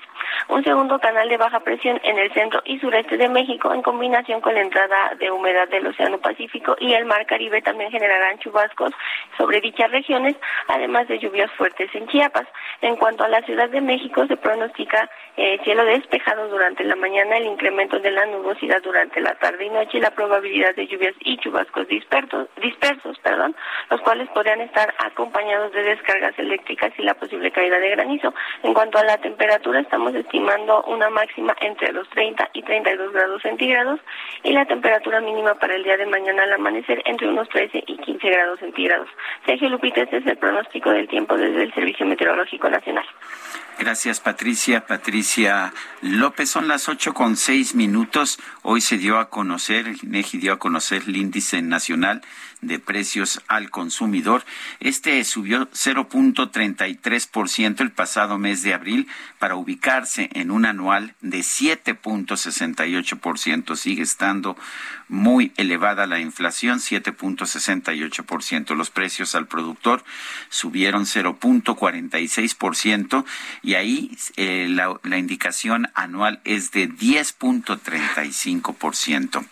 [0.50, 4.42] Un segundo canal de baja presión en el centro y sureste de México en combinación
[4.42, 8.92] con la entrada de humedad del Océano Pacífico y el Mar Caribe también generarán chubascos
[9.38, 10.36] sobre dichas regiones,
[10.68, 12.48] además de lluvias fuertes en Chiapas.
[12.82, 17.38] En cuanto a la Ciudad de México, se pronostica eh, cielo despejado durante la mañana,
[17.38, 21.16] el incremento de la nubosidad durante la tarde y noche y la probabilidad de lluvias
[21.22, 23.56] y chubascos dispersos, dispersos perdón,
[23.90, 28.34] los cuales podrían estar acompañados de descargas eléctricas y la posible caída de granizo.
[28.64, 33.42] En cuanto a la temperatura, estamos estimando una máxima entre los 30 y 32 grados
[33.42, 34.00] centígrados
[34.44, 37.98] y la temperatura mínima para el día de mañana al amanecer entre unos 13 y
[37.98, 39.08] 15 grados centígrados.
[39.46, 43.06] Sergio Lupita, este es el pronóstico del tiempo desde el Servicio Meteorológico Nacional.
[43.80, 44.86] Gracias, Patricia.
[44.86, 48.40] Patricia López, son las ocho con seis minutos.
[48.62, 52.22] Hoy se dio a conocer, el INEGI dio a conocer el índice nacional
[52.64, 54.44] de precios al consumidor.
[54.80, 63.76] Este subió 0.33% el pasado mes de abril para ubicarse en un anual de 7.68%.
[63.76, 64.56] Sigue estando
[65.10, 68.74] muy elevada la inflación, 7.68%.
[68.76, 70.06] Los precios al productor
[70.50, 73.26] subieron 0.46%
[73.64, 79.46] y ahí eh, la, la indicación anual es de 10.35%.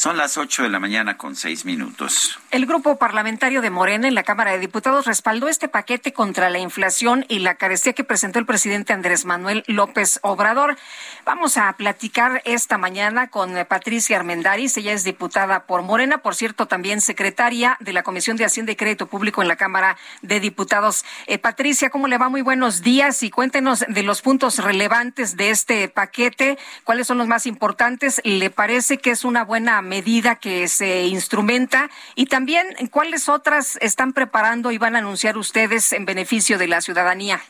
[0.00, 2.38] Son las 8 de la mañana con 6 minutos.
[2.50, 6.58] El grupo parlamentario de Morena en la Cámara de Diputados respaldó este paquete contra la
[6.58, 10.78] inflación y la carestía que presentó el presidente Andrés Manuel López Obrador.
[11.26, 14.74] Vamos a platicar esta mañana con eh, Patricia Armendaris.
[14.78, 18.76] Ella es diputada por Morena, por cierto, también secretaria de la Comisión de Hacienda y
[18.76, 21.04] Crédito Público en la Cámara de Diputados.
[21.26, 22.30] Eh, Patricia, ¿cómo le va?
[22.30, 26.56] Muy buenos días y cuéntenos de los puntos relevantes de este paquete.
[26.84, 28.22] ¿Cuáles son los más importantes?
[28.24, 31.90] ¿Le parece que es una buena medida que se instrumenta?
[32.14, 36.80] Y también, ¿cuáles otras están preparando y van a anunciar ustedes en beneficio de la
[36.80, 37.40] ciudadanía?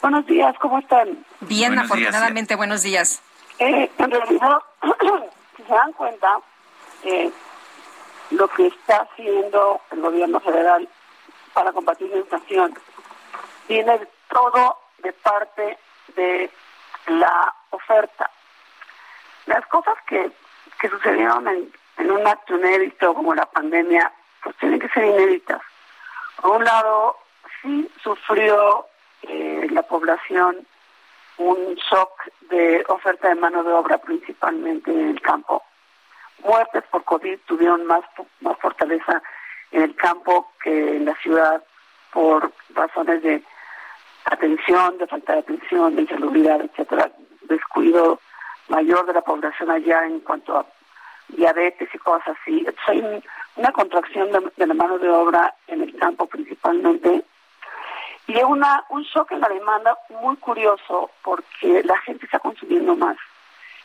[0.00, 1.06] Buenos días, ¿cómo están?
[1.40, 3.22] Bien, Buenos días, afortunadamente, buenos días.
[3.58, 4.58] Eh, en realidad,
[5.56, 6.38] si se dan cuenta,
[7.04, 7.30] eh,
[8.30, 10.88] lo que está haciendo el gobierno federal
[11.52, 12.74] para combatir la inflación
[13.68, 15.78] viene todo de parte
[16.16, 16.50] de
[17.06, 18.30] la oferta.
[19.46, 20.32] Las cosas que
[20.84, 24.12] que sucedieron en, en un acto inédito como la pandemia,
[24.42, 25.62] pues tienen que ser inéditas.
[26.42, 27.16] Por un lado,
[27.62, 28.86] sí sufrió
[29.22, 30.66] eh, la población
[31.38, 32.10] un shock
[32.50, 35.62] de oferta de mano de obra principalmente en el campo.
[36.40, 38.02] Muertes por COVID tuvieron más,
[38.40, 39.22] más fortaleza
[39.70, 41.64] en el campo que en la ciudad
[42.12, 43.42] por razones de
[44.26, 47.10] atención, de falta de atención, de insalubridad, etcétera,
[47.40, 48.20] descuido
[48.68, 50.73] mayor de la población allá en cuanto a
[51.28, 52.58] diabetes y cosas así.
[52.58, 53.22] Entonces hay
[53.56, 57.24] una contracción de, la mano de obra en el campo principalmente
[58.26, 63.16] y una, un shock en la demanda muy curioso porque la gente está consumiendo más.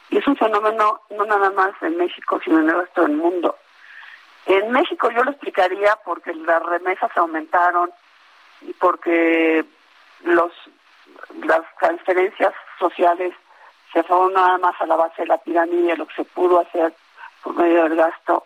[0.09, 3.57] Y es un fenómeno no nada más en México, sino en el resto del mundo.
[4.45, 7.91] En México yo lo explicaría porque las remesas aumentaron
[8.61, 9.65] y porque
[10.23, 10.51] los
[11.45, 13.33] las transferencias sociales
[13.91, 16.93] se fueron nada más a la base de la pirámide, lo que se pudo hacer
[17.43, 18.45] por medio del gasto.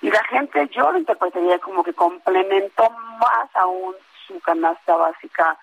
[0.00, 3.94] Y la gente, yo lo interpretaría como que complementó más aún
[4.26, 5.58] su canasta básica,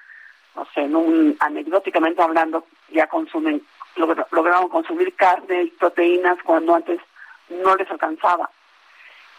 [0.56, 3.62] no sé, en un, anecdóticamente hablando, ya consumen,
[3.96, 7.00] lograron consumir carne y proteínas cuando antes
[7.50, 8.50] no les alcanzaba.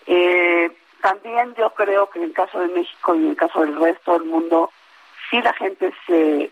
[0.07, 0.71] Eh,
[1.01, 4.13] también yo creo que en el caso de México y en el caso del resto
[4.13, 4.71] del mundo,
[5.29, 6.51] sí la gente se,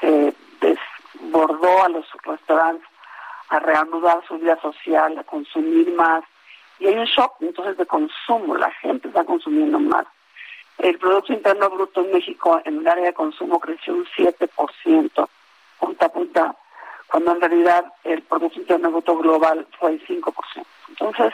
[0.00, 2.86] se desbordó a los restaurantes
[3.48, 6.24] a reanudar su vida social, a consumir más.
[6.78, 10.06] Y hay un shock entonces de consumo, la gente está consumiendo más.
[10.78, 15.28] El Producto Interno Bruto en México en el área de consumo creció un 7%,
[15.80, 16.56] punta a punta,
[17.08, 20.32] cuando en realidad el Producto Interno Bruto global fue el 5%.
[20.90, 21.32] Entonces,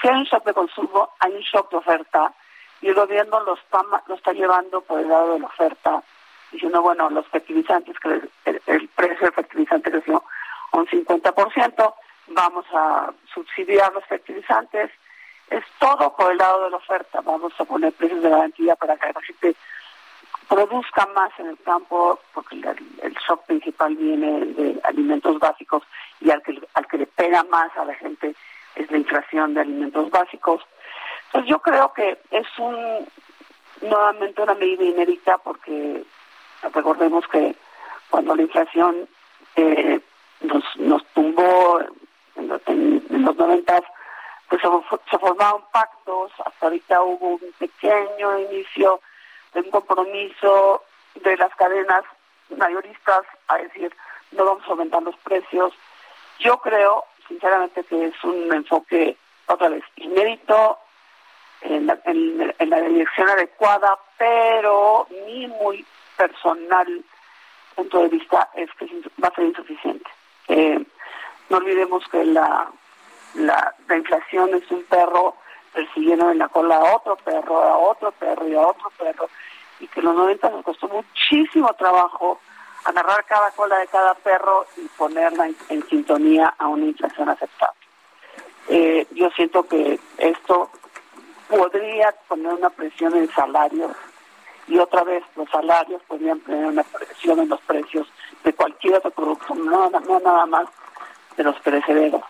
[0.00, 2.34] si hay un shock de consumo, hay un shock de oferta,
[2.82, 6.02] y el gobierno lo está, lo está llevando por el lado de la oferta,
[6.52, 10.22] diciendo, bueno, los fertilizantes, el, el precio del fertilizante creció
[10.72, 11.94] un 50%,
[12.28, 14.90] vamos a subsidiar los fertilizantes,
[15.50, 18.96] es todo por el lado de la oferta, vamos a poner precios de garantía para
[18.96, 19.56] que la gente
[20.48, 25.82] produzca más en el campo, porque el, shock principal viene de alimentos básicos
[26.20, 28.34] y al que, al que le pega más a la gente
[28.74, 30.62] es la inflación de alimentos básicos.
[31.26, 33.06] Entonces yo creo que es un
[33.82, 36.04] nuevamente una medida inédita porque
[36.72, 37.54] recordemos que
[38.08, 39.08] cuando la inflación
[39.56, 40.00] eh,
[41.16, 41.34] nos,
[42.36, 43.82] nos tumbó en, los noventas,
[44.48, 49.00] pues se, formaron pactos, hasta ahorita hubo un pequeño inicio
[49.52, 50.82] de un compromiso
[51.14, 52.04] de las cadenas
[52.56, 53.94] mayoristas a decir,
[54.32, 55.72] no vamos a aumentar los precios.
[56.40, 60.78] Yo creo, sinceramente, que es un enfoque, otra vez, inédito,
[61.60, 65.84] en la, en la dirección adecuada, pero ni muy
[66.16, 67.04] personal
[67.74, 68.86] punto de vista es que
[69.22, 70.10] va a ser insuficiente.
[70.48, 70.84] Eh,
[71.48, 72.70] no olvidemos que la,
[73.34, 75.36] la, inflación es un perro
[75.72, 79.28] persiguiendo en la cola a otro perro, a otro perro y a otro perro,
[79.80, 82.40] y que en los 90 nos costó muchísimo trabajo
[82.84, 87.78] agarrar cada cola de cada perro y ponerla en, sintonía a una inflación aceptable.
[88.68, 90.70] Eh, yo siento que esto
[91.48, 93.92] podría poner una presión en salarios
[94.66, 98.06] y otra vez los salarios podrían tener una presión en los precios
[98.42, 100.66] de cualquier otro producto, no, no nada más
[101.36, 102.22] de los perecederos.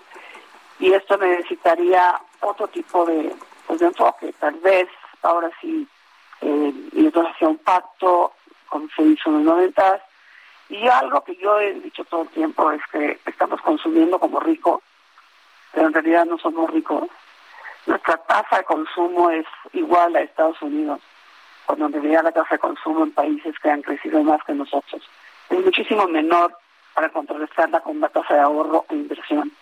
[0.78, 3.34] Y esto necesitaría otro tipo de,
[3.66, 4.88] pues, de enfoque, tal vez
[5.22, 5.86] ahora sí,
[6.40, 8.32] eh, y entonces hacia un pacto,
[8.68, 10.02] como se hizo en los noventas,
[10.68, 14.80] y algo que yo he dicho todo el tiempo es que estamos consumiendo como ricos,
[15.72, 17.08] pero en realidad no somos ricos.
[17.86, 21.00] Nuestra tasa de consumo es igual a Estados Unidos
[21.66, 25.02] cuando en realidad la tasa de consumo en países que han crecido más que nosotros
[25.50, 26.56] es muchísimo menor
[26.94, 29.52] para contrarrestarla con una tasa de ahorro e inversión.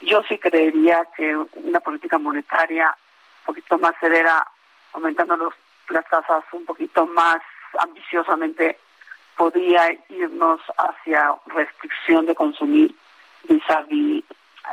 [0.00, 2.94] Yo sí creería que una política monetaria
[3.40, 4.46] un poquito más severa,
[4.92, 5.54] aumentando los,
[5.88, 7.38] las tasas un poquito más
[7.78, 8.78] ambiciosamente,
[9.36, 12.94] podría irnos hacia restricción de consumir
[13.44, 13.84] vis a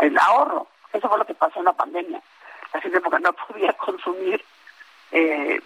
[0.02, 0.68] el ahorro.
[0.92, 2.22] Eso fue lo que pasó en la pandemia.
[2.74, 4.44] La gente porque no podía consumir
[5.12, 5.62] eh,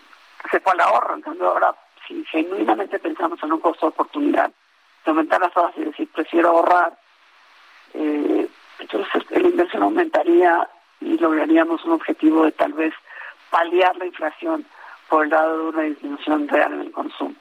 [0.52, 1.16] se fue al ahorro.
[1.16, 1.74] Entonces ahora,
[2.08, 4.52] si genuinamente pensamos en un costo de oportunidad,
[5.08, 6.96] de aumentar las tasas y decir, prefiero ahorrar,
[7.94, 8.48] eh,
[8.80, 10.68] entonces la inversión aumentaría
[11.00, 12.94] y lograríamos un objetivo de tal vez
[13.50, 14.66] paliar la inflación
[15.10, 17.34] por el lado de una disminución real en el consumo.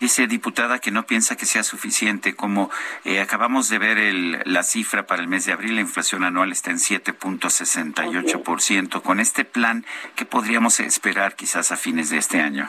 [0.00, 2.36] Dice diputada que no piensa que sea suficiente.
[2.36, 2.68] Como
[3.04, 6.52] eh, acabamos de ver el, la cifra para el mes de abril, la inflación anual
[6.52, 9.00] está en 7.68%.
[9.00, 12.68] Con este plan, ¿qué podríamos esperar quizás a fines de este año?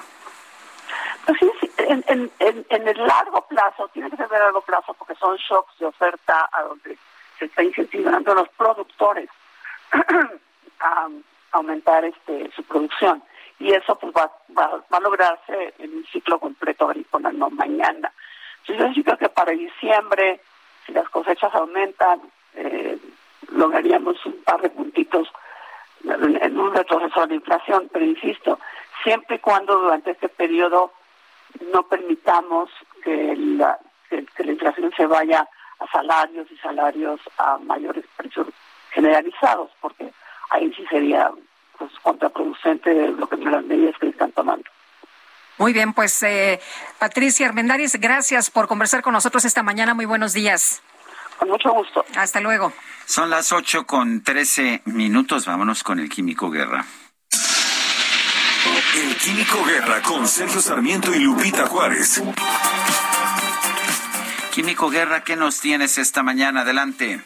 [1.25, 1.51] Pues sí,
[1.89, 5.77] en, en, en, el largo plazo, tiene que ser de largo plazo porque son shocks
[5.79, 6.97] de oferta a donde
[7.39, 9.29] se está incentivando a los productores.
[10.79, 11.07] a
[11.51, 13.23] aumentar este su producción
[13.59, 18.11] y eso pues va, va, a lograrse en un ciclo completo agrícola, no mañana.
[18.67, 20.41] Entonces yo creo que para diciembre,
[20.85, 22.21] si las cosechas aumentan,
[22.55, 22.97] eh,
[23.51, 25.29] lograríamos un par de puntitos
[26.03, 28.59] en un retroceso de la inflación, pero insisto,
[29.01, 30.91] siempre y cuando durante este periodo
[31.71, 32.69] no permitamos
[33.03, 33.79] que la,
[34.09, 35.47] que, la inflación se vaya
[35.79, 38.47] a salarios y salarios a mayores precios
[38.91, 40.11] generalizados, porque
[40.49, 41.31] ahí sí sería
[41.77, 44.69] pues, contraproducente lo que las medidas que están tomando.
[45.57, 46.59] Muy bien, pues eh,
[46.99, 49.93] Patricia Armendáriz, gracias por conversar con nosotros esta mañana.
[49.93, 50.81] Muy buenos días.
[51.37, 52.05] Con mucho gusto.
[52.17, 52.73] Hasta luego.
[53.05, 55.45] Son las ocho con trece minutos.
[55.45, 56.85] Vámonos con el Químico Guerra.
[58.95, 62.23] El Químico Guerra con Sergio Sarmiento y Lupita Juárez.
[64.53, 66.61] Químico Guerra, ¿qué nos tienes esta mañana?
[66.61, 67.19] Adelante.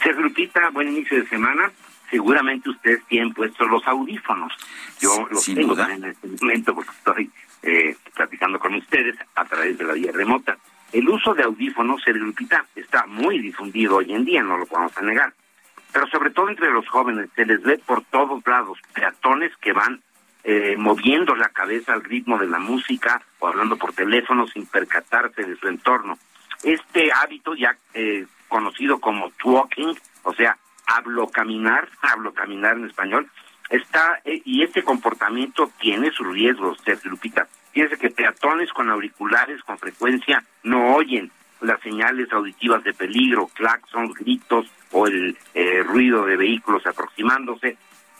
[0.00, 1.72] Sergio Lupita, buen inicio de semana.
[2.10, 4.52] Seguramente ustedes tienen puestos los audífonos.
[5.00, 7.30] Yo los tengo en este momento porque estoy
[7.64, 10.56] eh, platicando con ustedes a través de la vía remota.
[10.92, 14.92] El uso de audífonos, Sergio Lupita, está muy difundido hoy en día, no lo podemos
[15.02, 15.32] negar.
[15.92, 20.00] Pero sobre todo entre los jóvenes, se les ve por todos lados peatones que van
[20.46, 25.42] eh, moviendo la cabeza al ritmo de la música o hablando por teléfono sin percatarse
[25.42, 26.18] de su entorno.
[26.62, 33.30] Este hábito ya eh, conocido como talking, o sea, hablo caminar, hablo caminar en español,
[33.70, 37.48] está eh, y este comportamiento tiene sus riesgos, Sergio Lupita.
[37.72, 41.30] Fíjense que peatones con auriculares con frecuencia no oyen
[41.62, 45.38] las señales auditivas de peligro, claxons, gritos o el
[45.86, 47.78] ruido de vehículos aproximándose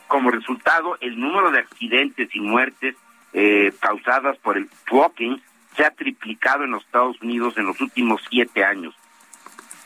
[0.08, 2.96] como resultado, el número de accidentes y muertes
[3.32, 5.38] eh, causadas por el walking
[5.76, 8.94] se ha triplicado en los Estados Unidos en los últimos siete años.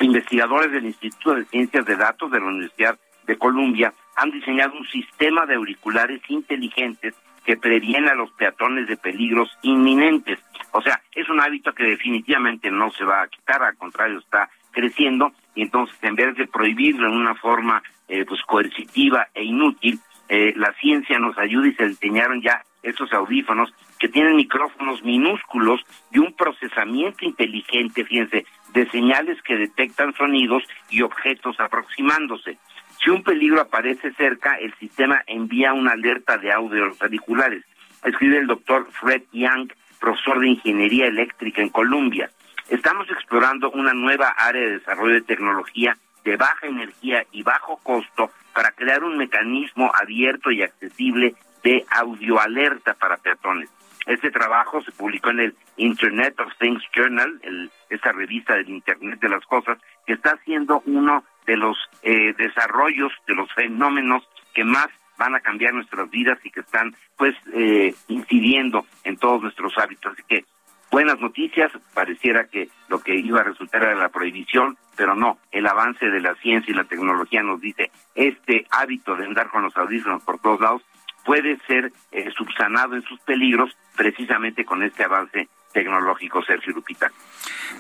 [0.01, 4.87] Investigadores del Instituto de Ciencias de Datos de la Universidad de Columbia han diseñado un
[4.87, 7.15] sistema de auriculares inteligentes
[7.45, 10.39] que previene a los peatones de peligros inminentes.
[10.73, 14.51] O sea, es un hábito que definitivamente no se va a quitar, al contrario, está
[14.71, 19.99] creciendo y entonces en vez de prohibirlo en una forma eh, pues coercitiva e inútil,
[20.29, 25.81] eh, la ciencia nos ayuda y se diseñaron ya estos audífonos que tienen micrófonos minúsculos
[26.13, 32.59] y un procesamiento inteligente, fíjense, de señales que detectan sonidos y objetos aproximándose.
[33.03, 37.65] Si un peligro aparece cerca, el sistema envía una alerta de audio a los auriculares.
[38.05, 42.31] Escribe el doctor Fred Young, profesor de Ingeniería Eléctrica en Columbia.
[42.69, 48.31] Estamos explorando una nueva área de desarrollo de tecnología de baja energía y bajo costo
[48.55, 53.71] para crear un mecanismo abierto y accesible de audioalerta para peatones.
[54.07, 59.21] Este trabajo se publicó en el Internet of Things Journal, el, esta revista del Internet
[59.21, 64.65] de las Cosas, que está siendo uno de los eh, desarrollos, de los fenómenos que
[64.65, 64.89] más
[65.19, 70.13] van a cambiar nuestras vidas y que están pues eh, incidiendo en todos nuestros hábitos.
[70.13, 70.45] Así que
[70.91, 75.67] buenas noticias, pareciera que lo que iba a resultar era la prohibición, pero no, el
[75.67, 79.77] avance de la ciencia y la tecnología nos dice, este hábito de andar con los
[79.77, 80.83] audífonos por todos lados
[81.25, 87.13] puede ser eh, subsanado en sus peligros precisamente con este avance tecnológico, Sergio Lupita.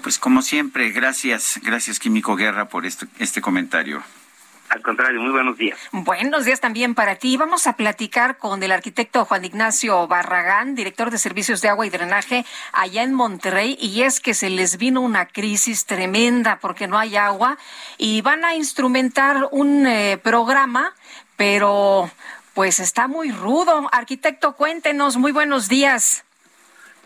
[0.03, 4.03] Pues como siempre, gracias, gracias Químico Guerra por este, este comentario.
[4.69, 5.79] Al contrario, muy buenos días.
[5.93, 7.37] Buenos días también para ti.
[7.37, 11.91] Vamos a platicar con el arquitecto Juan Ignacio Barragán, director de Servicios de Agua y
[11.91, 16.99] Drenaje allá en Monterrey, y es que se les vino una crisis tremenda porque no
[16.99, 17.57] hay agua
[17.97, 20.95] y van a instrumentar un eh, programa,
[21.37, 22.11] pero
[22.53, 23.89] pues está muy rudo.
[23.91, 26.25] Arquitecto, cuéntenos, muy buenos días.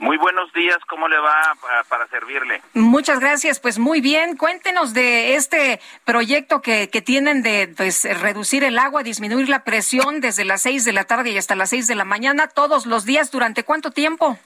[0.03, 1.55] Muy buenos días, ¿cómo le va
[1.89, 2.61] para, servirle?
[2.75, 4.37] Muchas gracias, pues muy bien.
[4.37, 10.21] Cuéntenos de este proyecto que, que tienen de pues, reducir el agua, disminuir la presión
[10.21, 13.07] desde las seis de la tarde y hasta las seis de la mañana, todos los
[13.07, 14.37] días, ¿durante cuánto tiempo?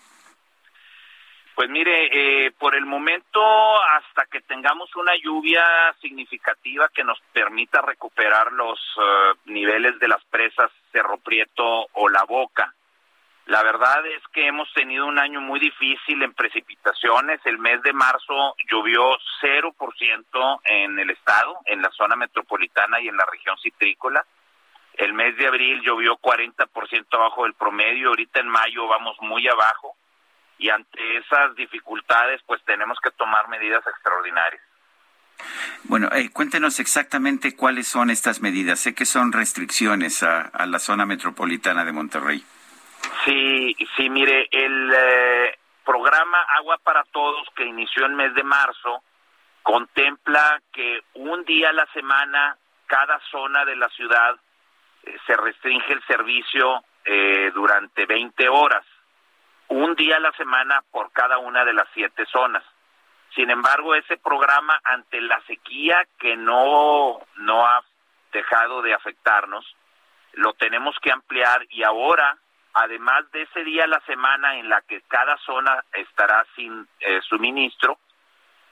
[1.55, 2.11] Pues mire,
[2.45, 3.41] eh, por el momento,
[3.95, 5.65] hasta que tengamos una lluvia
[6.03, 12.25] significativa que nos permita recuperar los eh, niveles de las presas Cerro Prieto o La
[12.25, 12.75] Boca,
[13.47, 17.41] la verdad es que hemos tenido un año muy difícil en precipitaciones.
[17.45, 23.17] El mes de marzo llovió 0% en el estado, en la zona metropolitana y en
[23.17, 24.25] la región citrícola.
[24.95, 28.09] El mes de abril llovió 40% abajo del promedio.
[28.09, 29.95] Ahorita en mayo vamos muy abajo.
[30.59, 34.63] Y ante esas dificultades, pues tenemos que tomar medidas extraordinarias.
[35.85, 38.81] Bueno, eh, cuéntenos exactamente cuáles son estas medidas.
[38.81, 42.45] Sé que son restricciones a la zona metropolitana de Monterrey.
[43.25, 49.03] Sí, sí, mire, el eh, programa Agua para Todos que inició el mes de marzo
[49.63, 52.57] contempla que un día a la semana
[52.87, 54.37] cada zona de la ciudad
[55.03, 58.85] eh, se restringe el servicio eh, durante 20 horas,
[59.69, 62.65] un día a la semana por cada una de las siete zonas.
[63.35, 67.83] Sin embargo, ese programa ante la sequía que no, no ha
[68.33, 69.65] dejado de afectarnos,
[70.33, 72.39] lo tenemos que ampliar y ahora,
[72.77, 77.21] además de ese día a la semana en la que cada zona estará sin eh,
[77.23, 77.99] suministro,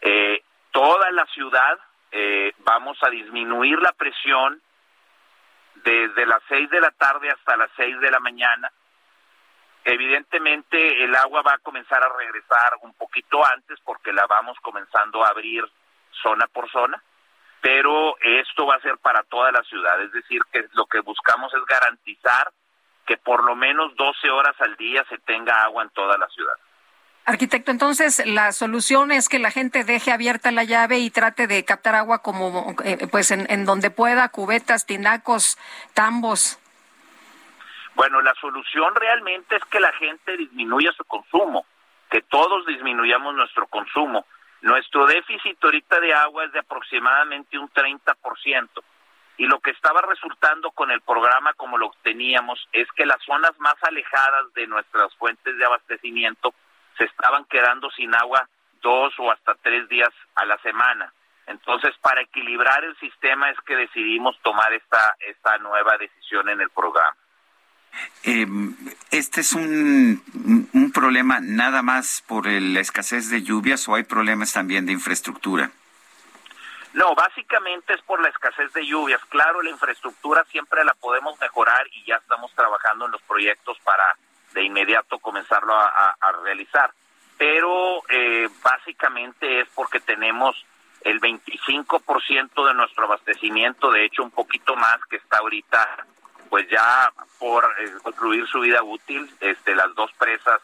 [0.02, 1.78] eh, toda la ciudad
[2.12, 4.60] eh, vamos a disminuir la presión
[5.76, 8.70] desde las seis de la tarde hasta las seis de la mañana.
[9.84, 15.24] Evidentemente el agua va a comenzar a regresar un poquito antes porque la vamos comenzando
[15.24, 15.64] a abrir
[16.22, 17.02] zona por zona,
[17.62, 21.54] pero esto va a ser para toda la ciudad, es decir, que lo que buscamos
[21.54, 22.52] es garantizar
[23.06, 26.54] que por lo menos 12 horas al día se tenga agua en toda la ciudad.
[27.26, 31.64] Arquitecto, entonces la solución es que la gente deje abierta la llave y trate de
[31.64, 35.56] captar agua como, eh, pues, en, en, donde pueda, cubetas, tinacos,
[35.94, 36.58] tambos.
[37.94, 41.64] Bueno, la solución realmente es que la gente disminuya su consumo,
[42.10, 44.26] que todos disminuyamos nuestro consumo.
[44.60, 48.68] Nuestro déficit ahorita de agua es de aproximadamente un 30%.
[49.36, 53.52] Y lo que estaba resultando con el programa como lo teníamos es que las zonas
[53.58, 56.54] más alejadas de nuestras fuentes de abastecimiento
[56.96, 58.48] se estaban quedando sin agua
[58.80, 61.12] dos o hasta tres días a la semana.
[61.46, 66.70] Entonces, para equilibrar el sistema es que decidimos tomar esta, esta nueva decisión en el
[66.70, 67.16] programa.
[68.24, 68.46] Eh,
[69.10, 70.22] ¿Este es un,
[70.72, 75.70] un, problema nada más por la escasez de lluvias o hay problemas también de infraestructura?
[76.94, 79.20] No, básicamente es por la escasez de lluvias.
[79.28, 84.16] Claro, la infraestructura siempre la podemos mejorar y ya estamos trabajando en los proyectos para
[84.52, 86.92] de inmediato comenzarlo a, realizar.
[87.36, 90.54] Pero eh, básicamente es porque tenemos
[91.00, 96.06] el 25% de nuestro abastecimiento, de hecho un poquito más que está ahorita,
[96.48, 100.60] pues ya por eh, concluir su vida útil, este, las dos presas,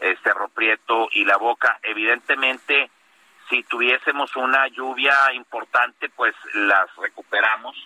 [0.00, 2.90] eh, Cerro Prieto y La Boca, evidentemente
[3.48, 7.76] si tuviésemos una lluvia importante, pues las recuperamos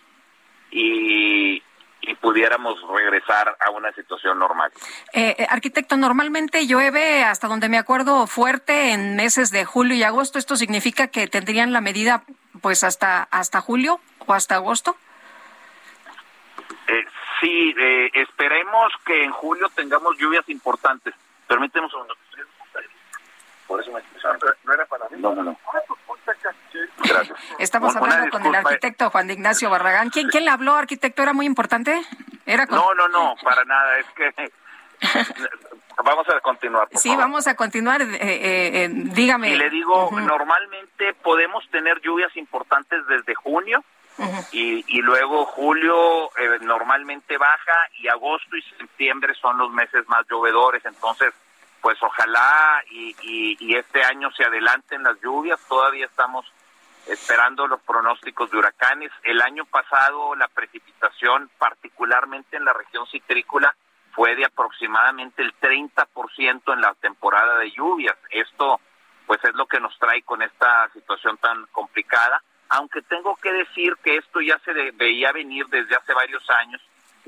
[0.70, 1.62] y,
[2.02, 4.70] y pudiéramos regresar a una situación normal.
[5.12, 10.39] Eh, arquitecto, normalmente llueve, hasta donde me acuerdo, fuerte en meses de julio y agosto.
[10.39, 12.24] ¿Esto significa que tendrían la medida
[12.60, 14.97] pues hasta, hasta julio o hasta agosto?
[16.86, 17.05] Eh,
[17.40, 21.14] sí, eh, esperemos que en julio tengamos lluvias importantes.
[21.47, 22.14] Permíteme un segundo.
[24.65, 25.16] No era para mí.
[25.20, 25.56] No, no, no.
[27.05, 27.39] Gracias.
[27.59, 30.10] Estamos Una hablando con el arquitecto Juan de Ignacio Barragán.
[30.10, 31.23] ¿Quién, quién le habló, arquitecto?
[31.23, 32.02] ¿Era muy importante?
[32.47, 33.98] ¿Era con- No, no, no, para nada.
[33.98, 34.52] Es que
[36.05, 36.89] vamos a continuar.
[36.89, 37.24] por Sí, favor.
[37.24, 38.02] vamos a continuar.
[38.02, 39.51] eh, eh, eh, dígame.
[39.51, 43.82] Y le digo, normalmente podemos tener lluvias importantes desde junio
[44.52, 50.27] y, y luego julio eh, normalmente baja y agosto y septiembre son los meses más
[50.28, 50.85] llovedores.
[50.85, 51.32] Entonces,
[51.81, 55.61] pues ojalá y, y, y este año se adelanten las lluvias.
[55.69, 56.47] Todavía estamos
[57.07, 59.11] esperando los pronósticos de huracanes.
[59.23, 63.75] El año pasado la precipitación, particularmente en la región citrícola,
[64.13, 68.17] fue de aproximadamente el 30% en la temporada de lluvias.
[68.31, 68.81] Esto
[69.27, 73.95] pues es lo que nos trae con esta situación tan complicada, aunque tengo que decir
[74.03, 76.81] que esto ya se veía venir desde hace varios años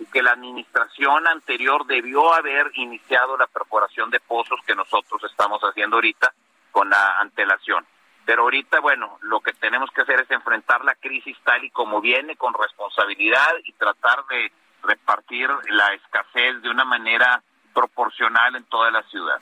[0.07, 5.97] que la administración anterior debió haber iniciado la perforación de pozos que nosotros estamos haciendo
[5.97, 6.33] ahorita
[6.71, 7.87] con la antelación.
[8.25, 12.01] Pero ahorita, bueno, lo que tenemos que hacer es enfrentar la crisis tal y como
[12.01, 14.53] viene, con responsabilidad y tratar de
[14.83, 17.43] repartir la escasez de una manera
[17.75, 19.37] proporcional en toda la ciudad.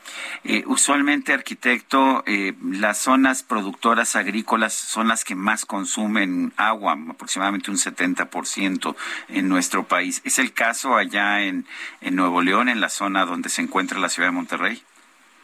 [0.45, 7.71] Eh, usualmente, arquitecto, eh, las zonas productoras agrícolas son las que más consumen agua, aproximadamente
[7.71, 8.97] un 70%
[9.29, 10.23] en nuestro país.
[10.25, 11.67] ¿Es el caso allá en,
[12.01, 14.83] en Nuevo León, en la zona donde se encuentra la ciudad de Monterrey?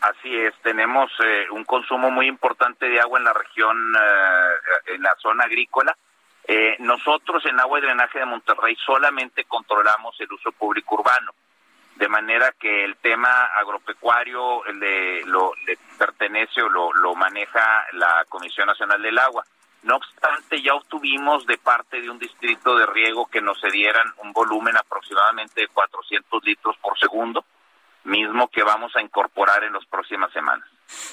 [0.04, 5.02] Así es, tenemos eh, un consumo muy importante de agua en la región, eh, en
[5.02, 5.96] la zona agrícola.
[6.46, 11.32] Eh, nosotros en agua y drenaje de Monterrey solamente controlamos el uso público urbano,
[11.96, 18.24] de manera que el tema agropecuario le, lo, le pertenece o lo, lo maneja la
[18.28, 19.44] Comisión Nacional del Agua.
[19.82, 24.32] No obstante, ya obtuvimos de parte de un distrito de riego que nos cedieran un
[24.32, 27.44] volumen aproximadamente de 400 litros por segundo,
[28.04, 30.66] mismo que vamos a incorporar en las próximas semanas.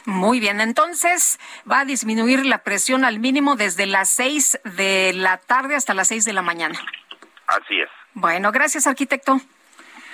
[0.06, 1.40] Muy bien, entonces
[1.70, 6.08] va a disminuir la presión al mínimo desde las 6 de la tarde hasta las
[6.08, 6.80] 6 de la mañana.
[7.48, 9.42] Así es, Bueno, gracias, arquitecto.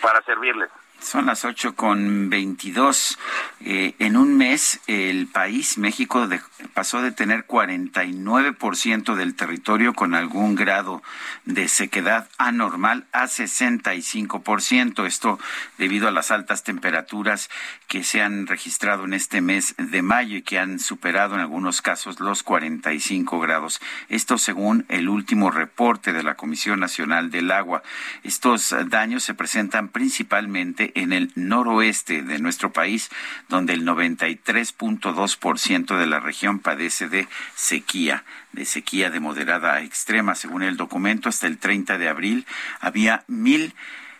[0.02, 0.70] Para servirles.
[1.00, 3.20] Son las ocho con veintidós.
[3.62, 6.28] Eh, en un mes, el país, México,
[6.74, 11.04] pasó de tener 49% del territorio con algún grado
[11.46, 15.06] de sequedad anormal a 65%.
[15.06, 15.40] Esto
[15.78, 17.50] debido a las altas temperaturas
[17.88, 21.82] que se han registrado en este mes de mayo y que han superado en algunos
[21.82, 23.80] casos los 45 grados.
[24.10, 27.84] Esto según el último reporte de la Comisión Nacional del Agua.
[28.24, 33.10] Estos daños se presentan principalmente en el noroeste de nuestro país,
[33.48, 40.36] donde el 93.2% de la región padece de sequía de sequía de moderada a extrema.
[40.36, 42.46] Según el documento, hasta el 30 de abril
[42.80, 43.74] había mil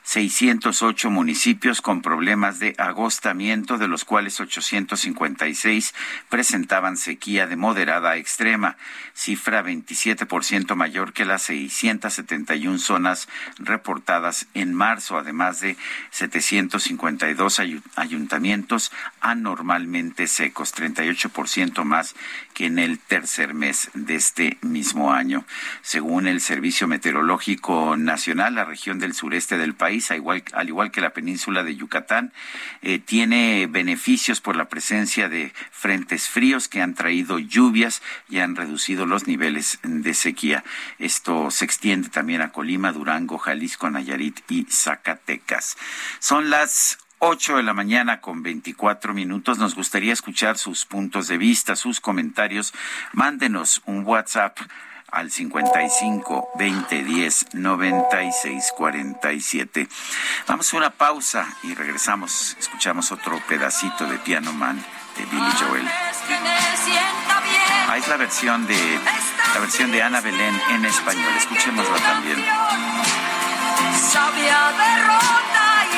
[0.08, 5.94] 608 municipios con problemas de agostamiento, de los cuales 856
[6.30, 8.78] presentaban sequía de moderada a extrema,
[9.14, 13.28] cifra 27% mayor que las 671 zonas
[13.60, 15.76] reportadas en marzo, además de
[16.12, 17.60] 752
[17.98, 22.16] ayuntamientos anormalmente secos, 38% más
[22.54, 25.44] que en el tercer mes de este mismo año.
[25.82, 29.97] Según el Servicio Meteorológico Nacional, la región del sureste del país
[30.54, 32.34] al igual que la península de Yucatán,
[32.82, 38.56] eh, tiene beneficios por la presencia de frentes fríos que han traído lluvias y han
[38.56, 40.64] reducido los niveles de sequía.
[41.00, 45.78] Esto se extiende también a Colima, Durango, Jalisco, Nayarit y Zacatecas.
[46.20, 49.58] Son las 8 de la mañana con 24 minutos.
[49.58, 52.74] Nos gustaría escuchar sus puntos de vista, sus comentarios.
[53.14, 54.58] Mándenos un WhatsApp
[55.12, 59.88] al 55 20 10 96 47.
[60.48, 62.56] Vamos a una pausa y regresamos.
[62.60, 64.84] Escuchamos otro pedacito de Piano Man
[65.18, 65.88] de Billy Joel.
[67.90, 69.00] Ah, es la versión de
[69.54, 71.34] la versión de Ana Belén en español.
[71.38, 72.44] Escuchémosla también.
[74.12, 75.98] Sabia derrota y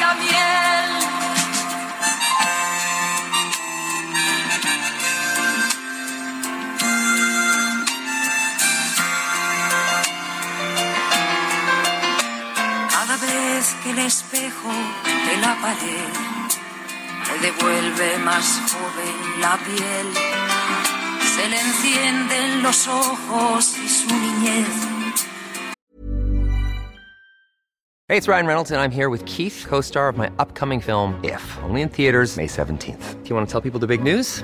[13.60, 13.84] miel.
[13.84, 16.30] que el espejo de la pared
[17.32, 20.14] le devuelve más joven la piel.
[21.36, 24.68] Se le encienden los ojos y su niñez.
[28.08, 31.20] Hey, it's Ryan Reynolds, and I'm here with Keith, co star of my upcoming film,
[31.24, 33.24] If, only in theaters, May 17th.
[33.24, 34.44] Do you want to tell people the big news?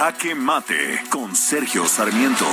[0.00, 2.46] Jaque Mate con Sergio Sarmiento.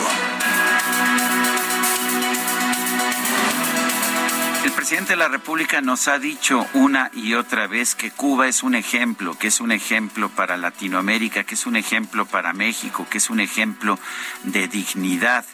[4.66, 8.64] El presidente de la República nos ha dicho una y otra vez que Cuba es
[8.64, 13.20] un ejemplo, que es un ejemplo para Latinoamérica, que es un ejemplo para México, que
[13.20, 13.98] es un ejemplo
[14.44, 15.46] de dignidad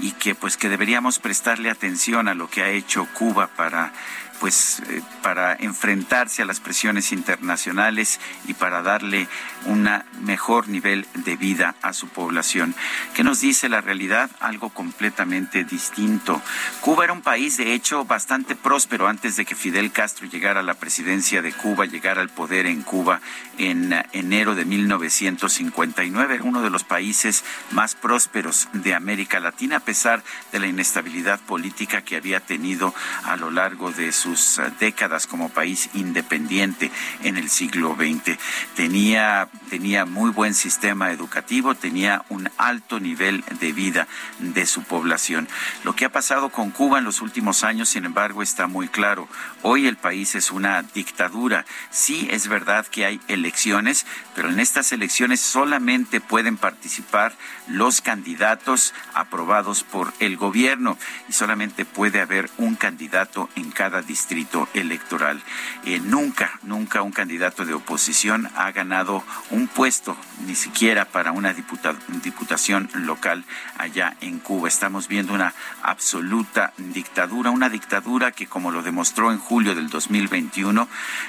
[0.00, 3.92] y que pues que deberíamos prestarle atención a lo que ha hecho Cuba para
[4.40, 9.28] pues eh, para enfrentarse a las presiones internacionales y para darle
[9.66, 9.88] un
[10.20, 12.74] mejor nivel de vida a su población.
[13.14, 14.30] ¿Qué nos dice la realidad?
[14.40, 16.40] Algo completamente distinto.
[16.80, 20.62] Cuba era un país, de hecho, bastante próspero antes de que Fidel Castro llegara a
[20.62, 23.20] la presidencia de Cuba, llegara al poder en Cuba
[23.58, 26.34] en enero de 1959.
[26.34, 31.40] Era uno de los países más prósperos de América Latina, a pesar de la inestabilidad
[31.40, 32.94] política que había tenido
[33.24, 36.90] a lo largo de su sus décadas como país independiente
[37.22, 38.38] en el siglo XX.
[38.74, 44.06] Tenía, tenía muy buen sistema educativo, tenía un alto nivel de vida
[44.38, 45.48] de su población.
[45.84, 49.28] Lo que ha pasado con Cuba en los últimos años, sin embargo, está muy claro.
[49.62, 51.64] Hoy el país es una dictadura.
[51.90, 57.32] Sí, es verdad que hay elecciones, pero en estas elecciones solamente pueden participar
[57.68, 60.96] los candidatos aprobados por el gobierno
[61.28, 65.42] y solamente puede haber un candidato en cada distrito electoral.
[65.84, 70.16] Eh, nunca, nunca un candidato de oposición ha ganado un puesto,
[70.46, 73.44] ni siquiera para una diputación local
[73.76, 74.68] allá en Cuba.
[74.68, 80.88] Estamos viendo una absoluta dictadura, una dictadura que, como lo demostró en julio del 2021,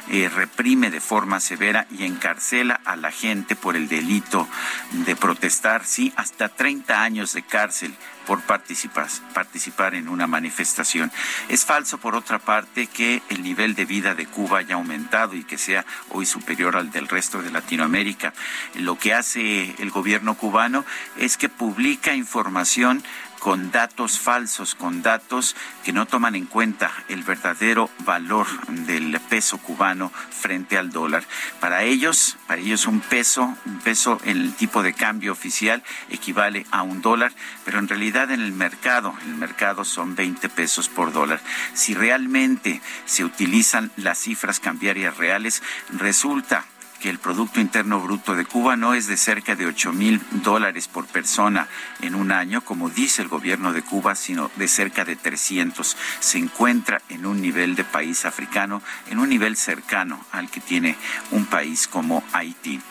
[0.10, 4.48] eh, reprime de forma severa y encarcela a la gente por el delito
[4.92, 7.94] de protestar, sí, 30 años de cárcel
[8.26, 11.12] por participar en una manifestación.
[11.48, 15.44] Es falso, por otra parte, que el nivel de vida de Cuba haya aumentado y
[15.44, 18.34] que sea hoy superior al del resto de Latinoamérica.
[18.76, 20.86] Lo que hace el gobierno cubano
[21.18, 23.04] es que publica información
[23.40, 29.58] con datos falsos, con datos que no toman en cuenta el verdadero valor del peso
[29.58, 31.24] cubano frente al dólar.
[31.60, 36.66] Para ellos, para ellos un peso, un peso en el tipo de cambio oficial equivale
[36.72, 37.32] a un dólar,
[37.66, 41.42] pero en realidad en el mercado, el mercado son 20 pesos por dólar.
[41.74, 46.66] Si realmente se utilizan las cifras cambiarias reales, resulta
[47.00, 50.88] que el Producto Interno Bruto de Cuba no es de cerca de 8 mil dólares
[50.88, 51.68] por persona
[52.02, 55.98] en un año, como dice el gobierno de Cuba, sino de cerca de 300.
[56.20, 60.96] Se encuentra en un nivel de país africano, en un nivel cercano al que tiene
[61.32, 62.82] un país como Haití.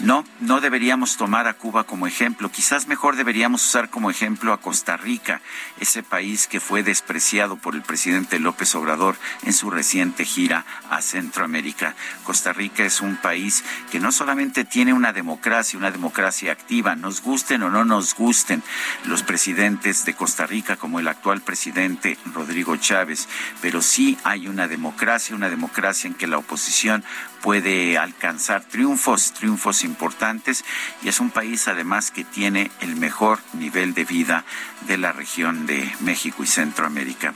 [0.00, 2.50] No, no deberíamos tomar a Cuba como ejemplo.
[2.50, 5.40] Quizás mejor deberíamos usar como ejemplo a Costa Rica,
[5.80, 11.00] ese país que fue despreciado por el presidente López Obrador en su reciente gira a
[11.02, 11.94] Centroamérica.
[12.24, 13.43] Costa Rica es un país
[13.90, 18.62] que no solamente tiene una democracia, una democracia activa, nos gusten o no nos gusten
[19.04, 23.28] los presidentes de Costa Rica como el actual presidente Rodrigo Chávez,
[23.60, 27.04] pero sí hay una democracia, una democracia en que la oposición
[27.42, 30.64] puede alcanzar triunfos, triunfos importantes
[31.02, 34.44] y es un país además que tiene el mejor nivel de vida
[34.86, 37.34] de la región de México y Centroamérica.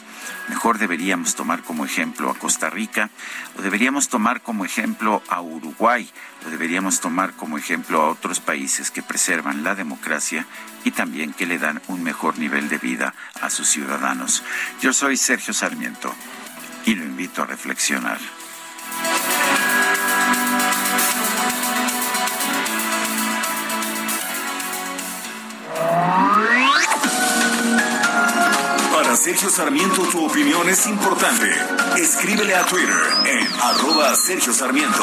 [0.49, 3.11] Mejor deberíamos tomar como ejemplo a Costa Rica
[3.57, 6.11] o deberíamos tomar como ejemplo a Uruguay
[6.47, 10.47] o deberíamos tomar como ejemplo a otros países que preservan la democracia
[10.85, 14.43] y también que le dan un mejor nivel de vida a sus ciudadanos.
[14.81, 16.15] Yo soy Sergio Sarmiento
[16.87, 18.19] y lo invito a reflexionar.
[29.29, 31.55] Sergio Sarmiento tu opinión es importante.
[31.99, 32.97] Escríbele a Twitter
[33.27, 35.03] en arroba Sergio Sarmiento.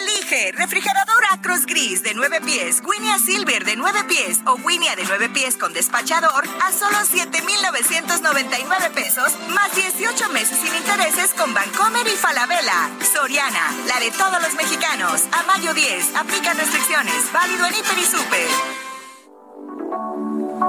[0.00, 5.04] Elige refrigerador Acros Gris de 9 pies, Winia Silver de 9 pies o Winia de
[5.04, 12.04] 9 pies con despachador a solo 7,999 pesos, más 18 meses sin intereses con Bancomer
[12.08, 12.90] y Falabella.
[13.12, 15.22] Soriana, la de todos los mexicanos.
[15.30, 17.32] A mayo 10, aplican restricciones.
[17.32, 18.83] Válido en Hiper y Super.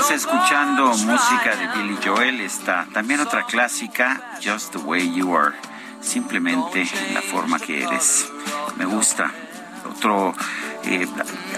[0.00, 5.54] Seguimos escuchando música de Billy Joel, está también otra clásica, Just the Way You Are,
[6.00, 8.26] simplemente la forma que eres.
[8.76, 9.30] Me gusta.
[9.90, 10.34] Otro,
[10.84, 11.06] eh,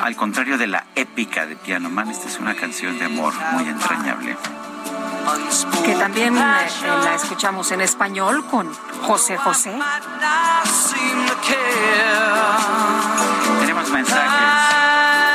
[0.01, 3.69] al contrario de la épica de Piano Man, esta es una canción de amor muy
[3.69, 4.37] entrañable.
[5.85, 9.73] Que también eh, la escuchamos en español con José José.
[13.61, 14.73] Tenemos mensajes.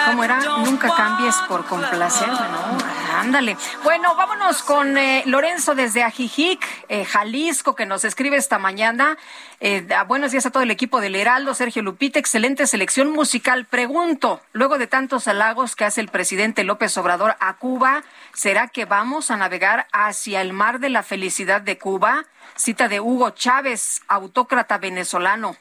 [0.07, 0.39] ¿Cómo era?
[0.77, 2.77] Nunca cambies por complacer, ¿no?
[3.19, 3.57] Ándale.
[3.83, 9.17] Bueno, vámonos con eh, Lorenzo desde Ajijic, eh, Jalisco, que nos escribe esta mañana.
[9.59, 13.65] Eh, buenos días a todo el equipo del Heraldo, Sergio Lupita, excelente selección musical.
[13.65, 18.03] Pregunto, luego de tantos halagos que hace el presidente López Obrador a Cuba,
[18.35, 22.25] ¿será que vamos a navegar hacia el mar de la felicidad de Cuba?
[22.55, 25.57] Cita de Hugo Chávez, autócrata venezolano.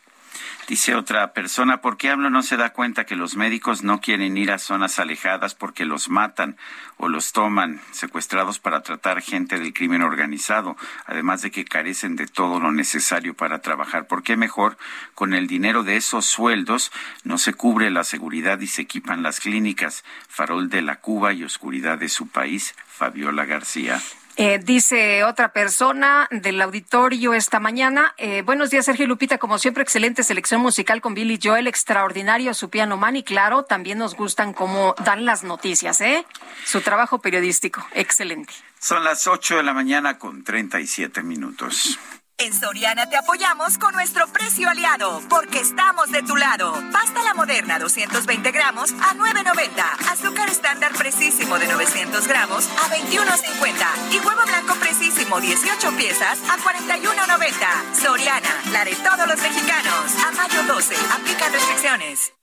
[0.68, 4.36] Dice otra persona, ¿por qué hablo no se da cuenta que los médicos no quieren
[4.36, 6.56] ir a zonas alejadas porque los matan
[6.96, 10.76] o los toman secuestrados para tratar gente del crimen organizado,
[11.06, 14.06] además de que carecen de todo lo necesario para trabajar?
[14.06, 14.76] ¿Por qué mejor
[15.14, 16.90] con el dinero de esos sueldos
[17.22, 20.04] no se cubre la seguridad y se equipan las clínicas?
[20.28, 24.00] Farol de la Cuba y oscuridad de su país, Fabiola García.
[24.38, 28.14] Eh, dice otra persona del auditorio esta mañana.
[28.18, 29.38] Eh, buenos días, Sergio Lupita.
[29.38, 33.16] Como siempre, excelente selección musical con Billy Joel, extraordinario su piano man.
[33.16, 36.26] Y claro, también nos gustan cómo dan las noticias, ¿eh?
[36.66, 38.52] Su trabajo periodístico, excelente.
[38.78, 41.98] Son las 8 de la mañana con 37 minutos.
[42.38, 46.70] En Soriana te apoyamos con nuestro precio aliado, porque estamos de tu lado.
[46.92, 50.12] Pasta la moderna 220 gramos a 9.90.
[50.12, 54.12] Azúcar estándar precisísimo de 900 gramos a 21.50.
[54.12, 58.02] Y huevo blanco precisísimo 18 piezas a 41.90.
[58.02, 60.24] Soriana, la de todos los mexicanos.
[60.26, 62.34] A mayo 12, aplica restricciones.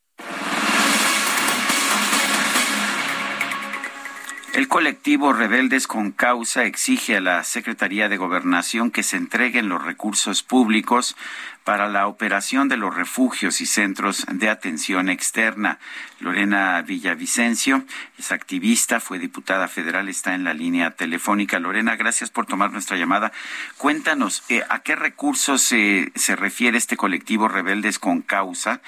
[4.53, 9.84] El colectivo Rebeldes con Causa exige a la Secretaría de Gobernación que se entreguen los
[9.84, 11.15] recursos públicos
[11.64, 15.80] para la operación de los refugios y centros de atención externa.
[16.19, 17.84] Lorena Villavicencio
[18.18, 21.60] es activista, fue diputada federal, está en la línea telefónica.
[21.60, 23.31] Lorena, gracias por tomar nuestra llamada.
[23.77, 28.81] Cuéntanos, eh, ¿a qué recursos se refiere este colectivo Rebeldes con Causa?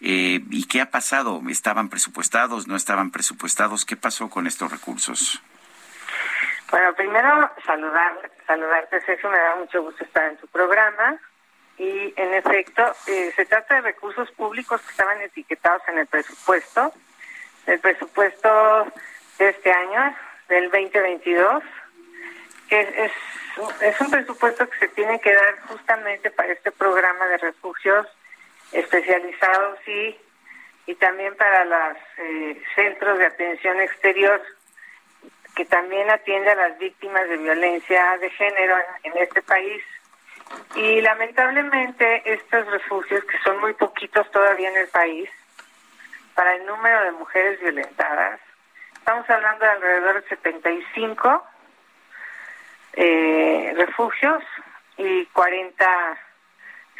[0.00, 1.42] Eh, ¿Y qué ha pasado?
[1.48, 2.68] ¿Estaban presupuestados?
[2.68, 3.84] ¿No estaban presupuestados?
[3.84, 5.42] ¿Qué pasó con estos recursos?
[6.70, 11.18] Bueno, primero saludar, saludarte, Sergio, me da mucho gusto estar en tu programa
[11.78, 16.92] y en efecto eh, se trata de recursos públicos que estaban etiquetados en el presupuesto,
[17.66, 18.86] el presupuesto
[19.38, 20.16] de este año,
[20.48, 21.62] del 2022,
[22.68, 23.12] que es,
[23.80, 28.06] es, un presupuesto que se tiene que dar justamente para este programa de refugios
[28.72, 30.16] especializados y,
[30.86, 34.42] y también para los eh, centros de atención exterior
[35.54, 39.82] que también atiende a las víctimas de violencia de género en este país
[40.74, 45.28] y lamentablemente estos refugios, que son muy poquitos todavía en el país,
[46.34, 48.40] para el número de mujeres violentadas,
[48.94, 51.44] estamos hablando de alrededor de 75
[52.92, 54.44] eh, refugios
[54.96, 56.18] y 40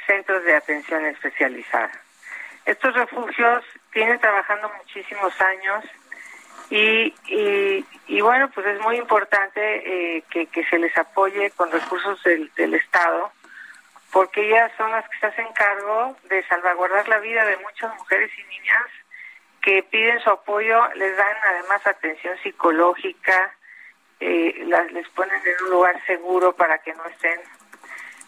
[0.07, 1.93] centros de atención especializada.
[2.65, 5.85] Estos refugios tienen trabajando muchísimos años
[6.71, 7.15] y,
[8.09, 12.53] y, bueno, pues es muy importante eh, que, que, se les apoye con recursos del,
[12.57, 13.33] del Estado
[14.13, 18.31] porque ellas son las que se hacen cargo de salvaguardar la vida de muchas mujeres
[18.39, 18.87] y niñas
[19.61, 23.55] que piden su apoyo, les dan además atención psicológica,
[24.21, 27.41] eh, las, les ponen en un lugar seguro para que no estén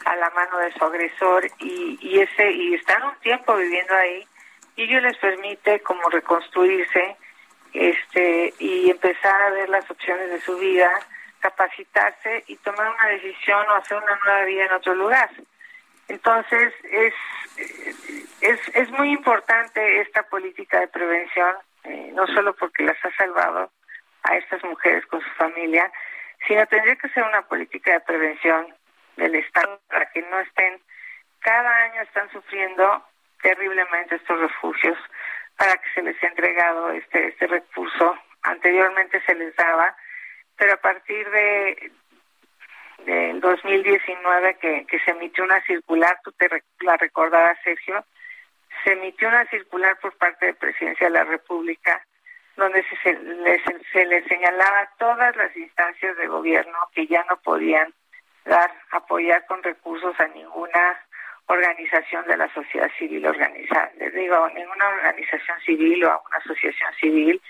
[0.04, 4.26] a la mano de su agresor y, y ese y están un tiempo viviendo ahí
[4.76, 7.16] y ello les permite como reconstruirse
[7.72, 10.90] este y empezar a ver las opciones de su vida
[11.40, 15.30] capacitarse y tomar una decisión o hacer una nueva vida en otro lugar
[16.10, 17.14] entonces, es,
[18.40, 21.54] es, es muy importante esta política de prevención,
[21.84, 23.70] eh, no solo porque las ha salvado
[24.24, 25.90] a estas mujeres con su familia,
[26.48, 28.74] sino tendría que ser una política de prevención
[29.16, 30.80] del Estado para que no estén,
[31.38, 33.04] cada año están sufriendo
[33.40, 34.98] terriblemente estos refugios
[35.56, 38.18] para que se les ha entregado este, este recurso.
[38.42, 39.94] Anteriormente se les daba,
[40.56, 41.92] pero a partir de,
[43.04, 46.48] del 2019 que, que se emitió una circular, tú te
[46.80, 48.04] la recordarás, Sergio,
[48.84, 52.04] se emitió una circular por parte de Presidencia de la República
[52.56, 53.62] donde se, se, le,
[53.92, 57.92] se le señalaba a todas las instancias de gobierno que ya no podían
[58.44, 61.00] dar, apoyar con recursos a ninguna
[61.46, 63.90] organización de la sociedad civil organizada.
[63.98, 67.40] Les digo, ninguna organización civil o a una asociación civil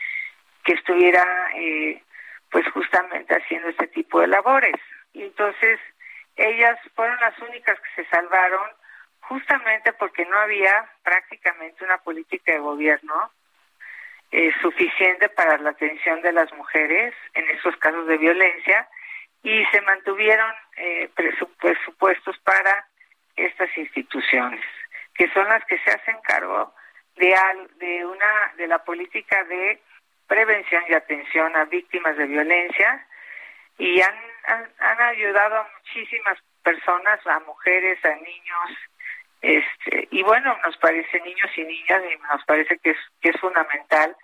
[0.65, 1.25] que estuviera
[1.57, 2.03] eh,
[2.51, 4.77] pues justamente haciendo este tipo de labores
[5.13, 5.81] y entonces
[6.37, 8.69] ellas fueron las únicas que se salvaron
[9.21, 13.31] justamente porque no había prácticamente una política de gobierno
[14.33, 18.89] eh, suficiente para la atención de las mujeres en esos casos de violencia
[19.43, 21.11] y se mantuvieron eh,
[21.59, 22.87] presupuestos para
[23.37, 24.65] estas instituciones
[25.15, 26.73] que son las que se hacen cargo
[27.17, 27.37] de,
[27.77, 29.81] de una de la política de
[30.27, 33.07] prevención y atención a víctimas de violencia
[33.77, 34.15] y han,
[34.45, 38.71] han, ayudado a muchísimas personas, a mujeres, a niños,
[39.43, 43.41] este, y bueno, nos parece niños y niñas y nos parece que es, que es
[43.41, 44.15] fundamental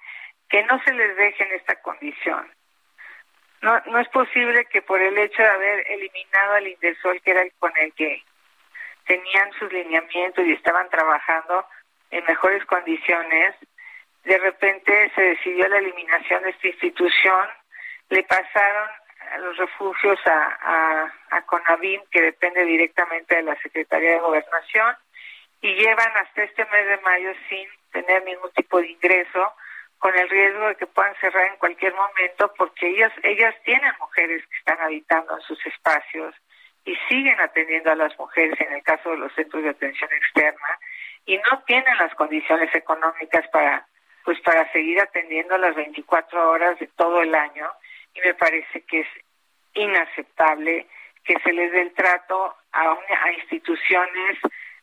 [0.49, 2.53] que no se les deje en esta condición.
[3.63, 7.43] No, no es posible que por el hecho de haber eliminado al Indesol, que era
[7.43, 8.23] el con el que
[9.07, 11.67] tenían sus lineamientos y estaban trabajando
[12.11, 13.55] en mejores condiciones,
[14.25, 17.49] de repente se decidió la eliminación de esta institución,
[18.11, 18.89] le pasaron
[19.33, 24.97] a los refugios a, a, a CONAVIM, que depende directamente de la Secretaría de Gobernación,
[25.61, 29.53] y llevan hasta este mes de mayo sin tener ningún tipo de ingreso,
[29.99, 34.47] con el riesgo de que puedan cerrar en cualquier momento, porque ellas, ellas tienen mujeres
[34.47, 36.35] que están habitando en sus espacios
[36.85, 40.79] y siguen atendiendo a las mujeres en el caso de los centros de atención externa
[41.25, 43.87] y no tienen las condiciones económicas para
[44.25, 47.71] pues para seguir atendiendo las 24 horas de todo el año
[48.17, 49.09] y me parece que es
[49.75, 50.87] inaceptable
[51.25, 54.39] que se les dé el trato a, a instituciones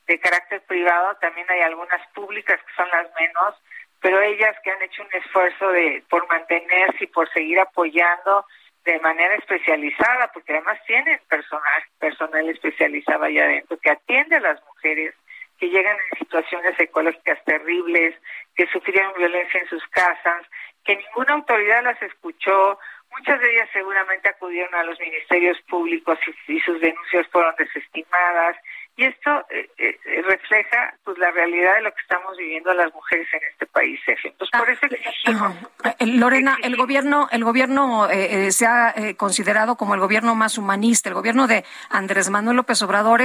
[0.07, 3.55] de carácter privado, también hay algunas públicas que son las menos,
[4.01, 8.45] pero ellas que han hecho un esfuerzo de por mantenerse y por seguir apoyando
[8.84, 14.61] de manera especializada, porque además tienen personal, personal especializado allá adentro que atiende a las
[14.65, 15.15] mujeres
[15.57, 18.15] que llegan en situaciones ecológicas terribles,
[18.55, 20.45] que sufrieron violencia en sus casas,
[20.84, 22.77] que ninguna autoridad las escuchó,
[23.18, 26.18] muchas de ellas seguramente acudieron a los ministerios públicos
[26.48, 28.57] y, sus denuncias fueron desestimadas,
[28.95, 29.98] y esto eh, eh,
[30.28, 34.60] refleja pues la realidad de lo que estamos viviendo las mujeres en este país entonces
[34.60, 38.07] por eso exigimos eh, Lorena el gobierno el gobierno
[38.49, 43.22] se ha considerado como el gobierno más humanista el gobierno de Andrés Manuel López Obrador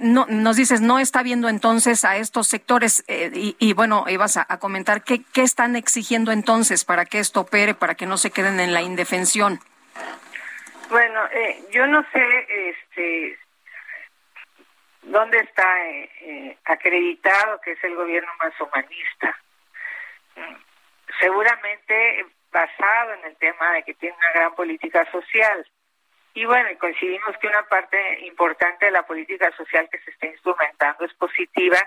[0.00, 4.46] no, nos dices no está viendo entonces a estos sectores y, y, bueno ibas a,
[4.48, 8.30] a comentar qué qué están exigiendo entonces para que esto opere para que no se
[8.30, 9.60] queden en la indefensión
[10.90, 13.38] bueno, eh, yo no sé este,
[15.08, 19.38] ¿Dónde está eh, eh, acreditado que es el gobierno más humanista?
[20.36, 20.54] Mm,
[21.18, 25.66] seguramente basado en el tema de que tiene una gran política social.
[26.34, 31.06] Y bueno, coincidimos que una parte importante de la política social que se está instrumentando
[31.06, 31.78] es positiva,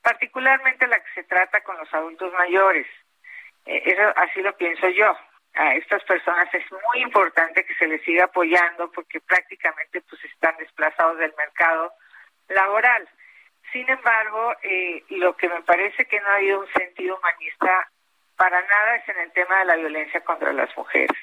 [0.00, 2.86] particularmente la que se trata con los adultos mayores.
[3.66, 5.18] Eh, eso así lo pienso yo.
[5.54, 10.56] A estas personas es muy importante que se les siga apoyando porque prácticamente pues están
[10.58, 11.92] desplazados del mercado
[12.48, 13.08] laboral.
[13.72, 17.90] Sin embargo, eh, lo que me parece que no ha habido un sentido humanista
[18.36, 21.16] para nada es en el tema de la violencia contra las mujeres.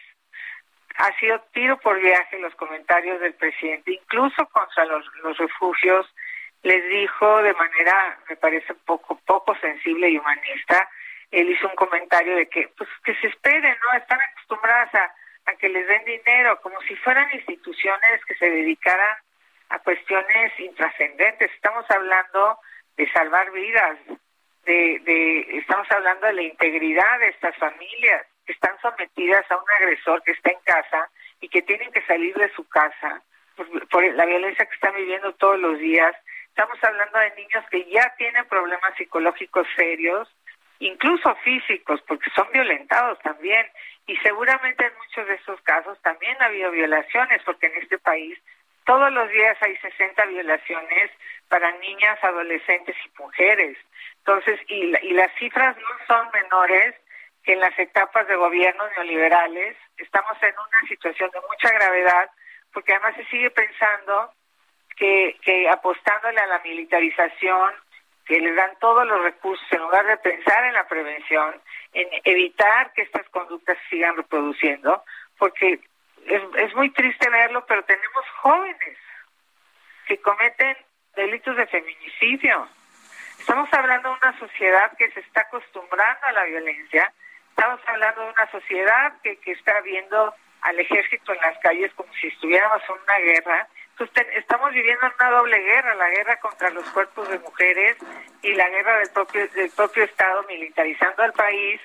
[0.98, 6.14] Ha sido tiro por viaje los comentarios del presidente, incluso contra los, los refugios,
[6.62, 10.90] les dijo de manera, me parece poco poco sensible y humanista,
[11.32, 13.98] él hizo un comentario de que pues que se esperen, ¿no?
[13.98, 15.16] Están acostumbradas a,
[15.46, 19.18] a que les den dinero, como si fueran instituciones que se dedicaran
[19.76, 21.52] a cuestiones intrascendentes.
[21.54, 22.58] Estamos hablando
[22.96, 23.98] de salvar vidas,
[24.64, 29.70] de, de, estamos hablando de la integridad de estas familias que están sometidas a un
[29.82, 31.10] agresor que está en casa
[31.42, 33.22] y que tienen que salir de su casa
[33.58, 36.16] por, por la violencia que están viviendo todos los días.
[36.48, 40.34] Estamos hablando de niños que ya tienen problemas psicológicos serios,
[40.80, 43.68] incluso físicos, porque son violentados también.
[44.08, 48.40] Y seguramente en muchos de esos casos también ha habido violaciones, porque en este país
[48.86, 51.12] todos los días hay 60 violaciones
[51.50, 53.78] para niñas, adolescentes y mujeres.
[54.20, 56.96] Entonces, y, y las cifras no son menores
[57.44, 59.78] que en las etapas de gobierno neoliberales.
[59.98, 62.30] Estamos en una situación de mucha gravedad
[62.74, 64.34] porque además se sigue pensando
[64.98, 67.72] que, que apostándole a la militarización,
[68.26, 71.62] que les dan todos los recursos en lugar de pensar en la prevención,
[71.94, 75.04] en evitar que estas conductas sigan reproduciendo,
[75.38, 75.80] porque
[76.26, 78.98] es, es muy triste verlo, pero tenemos jóvenes
[80.08, 80.78] que cometen
[81.16, 82.68] delitos de feminicidio.
[83.40, 87.12] Estamos hablando de una sociedad que se está acostumbrando a la violencia,
[87.50, 92.12] estamos hablando de una sociedad que, que está viendo al ejército en las calles como
[92.14, 93.68] si estuviéramos en una guerra.
[93.92, 97.98] Entonces, estamos viviendo una doble guerra, la guerra contra los cuerpos de mujeres
[98.42, 101.80] y la guerra del propio, del propio Estado militarizando al país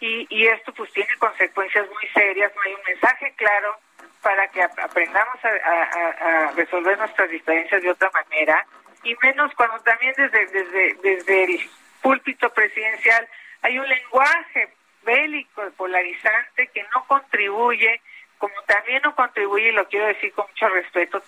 [0.00, 3.76] y, y esto pues tiene consecuencias muy serias, no hay un mensaje claro
[4.22, 8.66] para que aprendamos a, resolver nuestras diferencias de otra manera
[9.02, 13.28] y menos cuando también desde, desde, desde el púlpito presidencial
[13.62, 14.72] hay un lenguaje
[15.04, 18.00] bélico, polarizante que no contribuye,
[18.38, 21.22] como también no contribuye, y lo quiero decir con mucho respeto,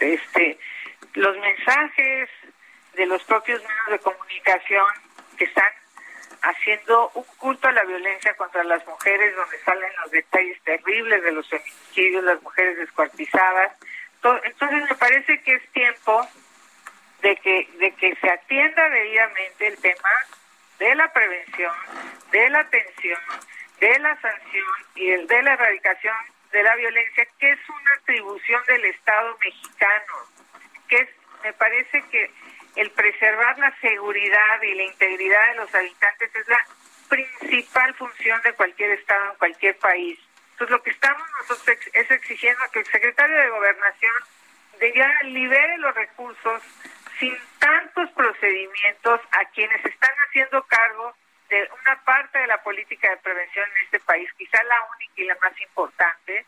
[0.00, 0.58] este,
[1.14, 2.30] los mensajes
[2.94, 4.86] de los propios medios de comunicación
[5.36, 5.70] que están
[6.42, 11.32] haciendo un culto a la violencia contra las mujeres, donde salen los detalles terribles de
[11.32, 13.72] los feminicidios, las mujeres descuartizadas.
[14.44, 16.26] Entonces me parece que es tiempo
[17.22, 20.10] de que, de que se atienda debidamente el tema
[20.78, 21.72] de la prevención,
[22.32, 23.20] de la atención,
[23.80, 24.66] de la sanción
[24.96, 26.14] y el de la erradicación
[26.52, 30.14] de la violencia, que es una atribución del Estado mexicano,
[30.88, 31.08] que es,
[31.42, 32.30] me parece que
[32.76, 36.64] el preservar la seguridad y la integridad de los habitantes es la
[37.08, 40.18] principal función de cualquier Estado en cualquier país.
[40.52, 44.14] Entonces lo que estamos nosotros es exigiendo que el secretario de Gobernación
[44.94, 46.62] ya libere los recursos
[47.18, 51.14] sin tantos procedimientos a quienes están haciendo cargo
[51.48, 55.24] de una parte de la política de prevención en este país, quizá la única y
[55.26, 56.46] la más importante,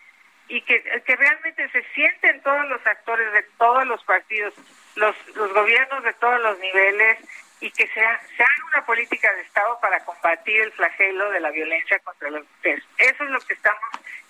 [0.49, 4.55] y que, que realmente se sienten todos los actores de todos los partidos,
[4.97, 7.19] los, los gobiernos de todos los niveles,
[7.61, 11.51] y que sea, se haga una política de Estado para combatir el flagelo de la
[11.51, 12.85] violencia contra las mujeres.
[12.99, 13.83] Eso es lo que estamos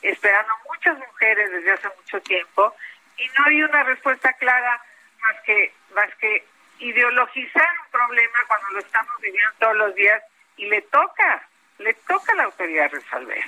[0.03, 2.74] esperando muchas mujeres desde hace mucho tiempo,
[3.16, 4.81] y no hay una respuesta clara
[5.20, 6.45] más que, más que
[6.78, 10.23] ideologizar un problema cuando lo estamos viviendo todos los días
[10.57, 13.45] y le toca, le toca a la autoridad resolver.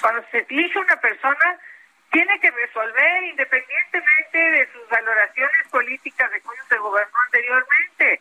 [0.00, 1.58] Cuando se elige una persona,
[2.10, 8.20] tiene que resolver independientemente de sus valoraciones políticas de cómo se gobernó anteriormente.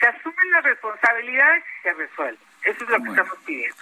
[0.00, 2.38] Se asumen las responsabilidades y se resuelve.
[2.64, 3.76] Eso es lo que estamos pidiendo.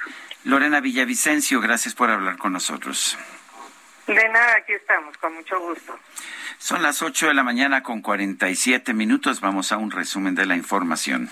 [0.44, 3.18] Lorena Villavicencio, gracias por hablar con nosotros.
[4.06, 5.98] De nada, aquí estamos, con mucho gusto.
[6.58, 9.40] Son las 8 de la mañana con 47 minutos.
[9.40, 11.28] Vamos a un resumen de la información.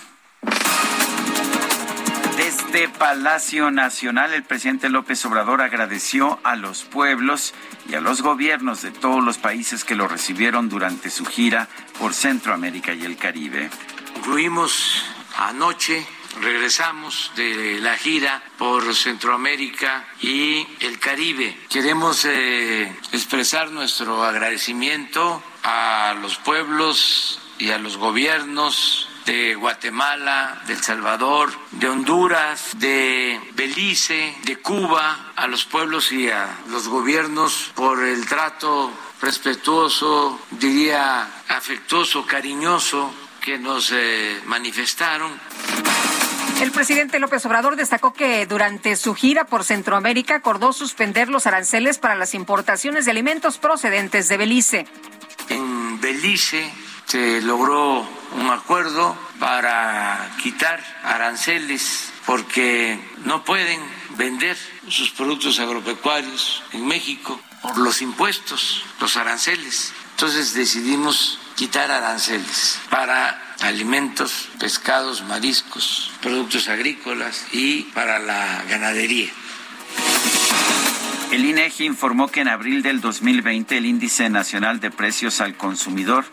[2.37, 7.53] Desde Palacio Nacional, el presidente López Obrador agradeció a los pueblos
[7.87, 12.13] y a los gobiernos de todos los países que lo recibieron durante su gira por
[12.13, 13.69] Centroamérica y el Caribe.
[14.17, 15.05] Incluimos
[15.37, 16.05] anoche
[16.41, 21.57] regresamos de la gira por Centroamérica y el Caribe.
[21.69, 30.73] Queremos eh, expresar nuestro agradecimiento a los pueblos y a los gobiernos de Guatemala, de
[30.73, 37.71] El Salvador, de Honduras, de Belice, de Cuba, a los pueblos y a los gobiernos
[37.75, 38.91] por el trato
[39.21, 43.11] respetuoso, diría afectuoso, cariñoso
[43.41, 45.31] que nos eh, manifestaron.
[46.61, 51.97] El presidente López Obrador destacó que durante su gira por Centroamérica acordó suspender los aranceles
[51.97, 54.87] para las importaciones de alimentos procedentes de Belice.
[55.49, 56.71] En Belice
[57.15, 63.79] se logró un acuerdo para quitar aranceles porque no pueden
[64.17, 64.57] vender
[64.89, 69.93] sus productos agropecuarios en México por los impuestos, los aranceles.
[70.11, 79.31] Entonces decidimos quitar aranceles para alimentos, pescados, mariscos, productos agrícolas y para la ganadería.
[81.31, 86.25] El INEGI informó que en abril del 2020 el índice nacional de precios al consumidor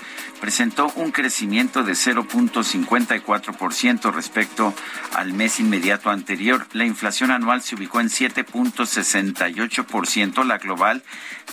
[0.43, 4.74] presentó un crecimiento de 0.54% respecto
[5.14, 6.66] al mes inmediato anterior.
[6.73, 11.05] La inflación anual se ubicó en 7.68%, la global,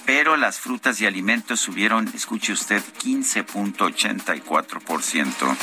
[0.07, 5.56] pero las frutas y alimentos subieron, escuche usted, 15.84%.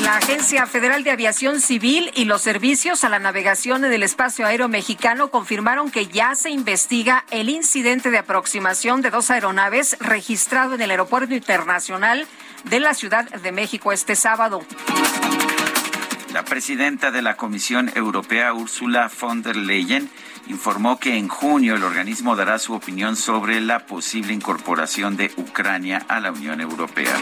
[0.00, 4.46] La Agencia Federal de Aviación Civil y los servicios a la navegación en el espacio
[4.46, 10.76] aéreo mexicano confirmaron que ya se investiga el incidente de aproximación de dos aeronaves registrado
[10.76, 12.26] en el Aeropuerto Internacional
[12.64, 14.62] de la Ciudad de México este sábado.
[16.32, 20.08] La presidenta de la Comisión Europea, Ursula von der Leyen,
[20.46, 26.04] informó que en junio el organismo dará su opinión sobre la posible incorporación de Ucrania
[26.08, 27.16] a la Unión Europea.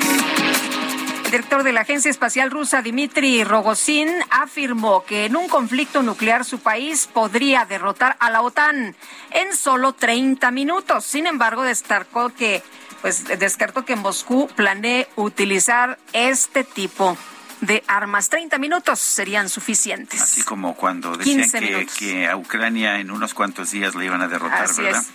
[1.24, 6.44] El director de la Agencia Espacial Rusa, Dmitry Rogozin, afirmó que en un conflicto nuclear
[6.46, 8.96] su país podría derrotar a la OTAN
[9.30, 11.04] en solo 30 minutos.
[11.04, 12.62] Sin embargo, destacó que,
[13.00, 17.16] pues, descartó que Moscú planee utilizar este tipo
[17.60, 18.28] de armas.
[18.28, 20.20] 30 minutos serían suficientes.
[20.20, 24.28] Así como cuando decían que, que, a Ucrania en unos cuantos días le iban a
[24.28, 25.02] derrotar, Así ¿verdad?
[25.02, 25.08] Es.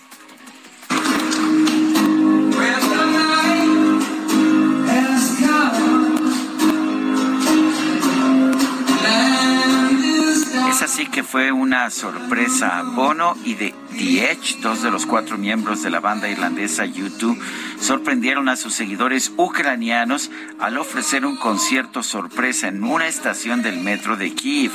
[10.70, 12.82] Es así que fue una sorpresa.
[12.84, 17.38] Bono y The, The Edge, dos de los cuatro miembros de la banda irlandesa U2,
[17.80, 24.18] sorprendieron a sus seguidores ucranianos al ofrecer un concierto sorpresa en una estación del metro
[24.18, 24.72] de Kiev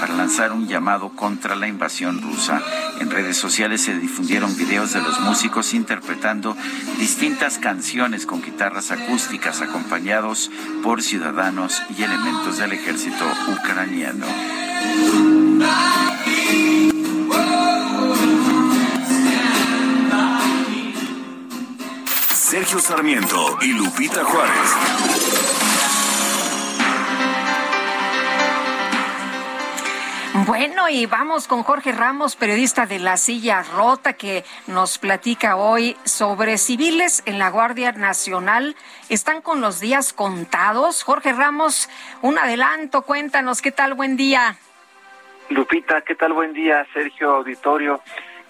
[0.00, 2.62] para lanzar un llamado contra la invasión rusa.
[3.00, 6.56] En redes sociales se difundieron videos de los músicos interpretando
[6.98, 10.50] distintas canciones con guitarras acústicas acompañados
[10.82, 14.26] por ciudadanos y elementos del ejército ucraniano.
[22.48, 24.76] Sergio Sarmiento y Lupita Juárez.
[30.46, 35.96] Bueno, y vamos con Jorge Ramos, periodista de La Silla Rota, que nos platica hoy
[36.04, 38.76] sobre civiles en la Guardia Nacional.
[39.08, 41.02] ¿Están con los días contados?
[41.02, 41.90] Jorge Ramos,
[42.22, 43.94] un adelanto, cuéntanos, ¿qué tal?
[43.94, 44.56] Buen día.
[45.48, 46.32] Lupita, ¿qué tal?
[46.32, 48.00] Buen día, Sergio Auditorio.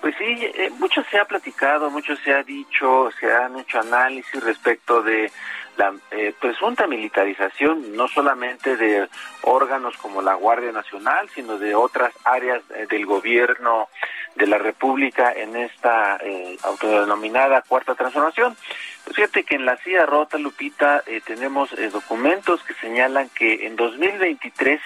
[0.00, 4.42] Pues sí, eh, mucho se ha platicado, mucho se ha dicho, se han hecho análisis
[4.42, 5.30] respecto de
[5.76, 9.08] la eh, presunta militarización, no solamente de
[9.42, 13.88] órganos como la Guardia Nacional, sino de otras áreas eh, del gobierno
[14.34, 18.56] de la República en esta eh, autodenominada Cuarta Transformación.
[19.04, 23.76] Pues fíjate que en la CIA rota, Lupita, eh, tenemos documentos que señalan que en
[23.76, 24.80] 2023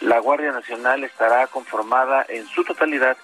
[0.00, 3.16] la Guardia Nacional estará conformada en su totalidad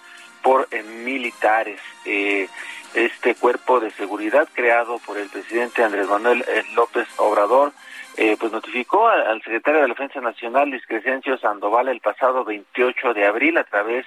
[0.43, 0.69] por
[1.05, 1.81] militares.
[2.05, 2.49] Eh,
[2.95, 7.73] este cuerpo de seguridad creado por el presidente Andrés Manuel eh, López Obrador,
[8.19, 13.27] eh, pues notificó al, secretario de Defensa Nacional, Luis Crescencio Sandoval, el pasado 28 de
[13.27, 14.05] abril a través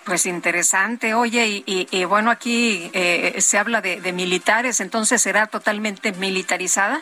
[0.06, 6.12] Pues interesante, oye, y, bueno, aquí eh, se habla de, de, militares, entonces será totalmente
[6.12, 7.02] militarizada.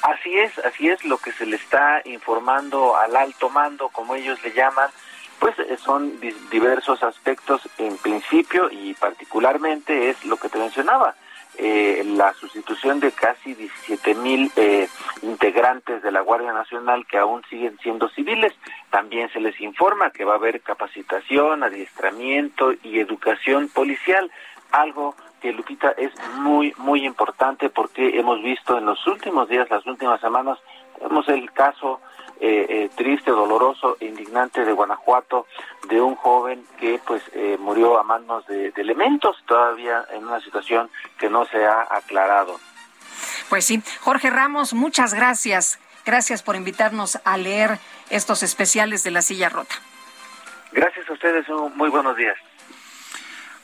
[0.00, 4.42] Así es, así es lo que se le está informando al alto mando, como ellos
[4.42, 4.90] le llaman,
[5.38, 6.18] pues eh, son
[6.50, 11.14] diversos aspectos en principio y particularmente es lo que te mencionaba,
[11.58, 14.88] eh, la sustitución de casi 17 mil eh,
[15.22, 18.52] integrantes de la Guardia Nacional que aún siguen siendo civiles.
[18.90, 24.30] También se les informa que va a haber capacitación, adiestramiento y educación policial,
[24.72, 29.86] algo que Lupita es muy, muy importante porque hemos visto en los últimos días, las
[29.86, 30.58] últimas semanas,
[30.98, 32.00] tenemos el caso
[32.40, 35.46] eh, eh, triste, doloroso e indignante de Guanajuato
[35.88, 40.40] de un joven que pues eh, murió a manos de, de elementos todavía en una
[40.40, 42.58] situación que no se ha aclarado.
[43.48, 45.78] Pues sí, Jorge Ramos, muchas gracias.
[46.04, 47.78] Gracias por invitarnos a leer
[48.10, 49.74] estos especiales de la silla rota.
[50.72, 51.46] Gracias a ustedes,
[51.76, 52.36] muy buenos días.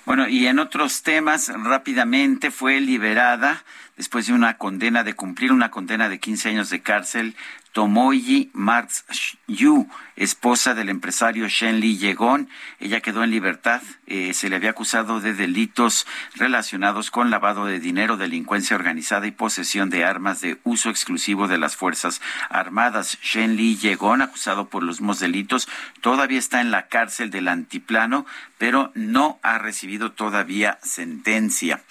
[0.07, 3.63] Bueno, y en otros temas, rápidamente fue liberada
[3.97, 7.37] después de una condena, de cumplir una condena de 15 años de cárcel,
[7.73, 9.05] Tomoyi Marx
[9.47, 12.49] Yu, esposa del empresario Shen Li Yegon.
[12.81, 13.81] Ella quedó en libertad.
[14.07, 19.31] Eh, se le había acusado de delitos relacionados con lavado de dinero, delincuencia organizada y
[19.31, 23.19] posesión de armas de uso exclusivo de las Fuerzas Armadas.
[23.23, 25.69] Shen Li Yegon, acusado por los mismos delitos,
[26.01, 28.27] todavía está en la cárcel del Antiplano,
[28.59, 31.83] pero no ha recibido todavía sentencia.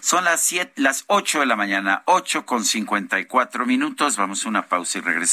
[0.00, 4.16] Son las siete, las ocho de la mañana, ocho con cincuenta y cuatro minutos.
[4.16, 5.25] Vamos a una pausa y regresamos.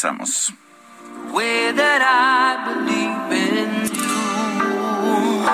[2.01, 5.45] I believe in you,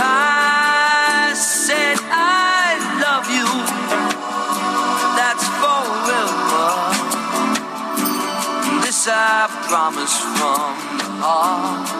[0.00, 3.48] I said I love you.
[5.18, 5.80] That's for.
[8.80, 11.99] This I promise from the heart.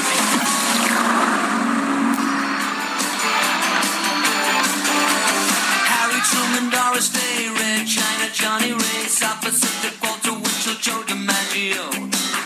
[6.31, 11.91] Truman, Doris Day, Red China, Johnny Ray, South Pacific, Walter Winchell, Joe DiMaggio,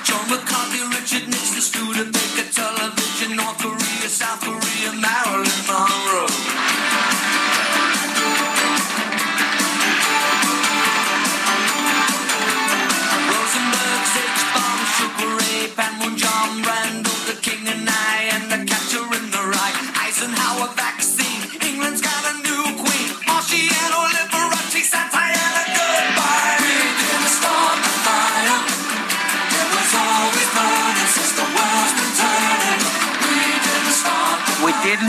[0.04, 4.55] John McCarthy, Richard Nixon, Studebaker, Television, North Korea, South Korea,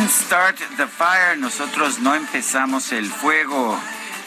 [0.09, 3.79] start the fire, nosotros no empezamos el fuego.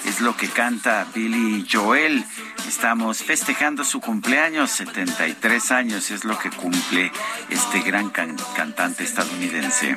[0.05, 2.25] Es lo que canta Billy Joel.
[2.67, 7.11] Estamos festejando su cumpleaños, 73 años es lo que cumple
[7.49, 9.95] este gran can cantante estadounidense.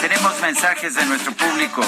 [0.00, 1.82] Tenemos mensajes de nuestro público.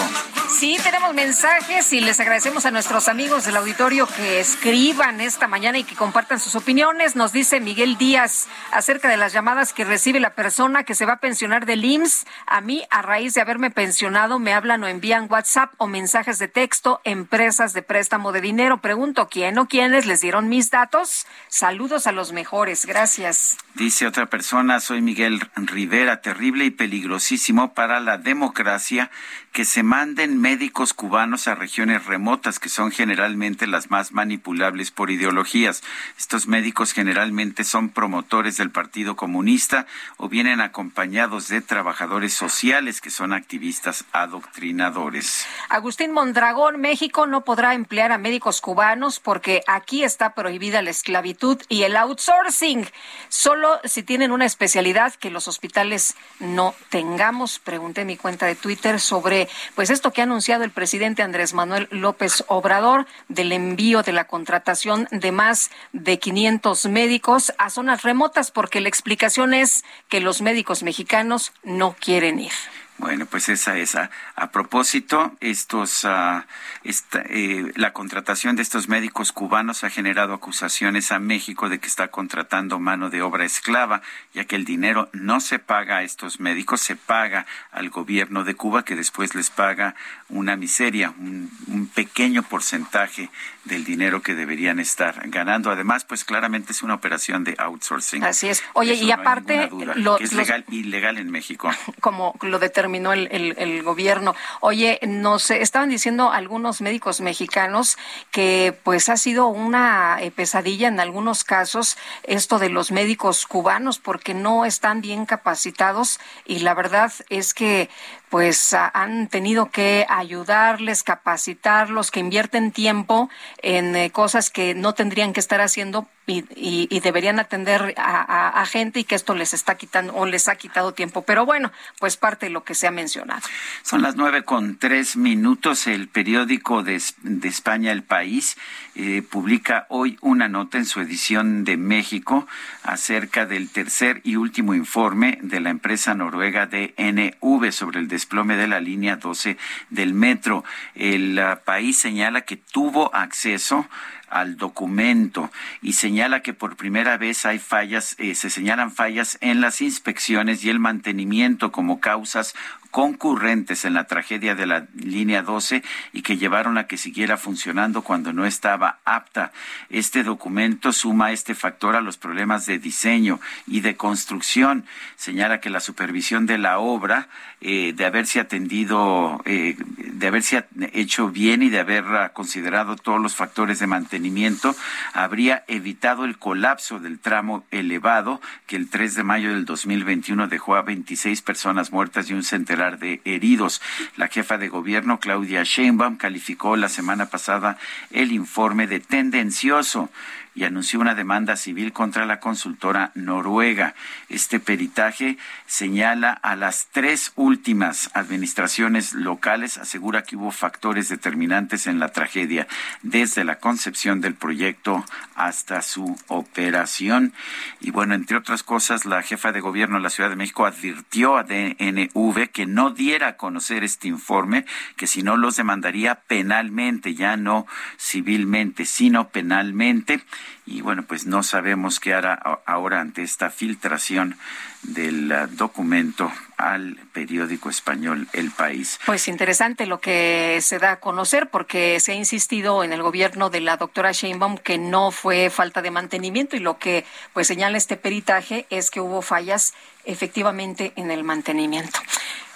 [0.51, 5.79] Sí, tenemos mensajes y les agradecemos a nuestros amigos del auditorio que escriban esta mañana
[5.79, 7.17] y que compartan sus opiniones.
[7.17, 11.15] Nos dice Miguel Díaz acerca de las llamadas que recibe la persona que se va
[11.15, 12.27] a pensionar del IMSS.
[12.47, 16.49] A mí, a raíz de haberme pensionado, me hablan o envían WhatsApp o mensajes de
[16.49, 18.81] texto, empresas de préstamo de dinero.
[18.81, 21.27] Pregunto quién o quiénes les dieron mis datos.
[21.49, 22.87] Saludos a los mejores.
[22.87, 23.59] Gracias.
[23.75, 29.11] Dice otra persona, soy Miguel Rivera, terrible y peligrosísimo para la democracia
[29.59, 35.11] que se manden médicos cubanos a regiones remotas que son generalmente las más manipulables por
[35.11, 35.83] ideologías.
[36.17, 43.11] Estos médicos generalmente son promotores del Partido Comunista o vienen acompañados de trabajadores sociales que
[43.11, 45.45] son activistas adoctrinadores.
[45.71, 51.61] Agustín Mondragón, México no podrá emplear a médicos cubanos porque aquí está prohibida la esclavitud
[51.69, 52.87] y el outsourcing.
[53.29, 57.59] Solo si tienen una especialidad que los hospitales no tengamos.
[57.59, 61.55] Pregunté en mi cuenta de Twitter sobre pues esto que ha anunciado el presidente Andrés
[61.55, 68.03] Manuel López Obrador del envío de la contratación de más de 500 médicos a zonas
[68.03, 72.53] remotas, porque la explicación es que los médicos mexicanos no quieren ir.
[72.99, 74.11] Bueno, pues esa es a,
[74.51, 76.43] propósito, estos, uh,
[76.83, 81.87] esta, eh, la contratación de estos médicos cubanos ha generado acusaciones a México de que
[81.87, 84.03] está contratando mano de obra esclava,
[84.35, 88.57] ya que el dinero no se paga a estos médicos, se paga al gobierno de
[88.57, 89.95] Cuba, que después les paga
[90.29, 93.31] una miseria, un, un pequeño porcentaje
[93.63, 95.71] del dinero que deberían estar ganando.
[95.71, 98.25] Además, pues claramente es una operación de outsourcing.
[98.25, 98.65] Así es.
[98.73, 101.71] Oye, y aparte, lo, es legal, ilegal en México.
[102.01, 104.35] Como lo determinó el, el, gobierno.
[104.61, 107.97] Oye, nos estaban diciendo algunos médicos mexicanos
[108.31, 113.99] que pues ha sido una eh, pesadilla en algunos casos esto de los médicos cubanos
[113.99, 117.89] porque no están bien capacitados y la verdad es que
[118.29, 123.31] pues han tenido que ayudarles, capacitarlos, que invierten tiempo
[123.63, 129.05] en eh, cosas que no tendrían que estar haciendo y, deberían atender a, gente y
[129.05, 131.23] que esto les está quitando o les ha quitado tiempo.
[131.23, 133.41] Pero bueno, pues parte de lo que se ha mencionado.
[133.83, 135.87] Son las nueve con tres minutos.
[135.87, 137.01] El periódico de,
[137.45, 138.59] España, El País,
[138.95, 142.47] eh, publica hoy una nota en su edición de México
[142.83, 148.67] acerca del tercer y último informe de la empresa noruega DNV sobre el desplome de
[148.67, 149.57] la línea 12
[149.91, 150.65] del metro.
[150.97, 153.89] El uh, país señala que tuvo acceso
[154.29, 155.51] al documento
[155.81, 160.65] y señala que por primera vez hay fallas, eh, se señalan fallas en las inspecciones
[160.65, 162.55] y el mantenimiento como causas
[162.91, 165.83] concurrentes en la tragedia de la línea 12
[166.13, 169.53] y que llevaron a que siguiera funcionando cuando no estaba apta.
[169.91, 174.85] Este documento suma este factor a los problemas de diseño y de construcción.
[175.17, 177.29] Señala que la supervisión de la obra,
[177.61, 183.35] eh, de haberse atendido, eh, de haberse hecho bien y de haber considerado todos los
[183.35, 184.75] factores de mantenimiento,
[185.13, 190.77] habría evitado el colapso del tramo elevado que el 3 de mayo del 2021 dejó
[190.77, 193.83] a 26 personas muertas y un centenar de heridos.
[194.17, 197.77] La jefa de gobierno, Claudia Sheinbaum, calificó la semana pasada
[198.11, 200.11] el informe de tendencioso
[200.59, 203.95] y anunció una demanda civil contra la consultora noruega.
[204.29, 212.01] Este peritaje señala a las tres últimas administraciones locales, asegura que hubo factores determinantes en
[212.01, 212.67] la tragedia,
[213.03, 215.05] desde la concepción del proyecto
[215.37, 217.33] hasta su operación.
[217.81, 221.37] Y bueno, entre otras cosas, la jefa de gobierno de la Ciudad de México advirtió
[221.37, 224.65] a DNV que no diera a conocer este informe,
[224.97, 227.65] que si no los demandaría penalmente, ya no
[227.97, 230.21] civilmente, sino penalmente
[230.67, 232.35] y bueno, pues no sabemos qué hará
[232.67, 234.37] ahora ante esta filtración
[234.83, 238.99] del uh, documento al periódico español El País.
[239.07, 243.51] Pues interesante lo que se da a conocer porque se ha insistido en el gobierno
[243.51, 247.79] de la doctora Sheinbaum que no fue falta de mantenimiento y lo que pues señala
[247.79, 251.99] este peritaje es que hubo fallas efectivamente en el mantenimiento.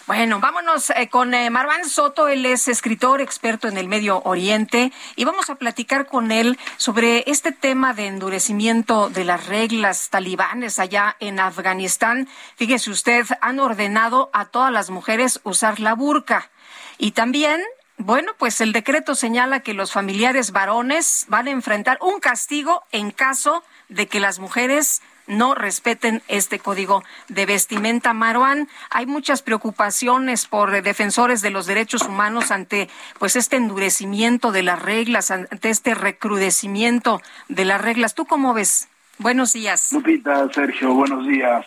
[0.08, 2.26] Bueno, vámonos eh, con eh, Marván Soto.
[2.26, 7.22] Él es escritor, experto en el Medio Oriente, y vamos a platicar con él sobre
[7.28, 12.28] este tema de endurecimiento de las reglas talibanes allá en Afganistán.
[12.56, 16.50] Fíjese usted, han ordenado a todas las mujeres usar la burka
[16.98, 17.62] y también
[17.98, 23.12] Bueno, pues el decreto señala que los familiares varones van a enfrentar un castigo en
[23.12, 28.12] caso de que las mujeres no respeten este código de vestimenta.
[28.12, 32.88] Maruán, hay muchas preocupaciones por defensores de los derechos humanos ante
[33.18, 38.14] pues este endurecimiento de las reglas, ante este recrudecimiento de las reglas.
[38.14, 38.88] ¿Tú cómo ves?
[39.18, 39.92] Buenos días.
[39.92, 41.64] Lupita, Sergio, buenos días.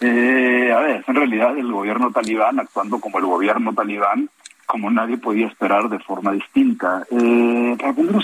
[0.00, 4.28] Eh, a ver, en realidad el gobierno talibán, actuando como el gobierno talibán,
[4.66, 7.04] como nadie podía esperar de forma distinta.
[7.10, 7.76] Eh,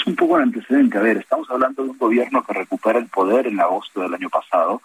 [0.07, 3.47] un poco en antecedente, a ver, estamos hablando de un gobierno que recupera el poder
[3.47, 4.83] en agosto del año pasado,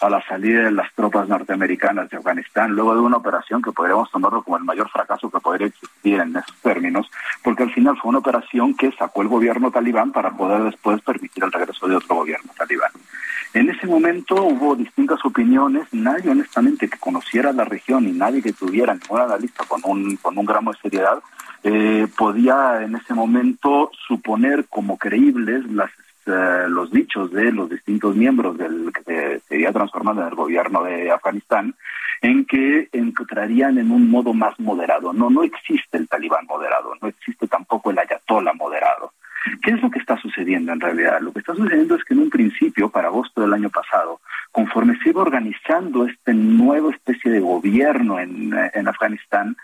[0.00, 4.10] a la salida de las tropas norteamericanas de Afganistán, luego de una operación que podríamos
[4.10, 7.10] tomarlo como el mayor fracaso que podría existir en esos términos,
[7.42, 11.42] porque al final fue una operación que sacó el gobierno talibán para poder después permitir
[11.42, 12.92] el regreso de otro gobierno talibán.
[13.54, 18.52] En ese momento hubo distintas opiniones, nadie honestamente que conociera la región y nadie que
[18.52, 21.22] tuviera ninguna analista con un, con un gramo de seriedad
[21.64, 25.90] eh, podía en ese momento suponer como creíbles las,
[26.26, 30.84] eh, los dichos de los distintos miembros del que se iba transformando en el gobierno
[30.84, 31.74] de Afganistán
[32.20, 35.12] en que entrarían en un modo más moderado.
[35.12, 39.12] No, no existe el talibán moderado, no existe tampoco el ayatollah moderado.
[39.62, 41.20] ¿Qué es lo que está sucediendo en realidad?
[41.20, 44.20] Lo que está sucediendo es que en un principio, para agosto del año pasado,
[44.52, 49.56] conforme se iba organizando este nuevo especie de gobierno en, en Afganistán,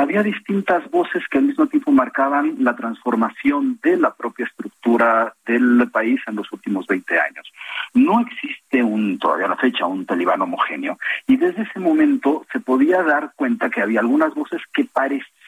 [0.00, 5.90] había distintas voces que al mismo tiempo marcaban la transformación de la propia estructura del
[5.92, 7.52] país en los últimos 20 años.
[7.92, 12.60] No existe un, todavía a la fecha, un talibán homogéneo, y desde ese momento se
[12.60, 15.39] podía dar cuenta que había algunas voces que parecían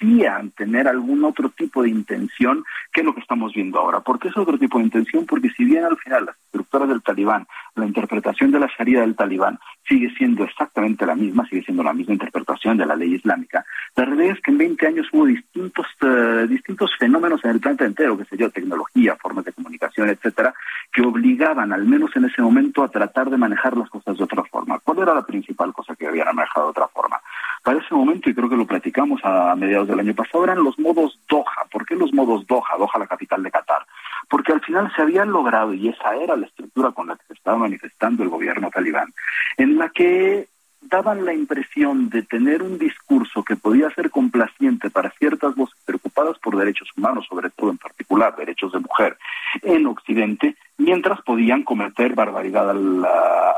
[0.57, 4.01] tener algún otro tipo de intención que lo que estamos viendo ahora.
[4.01, 5.27] ¿Por qué es otro tipo de intención?
[5.27, 7.47] Porque si bien al final las estructuras del talibán,
[7.77, 9.59] la interpretación de la Sharia del talibán
[9.89, 13.65] sigue siendo exactamente la misma, sigue siendo la misma interpretación de la ley islámica,
[13.97, 17.85] la realidad es que en 20 años hubo distintos, uh, distintos fenómenos en el planeta
[17.85, 20.55] entero, que sé yo, tecnología, formas de comunicación, etcétera,
[20.93, 24.43] que obligaban, al menos en ese momento, a tratar de manejar las cosas de otra
[24.45, 24.79] forma.
[24.81, 27.21] ¿Cuál era la principal cosa que habían manejado de otra forma?
[27.63, 30.79] Para ese momento, y creo que lo platicamos a mediados del año pasado, eran los
[30.79, 31.67] modos Doha.
[31.71, 32.77] ¿Por qué los modos Doha?
[32.77, 33.87] Doha, la capital de Qatar.
[34.29, 37.35] Porque al final se habían logrado, y esa era la estructura con la que se
[37.35, 39.13] estaba manifestando el gobierno talibán,
[39.57, 40.49] en la que
[40.83, 46.39] daban la impresión de tener un discurso que podía ser complaciente para ciertas voces preocupadas
[46.39, 49.17] por derechos humanos, sobre todo en particular derechos de mujer,
[49.63, 53.05] en Occidente, mientras podían cometer barbaridad al,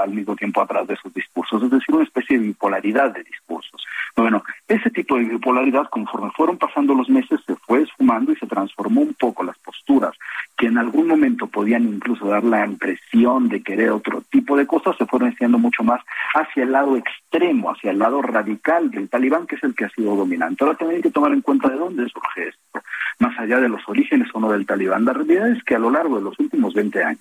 [0.00, 3.84] al, mismo tiempo atrás de esos discursos, es decir, una especie de bipolaridad de discursos.
[4.16, 8.46] Bueno, ese tipo de bipolaridad, conforme fueron pasando los meses, se fue esfumando y se
[8.46, 10.14] transformó un poco las posturas
[10.56, 14.96] que en algún momento podían incluso dar la impresión de querer otro tipo de cosas,
[14.96, 16.00] se fueron haciendo mucho más
[16.34, 19.90] hacia el lado extremo, hacia el lado radical del talibán, que es el que ha
[19.90, 20.62] sido dominante.
[20.62, 22.80] Ahora también hay que tomar en cuenta de dónde surge esto,
[23.18, 25.04] más allá de los orígenes o no del talibán.
[25.04, 27.13] La realidad es que a lo largo de los últimos 20 años,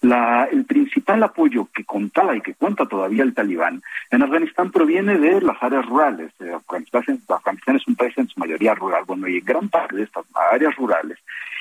[0.00, 5.18] la, el principal apoyo que contaba y que cuenta todavía el talibán en Afganistán proviene
[5.18, 6.32] de las áreas rurales.
[6.40, 10.04] Eh, Afganistán, Afganistán es un país en su mayoría rural, bueno, y gran parte de
[10.04, 11.18] estas áreas rurales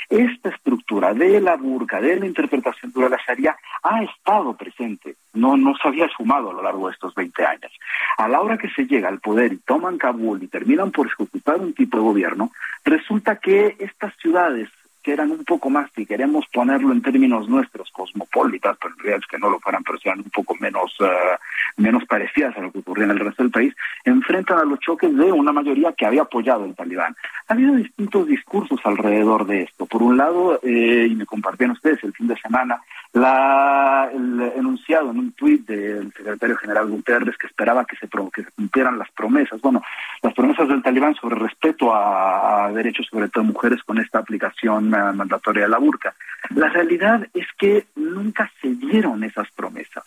[0.10, 5.57] esta estructura de la burka, de la interpretación de la Sharia, ha estado presente, no,
[5.57, 7.72] no se había sumado a lo largo de estos 20 años.
[8.18, 11.57] A la hora que se llega al poder y toman Kabul y terminan por ejecutar
[11.57, 12.52] un tipo de gobierno,
[12.85, 14.69] resulta que estas ciudades
[15.08, 19.22] que eran un poco más, si queremos ponerlo en términos nuestros, cosmopolitas, pero en realidad
[19.24, 22.74] es que no lo fueran, pero sean un poco menos, uh, menos parecidas a lo
[22.74, 23.74] que ocurría en el resto del país,
[24.04, 27.16] enfrentan a los choques de una mayoría que había apoyado el talibán.
[27.48, 29.86] Ha habido distintos discursos alrededor de esto.
[29.86, 32.82] Por un lado, eh, y me compartían ustedes el fin de semana,
[33.14, 38.44] la, el enunciado en un tuit del secretario general Guterres que esperaba que se, que
[38.44, 39.82] se cumplieran las promesas, bueno,
[40.22, 44.90] las promesas del talibán sobre respeto a, a derechos, sobre todo mujeres, con esta aplicación
[45.14, 46.14] mandatoria de la burka.
[46.56, 50.03] La realidad es que nunca se dieron esas promesas.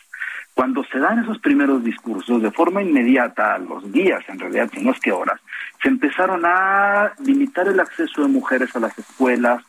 [0.53, 4.83] Cuando se dan esos primeros discursos, de forma inmediata, a los días, en realidad, si
[4.83, 5.39] no es que horas,
[5.81, 9.63] se empezaron a limitar el acceso de mujeres a las escuelas,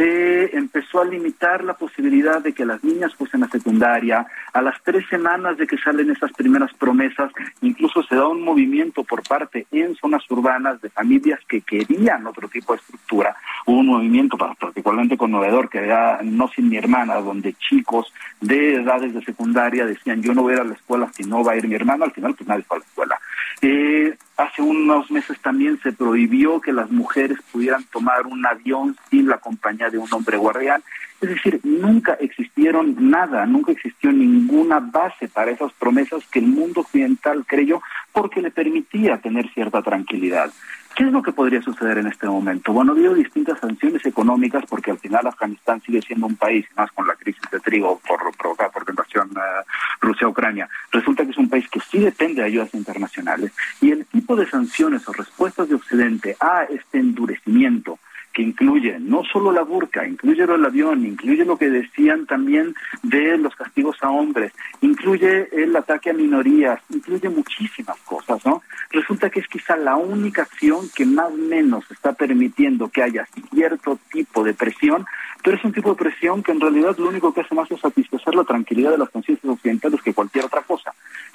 [0.00, 4.26] se empezó a limitar la posibilidad de que las niñas fuesen a secundaria.
[4.54, 9.04] A las tres semanas de que salen esas primeras promesas, incluso se da un movimiento
[9.04, 13.36] por parte en zonas urbanas de familias que querían otro tipo de estructura.
[13.66, 18.10] Hubo un movimiento particularmente conmovedor que era No sin mi hermana, donde chicos
[18.40, 21.44] de edades de secundaria decían yo no voy a ir a la escuela si no
[21.44, 22.06] va a ir mi hermana.
[22.06, 23.20] Al final, pues nadie fue a la escuela.
[23.60, 29.28] Eh, hace unos meses también se prohibió que las mujeres pudieran tomar un avión sin
[29.28, 30.82] la compañía de un hombre guardián.
[31.20, 36.80] Es decir, nunca existieron nada, nunca existió ninguna base para esas promesas que el mundo
[36.80, 40.50] occidental creyó porque le permitía tener cierta tranquilidad.
[40.94, 42.72] ¿Qué es lo que podría suceder en este momento?
[42.72, 47.06] Bueno, ha distintas sanciones económicas porque al final Afganistán sigue siendo un país, más con
[47.06, 49.64] la crisis de trigo por, provocada por la invasión uh,
[50.00, 54.36] Rusia-Ucrania, resulta que es un país que sí depende de ayudas internacionales y el tipo
[54.36, 57.98] de sanciones o respuestas de Occidente a este endurecimiento
[58.40, 63.54] incluye no solo la burca, incluye el avión, incluye lo que decían también de los
[63.54, 68.62] castigos a hombres, incluye el ataque a minorías, incluye muchísimas cosas, ¿no?
[68.90, 73.26] Resulta que es quizá la única acción que más o menos está permitiendo que haya
[73.52, 75.06] cierto tipo de presión,
[75.42, 77.80] pero es un tipo de presión que en realidad lo único que hace más es
[77.80, 80.92] satisfacer la tranquilidad de las conciencias occidentales que cualquier otra cosa.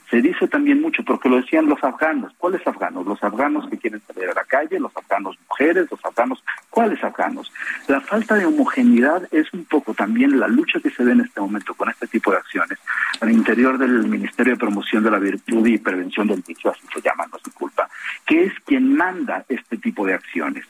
[0.10, 2.34] Se dice también mucho, porque lo decían los afganos.
[2.38, 3.06] ¿Cuáles afganos?
[3.06, 6.44] Los afganos que quieren salir a la calle, los afganos mujeres, los afganos.
[6.70, 7.52] ¿Cuáles afganos?
[7.88, 11.42] La falta de homogeneidad es un poco también la lucha que se ve en este
[11.42, 12.80] momento con este tipo de acciones
[13.22, 17.02] al interior del Ministerio de Promoción de la Virtud y Prevención del Vicio, así se
[17.02, 17.90] llama, no es culpa,
[18.26, 20.66] que es quien manda este tipo de acciones.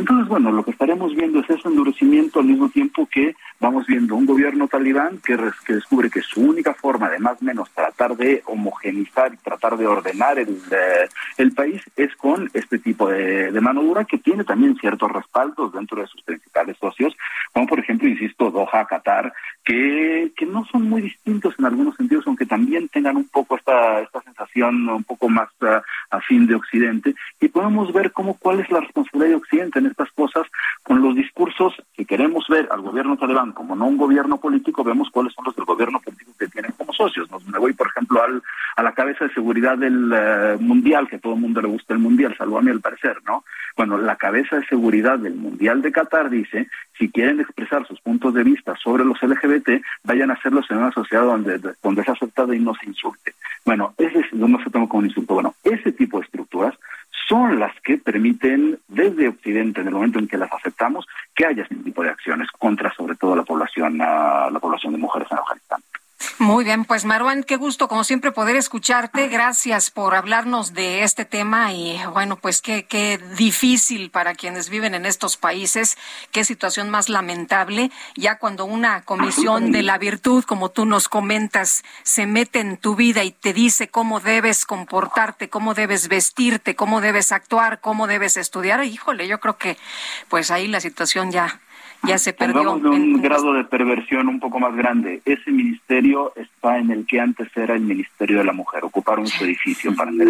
[0.00, 4.14] Entonces, bueno, lo que estaremos viendo es ese endurecimiento al mismo tiempo que vamos viendo
[4.14, 5.36] un gobierno talibán que,
[5.66, 9.86] que descubre que su única forma de más menos tratar de homogenizar y tratar de
[9.86, 14.74] ordenar el, eh, país es con este tipo de, de, mano dura que tiene también
[14.76, 17.14] ciertos respaldos dentro de sus principales socios,
[17.52, 22.24] como por ejemplo, insisto, Doha, Qatar, que, que no son muy distintos en algunos sentidos,
[22.26, 27.14] aunque también tengan un poco esta, esta sensación un poco más uh, afín de Occidente,
[27.40, 30.46] y podemos ver cómo cuál es la responsabilidad de Occidente en estas cosas
[30.82, 35.10] con los discursos que queremos ver al gobierno talibán como no un gobierno político, vemos
[35.10, 37.30] cuáles son los del gobierno político que tienen como socios.
[37.30, 37.38] ¿no?
[37.50, 38.42] Me voy, por ejemplo, al,
[38.76, 42.00] a la cabeza de seguridad del uh, Mundial, que todo el mundo le gusta el
[42.00, 43.44] Mundial, salvo a mí al parecer, ¿no?
[43.76, 46.68] Bueno, la cabeza de seguridad del Mundial de Qatar dice,
[46.98, 50.92] si quieren expresar sus puntos de vista sobre los LGBT, vayan a hacerlos en una
[50.92, 53.34] sociedad donde, donde sea aceptado y no se insulte.
[53.64, 55.34] Bueno, ese no se toma como un insulto.
[55.34, 56.74] Bueno, ese tipo de estructuras
[57.30, 61.62] son las que permiten desde Occidente, en el momento en que las aceptamos, que haya
[61.62, 65.38] este tipo de acciones contra sobre todo la población, uh, la población de mujeres en
[65.38, 65.80] Afganistán.
[66.40, 69.28] Muy bien, pues Marwan, qué gusto como siempre poder escucharte.
[69.28, 74.94] Gracias por hablarnos de este tema y bueno, pues qué, qué difícil para quienes viven
[74.94, 75.98] en estos países,
[76.32, 81.84] qué situación más lamentable, ya cuando una comisión de la virtud, como tú nos comentas,
[82.04, 87.02] se mete en tu vida y te dice cómo debes comportarte, cómo debes vestirte, cómo
[87.02, 88.82] debes actuar, cómo debes estudiar.
[88.82, 89.76] Híjole, yo creo que
[90.30, 91.60] pues ahí la situación ya
[92.02, 92.58] ya se perdió.
[92.60, 95.22] Hablamos de un grado de perversión un poco más grande.
[95.24, 98.84] Ese ministerio está en el que antes era el Ministerio de la Mujer.
[98.84, 100.26] Ocuparon su edificio para hacer.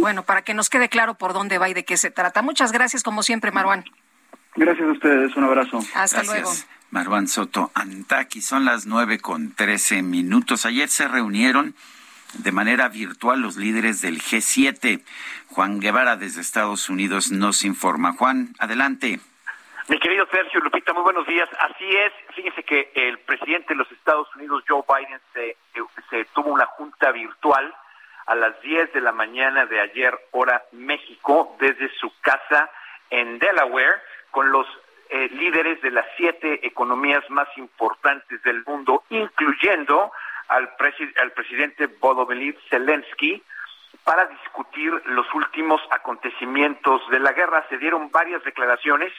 [0.00, 2.42] Bueno, para que nos quede claro por dónde va y de qué se trata.
[2.42, 3.84] Muchas gracias, como siempre, Marwan.
[4.56, 5.36] Gracias a ustedes.
[5.36, 5.78] Un abrazo.
[5.94, 6.26] Hasta Gracias.
[6.26, 6.50] luego.
[6.90, 10.66] Marwan Soto Antaki, son las nueve con trece minutos.
[10.66, 11.74] Ayer se reunieron
[12.34, 15.02] de manera virtual los líderes del G7.
[15.48, 18.12] Juan Guevara desde Estados Unidos nos informa.
[18.12, 19.20] Juan, adelante.
[19.88, 21.48] Mi querido Sergio Lupita, muy buenos días.
[21.58, 25.56] Así es, fíjense que el presidente de los Estados Unidos, Joe Biden, se,
[26.08, 27.74] se tuvo una junta virtual
[28.26, 32.70] a las 10 de la mañana de ayer, hora México, desde su casa
[33.10, 34.00] en Delaware,
[34.30, 34.68] con los
[35.10, 40.12] eh, líderes de las siete economías más importantes del mundo, incluyendo
[40.46, 43.42] al, presi al presidente Volodymyr Zelensky,
[44.04, 47.66] para discutir los últimos acontecimientos de la guerra.
[47.68, 49.12] Se dieron varias declaraciones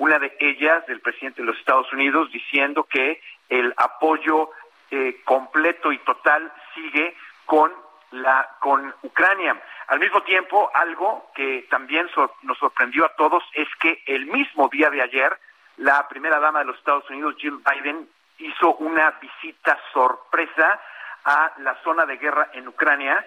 [0.00, 3.20] una de ellas del presidente de los Estados Unidos diciendo que
[3.50, 4.50] el apoyo
[4.90, 7.14] eh, completo y total sigue
[7.44, 7.70] con
[8.12, 9.60] la con Ucrania.
[9.88, 14.68] Al mismo tiempo, algo que también sor nos sorprendió a todos es que el mismo
[14.68, 15.38] día de ayer
[15.76, 18.08] la primera dama de los Estados Unidos, Jill Biden,
[18.38, 20.80] hizo una visita sorpresa
[21.26, 23.22] a la zona de guerra en Ucrania,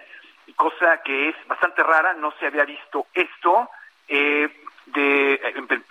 [0.56, 3.70] cosa que es bastante rara, no se había visto esto.
[4.08, 5.34] Eh, de,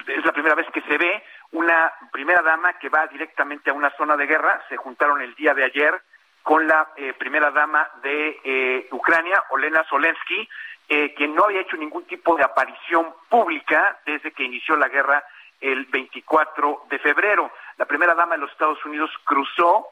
[0.08, 3.92] es la primera vez que se ve una primera dama que va directamente a una
[3.92, 4.62] zona de guerra.
[4.70, 6.02] Se juntaron el día de ayer
[6.42, 10.48] con la eh, primera dama de eh, Ucrania, Olena Solensky,
[10.90, 15.24] eh, quien no había hecho ningún tipo de aparición pública desde que inició la guerra
[15.62, 17.52] el 24 de febrero.
[17.78, 19.88] La primera dama de los Estados Unidos cruzó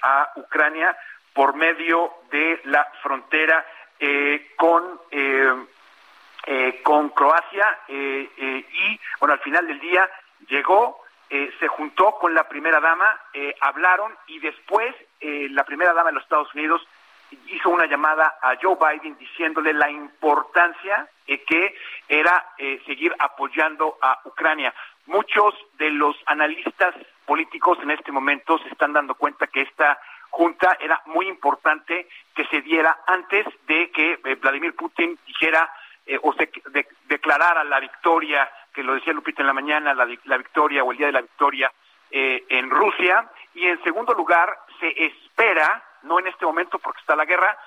[0.00, 0.96] a Ucrania
[1.34, 3.66] por medio de la frontera
[4.56, 4.98] con
[6.50, 10.08] eh, con Croacia eh, eh, y, bueno, al final del día
[10.48, 15.92] llegó, eh, se juntó con la primera dama, eh, hablaron y después eh, la primera
[15.92, 16.80] dama de los Estados Unidos
[17.48, 21.76] hizo una llamada a Joe Biden diciéndole la importancia que
[22.08, 22.46] era
[22.86, 24.72] seguir apoyando a Ucrania.
[25.04, 26.94] Muchos de los analistas
[27.26, 30.00] políticos en este momento se están dando cuenta que esta
[30.30, 35.70] junta era muy importante que se diera antes de que Vladimir Putin dijera
[36.08, 40.08] eh, o se de, declarara la victoria, que lo decía Lupita en la mañana, la,
[40.24, 41.70] la victoria o el día de la victoria
[42.10, 43.28] eh, en Rusia.
[43.54, 47.58] Y en segundo lugar, se espera, no en este momento porque está la guerra,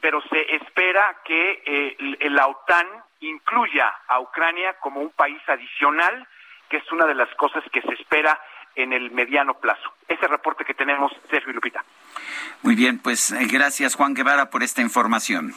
[0.00, 2.86] pero se espera que eh, la OTAN
[3.20, 6.26] incluya a Ucrania como un país adicional,
[6.68, 8.40] que es una de las cosas que se espera
[8.74, 9.92] en el mediano plazo.
[10.08, 11.84] Ese reporte que tenemos, Sergio y Lupita.
[12.62, 15.54] Muy bien, pues eh, gracias Juan Guevara por esta información.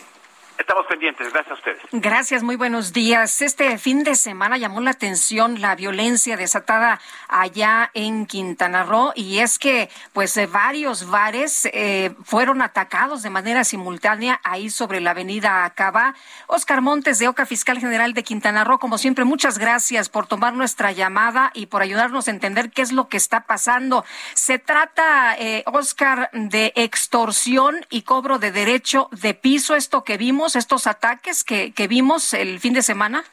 [0.61, 1.81] Estamos pendientes, gracias a ustedes.
[1.91, 3.41] Gracias, muy buenos días.
[3.41, 9.39] Este fin de semana llamó la atención la violencia desatada allá en Quintana Roo y
[9.39, 15.11] es que pues eh, varios bares eh, fueron atacados de manera simultánea ahí sobre la
[15.11, 16.13] avenida Acaba.
[16.45, 20.53] Oscar Montes de Oca, fiscal general de Quintana Roo, como siempre, muchas gracias por tomar
[20.53, 24.05] nuestra llamada y por ayudarnos a entender qué es lo que está pasando.
[24.35, 30.50] Se trata, eh, Oscar, de extorsión y cobro de derecho de piso, esto que vimos
[30.55, 33.23] estos ataques que, que vimos el fin de semana?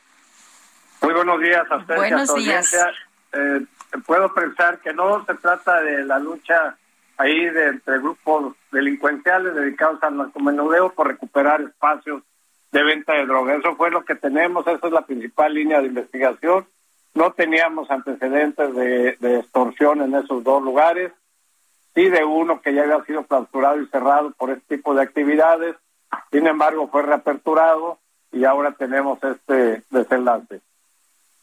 [1.01, 1.99] Muy buenos días a ustedes.
[1.99, 2.75] Buenos días.
[3.33, 3.65] Eh,
[4.07, 6.77] puedo pensar que no se trata de la lucha
[7.17, 12.23] ahí de entre grupos delincuenciales dedicados al narcomenudeo por recuperar espacios
[12.73, 13.55] de venta de droga.
[13.55, 16.67] Eso fue lo que tenemos, esa es la principal línea de investigación.
[17.15, 21.13] No teníamos antecedentes de, de extorsión en esos dos lugares,
[21.95, 25.75] sí de uno que ya había sido clausurado y cerrado por este tipo de actividades,
[26.31, 27.99] sin embargo, fue reaperturado
[28.33, 30.61] y ahora tenemos este desenlace.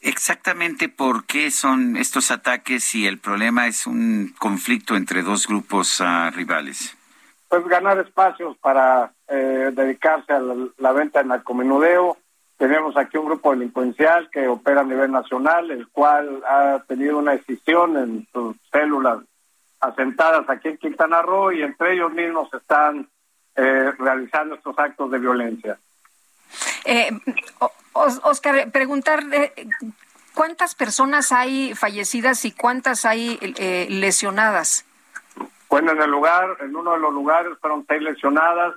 [0.00, 6.00] Exactamente por qué son estos ataques si el problema es un conflicto entre dos grupos
[6.00, 6.96] uh, rivales.
[7.48, 12.18] Pues ganar espacios para eh, dedicarse a la, la venta de narcomenudeo.
[12.58, 17.32] Tenemos aquí un grupo delincuencial que opera a nivel nacional, el cual ha tenido una
[17.32, 19.18] decisión en sus células
[19.80, 23.08] asentadas aquí en Quintana Roo y entre ellos mismos están
[23.56, 25.78] eh, realizando estos actos de violencia.
[26.84, 27.10] Eh,
[27.92, 29.24] Oscar, preguntar
[30.34, 34.84] cuántas personas hay fallecidas y cuántas hay eh, lesionadas.
[35.68, 38.74] Bueno, en el lugar, en uno de los lugares fueron seis lesionadas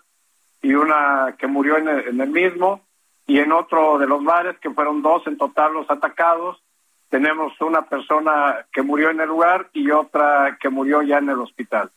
[0.61, 2.81] y una que murió en el, en el mismo
[3.27, 6.61] y en otro de los bares que fueron dos en total los atacados
[7.09, 11.39] tenemos una persona que murió en el lugar y otra que murió ya en el
[11.39, 11.91] hospital.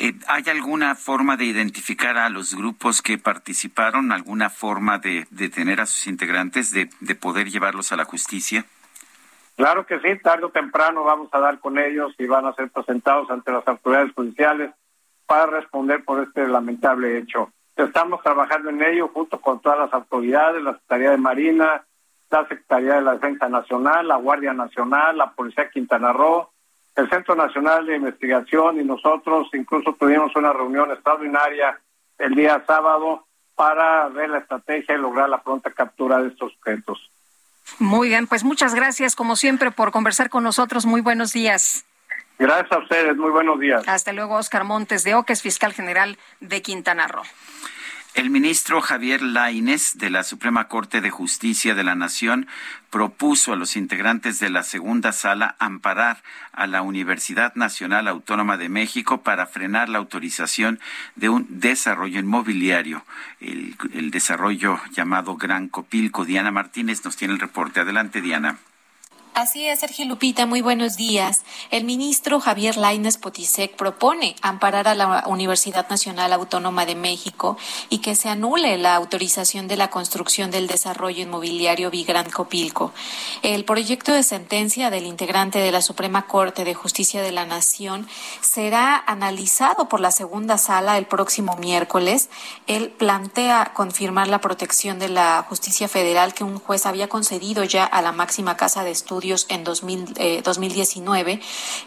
[0.00, 4.12] Eh, ¿Hay alguna forma de identificar a los grupos que participaron?
[4.12, 8.64] ¿Alguna forma de detener a sus integrantes, de, de poder llevarlos a la justicia?
[9.56, 12.70] Claro que sí, tarde o temprano vamos a dar con ellos y van a ser
[12.70, 14.70] presentados ante las autoridades judiciales
[15.26, 17.50] para responder por este lamentable hecho.
[17.74, 21.84] Estamos trabajando en ello junto con todas las autoridades, la Secretaría de Marina,
[22.30, 26.50] la Secretaría de la Defensa Nacional, la Guardia Nacional, la Policía Quintana Roo,
[26.98, 31.78] el Centro Nacional de Investigación y nosotros incluso tuvimos una reunión extraordinaria
[32.18, 36.98] el día sábado para ver la estrategia y lograr la pronta captura de estos objetos.
[37.78, 40.86] Muy bien, pues muchas gracias como siempre por conversar con nosotros.
[40.86, 41.84] Muy buenos días.
[42.36, 43.86] Gracias a ustedes, muy buenos días.
[43.86, 47.22] Hasta luego, Oscar Montes de Oques, fiscal general de Quintana Roo.
[48.18, 52.48] El ministro Javier Laines de la Suprema Corte de Justicia de la Nación
[52.90, 58.68] propuso a los integrantes de la segunda sala amparar a la Universidad Nacional Autónoma de
[58.68, 60.80] México para frenar la autorización
[61.14, 63.04] de un desarrollo inmobiliario,
[63.40, 66.24] el, el desarrollo llamado Gran Copilco.
[66.24, 67.78] Diana Martínez nos tiene el reporte.
[67.78, 68.58] Adelante, Diana.
[69.38, 71.42] Así es, Sergio Lupita, muy buenos días.
[71.70, 77.56] El ministro Javier Laines Potisek propone amparar a la Universidad Nacional Autónoma de México
[77.88, 82.92] y que se anule la autorización de la construcción del desarrollo inmobiliario Vigran Copilco.
[83.42, 88.08] El proyecto de sentencia del integrante de la Suprema Corte de Justicia de la Nación
[88.40, 92.28] será analizado por la segunda sala el próximo miércoles.
[92.66, 97.84] Él plantea confirmar la protección de la justicia federal que un juez había concedido ya
[97.84, 101.40] a la máxima casa de estudios en 2000, eh, 2019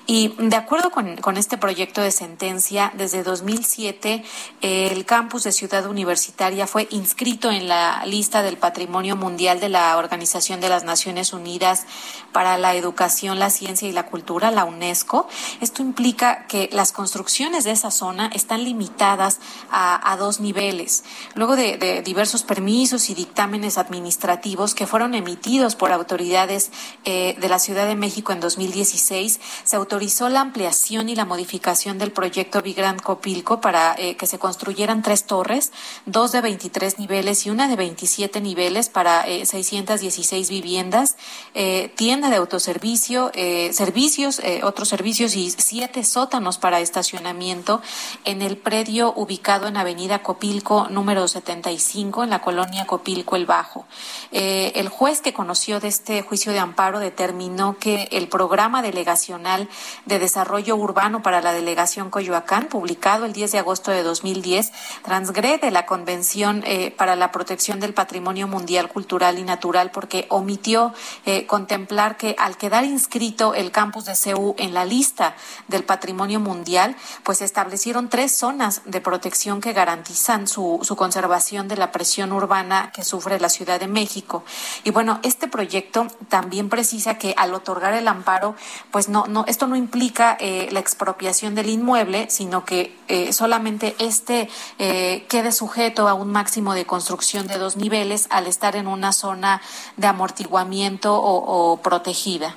[0.05, 4.23] y de acuerdo con, este proyecto de sentencia, desde 2007
[4.61, 9.69] eh, el campus de Ciudad Universitaria fue inscrito en la lista del Patrimonio Mundial de
[9.69, 11.85] la Organización de las Naciones Unidas
[12.31, 15.27] para la Educación, la Ciencia y la Cultura, la UNESCO.
[15.61, 19.39] Esto implica que las construcciones de esa zona están limitadas
[19.71, 21.03] a, dos niveles.
[21.35, 26.71] Luego de, de diversos permisos y dictámenes administrativos que fueron emitidos por autoridades
[27.05, 31.97] eh, de, la Ciudad de México en 2016 se autorizó la ampliación y la modificación
[31.97, 35.71] del proyecto Vigrand Copilco para eh, que se construyeran tres torres,
[36.05, 41.17] dos de 23 niveles y una de 27 niveles para 616 eh, viviendas,
[41.53, 43.31] eh, tienda de autoservicio,
[43.71, 47.81] servicios, otros servicios y siete sótanos para estacionamiento
[48.25, 53.85] en el predio ubicado en Avenida Copilco número 75 en la colonia Copilco El Bajo.
[54.31, 59.67] el juez que conoció de este juicio de amparo determinó que el programa delegacional
[60.05, 64.71] de desarrollo urbano para la delegación Coyoacán, publicado el 10 de agosto de 2010,
[65.03, 70.93] transgrede la Convención eh, para la Protección del Patrimonio Mundial Cultural y Natural porque omitió
[71.25, 75.35] eh, contemplar que al quedar inscrito el campus de CEU en la lista
[75.67, 81.91] del patrimonio mundial, pues establecieron tres zonas de protección que garantizan su conservación de la
[81.91, 84.45] presión urbana que sufre la Ciudad de México.
[84.85, 88.55] Y bueno, este proyecto también precisa que al otorgar el amparo,
[88.91, 93.95] pues no, no, esto no implica eh, la expropiación del inmueble, sino que eh, solamente
[93.99, 94.49] este
[94.79, 99.11] eh, quede sujeto a un máximo de construcción de dos niveles al estar en una
[99.11, 99.61] zona
[99.97, 102.55] de amortiguamiento o, protegida.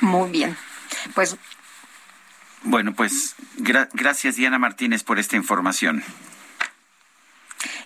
[0.00, 0.56] Muy bien.
[1.14, 1.36] Pues.
[2.62, 3.34] Bueno, pues
[3.92, 6.02] gracias Diana Martínez por esta información.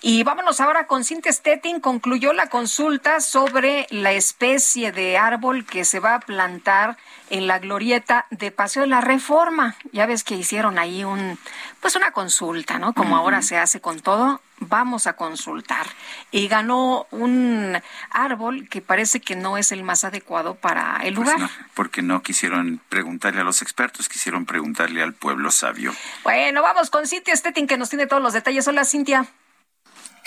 [0.00, 1.80] Y vámonos ahora con Cintia Stettin.
[1.80, 6.96] Concluyó la consulta sobre la especie de árbol que se va a plantar
[7.30, 9.76] en la glorieta de Paseo de la Reforma.
[9.92, 11.38] Ya ves que hicieron ahí un,
[11.80, 12.92] pues una consulta, ¿no?
[12.94, 15.86] Como ahora se hace con todo, vamos a consultar.
[16.30, 17.76] Y ganó un
[18.10, 21.50] árbol que parece que no es el más adecuado para el pues lugar.
[21.74, 25.92] porque no quisieron preguntarle a los expertos, quisieron preguntarle al pueblo sabio.
[26.22, 28.66] Bueno, vamos con Cintia Stettin que nos tiene todos los detalles.
[28.68, 29.26] Hola, Cintia.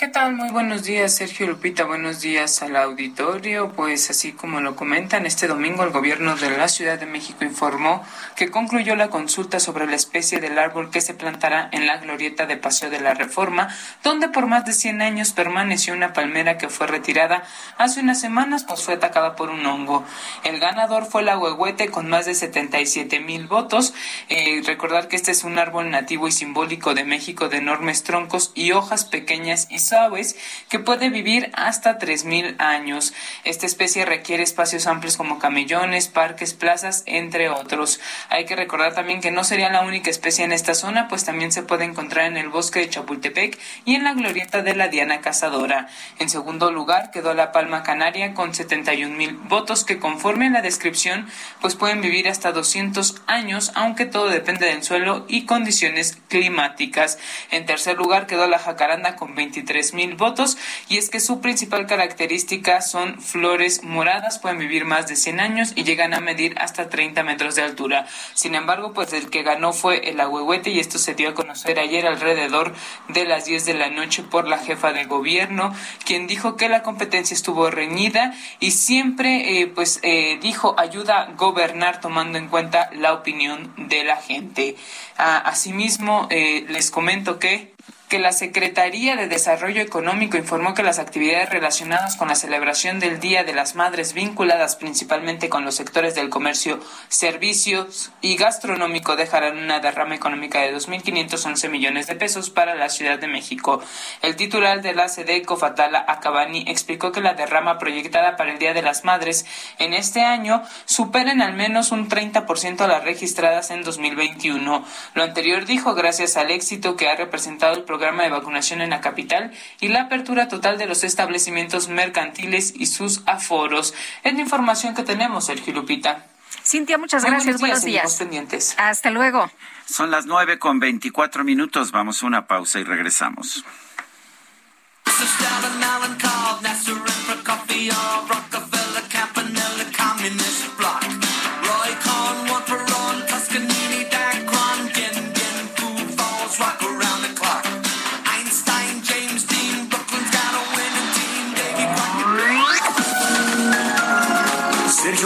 [0.02, 0.34] ¿Qué tal?
[0.34, 1.84] Muy buenos días, Sergio Lupita.
[1.84, 3.70] Buenos días al auditorio.
[3.70, 8.04] Pues así como lo comentan, este domingo el gobierno de la Ciudad de México informó
[8.34, 12.46] que concluyó la consulta sobre la especie del árbol que se plantará en la glorieta
[12.46, 13.68] de Paseo de la Reforma,
[14.02, 17.44] donde por más de 100 años permaneció una palmera que fue retirada
[17.78, 20.04] hace unas semanas, pues fue atacada por un hongo.
[20.42, 23.94] El ganador fue la huehuete con más de 77 mil votos.
[24.28, 28.50] Eh, recordar que este es un árbol nativo y simbólico de México de enormes troncos
[28.56, 30.36] y hojas pequeñas y aves
[30.68, 33.12] que puede vivir hasta 3.000 años.
[33.44, 38.00] Esta especie requiere espacios amplios como camellones, parques, plazas, entre otros.
[38.28, 41.52] Hay que recordar también que no sería la única especie en esta zona, pues también
[41.52, 45.20] se puede encontrar en el bosque de Chapultepec y en la glorieta de la Diana
[45.20, 45.88] Cazadora.
[46.18, 50.62] En segundo lugar quedó la palma canaria con 71 mil votos que conforme a la
[50.62, 51.28] descripción
[51.60, 57.18] pues pueden vivir hasta 200 años, aunque todo depende del suelo y condiciones climáticas.
[57.50, 60.56] En tercer lugar quedó la jacaranda con 23 mil votos
[60.88, 65.72] y es que su principal característica son flores moradas, pueden vivir más de 100 años
[65.74, 68.06] y llegan a medir hasta 30 metros de altura.
[68.34, 71.78] Sin embargo, pues el que ganó fue el ahuehuete y esto se dio a conocer
[71.78, 72.72] ayer alrededor
[73.08, 76.82] de las 10 de la noche por la jefa de gobierno, quien dijo que la
[76.82, 82.90] competencia estuvo reñida y siempre eh, pues eh, dijo ayuda a gobernar tomando en cuenta
[82.92, 84.76] la opinión de la gente.
[85.18, 87.71] Ah, asimismo, eh, les comento que
[88.12, 93.20] que la Secretaría de Desarrollo Económico informó que las actividades relacionadas con la celebración del
[93.20, 96.78] Día de las Madres vinculadas principalmente con los sectores del comercio,
[97.08, 103.18] servicios y gastronómico dejarán una derrama económica de 2.511 millones de pesos para la Ciudad
[103.18, 103.82] de México.
[104.20, 108.74] El titular de la SEDECO, Fatala Acabani, explicó que la derrama proyectada para el Día
[108.74, 109.46] de las Madres
[109.78, 114.84] en este año supera en al menos un 30% a las registradas en 2021.
[115.14, 118.90] Lo anterior dijo gracias al éxito que ha representado el programa programa de vacunación en
[118.90, 123.94] la capital y la apertura total de los establecimientos mercantiles y sus aforos.
[124.24, 126.26] Es la información que tenemos, Sergio Lupita.
[126.64, 127.60] Cintia, muchas gracias.
[127.60, 128.16] Buenos días.
[128.16, 128.74] Pendientes.
[128.76, 129.48] Hasta luego.
[129.86, 131.92] Son las nueve con veinticuatro minutos.
[131.92, 133.64] Vamos a una pausa y regresamos.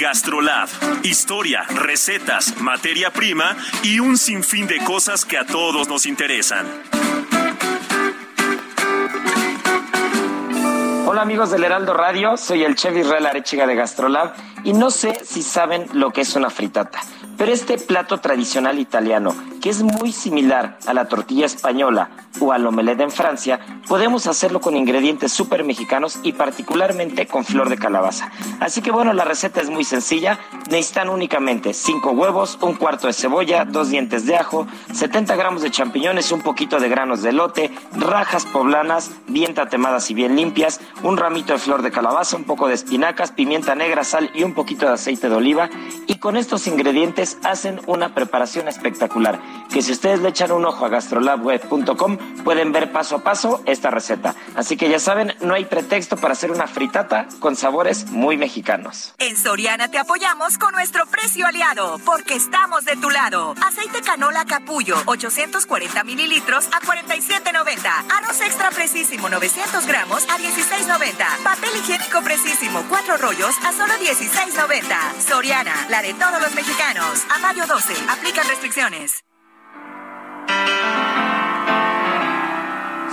[0.00, 0.66] Gastrolab,
[1.02, 6.66] historia, recetas, materia prima y un sinfín de cosas que a todos nos interesan.
[11.06, 14.32] Hola amigos del Heraldo Radio, soy el chef Israel Arechiga de Gastrolab
[14.64, 17.00] y no sé si saben lo que es una fritata,
[17.36, 22.66] pero este plato tradicional italiano, que es muy similar a la tortilla española o al
[22.66, 28.30] omelette en Francia, podemos hacerlo con ingredientes súper mexicanos y particularmente con flor de calabaza.
[28.60, 30.38] Así que bueno, la receta es muy sencilla,
[30.68, 35.70] necesitan únicamente 5 huevos, un cuarto de cebolla, dos dientes de ajo, 70 gramos de
[35.70, 41.16] champiñones, un poquito de granos de lote, rajas poblanas bien tatemadas y bien limpias, un
[41.16, 44.86] ramito de flor de calabaza, un poco de espinacas, pimienta negra, sal y un poquito
[44.86, 45.70] de aceite de oliva.
[46.06, 49.40] Y con estos ingredientes hacen una preparación espectacular,
[49.72, 53.90] que si ustedes le echan un ojo a gastrolabweb.com pueden ver paso a paso esta
[53.90, 54.34] receta.
[54.54, 59.14] Así que ya saben, no hay pretexto para hacer una fritata con sabores muy mexicanos.
[59.18, 63.54] En Soriana te apoyamos con nuestro precio aliado, porque estamos de tu lado.
[63.66, 67.88] Aceite canola capullo, 840 mililitros a 47.90.
[68.18, 71.42] Arroz extra precisísimo, 900 gramos a 16.90.
[71.44, 73.94] Papel higiénico precisísimo, 4 rollos a solo
[74.40, 75.20] 16.90.
[75.20, 77.26] Soriana, la de todos los mexicanos.
[77.30, 79.22] A mayo 12, aplican restricciones.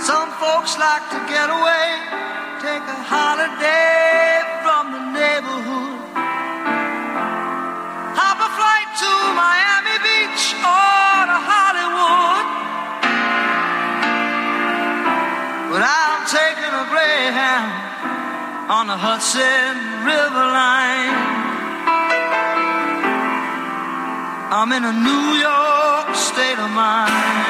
[0.00, 1.88] Some folks like to get away,
[2.62, 6.00] take a holiday from the neighborhood.
[8.16, 12.46] Hop a flight to Miami Beach or to Hollywood.
[15.72, 17.87] But I'm taking a Greyhound
[18.68, 21.14] on the Hudson River line.
[24.50, 27.48] I'm in a New York state of mind.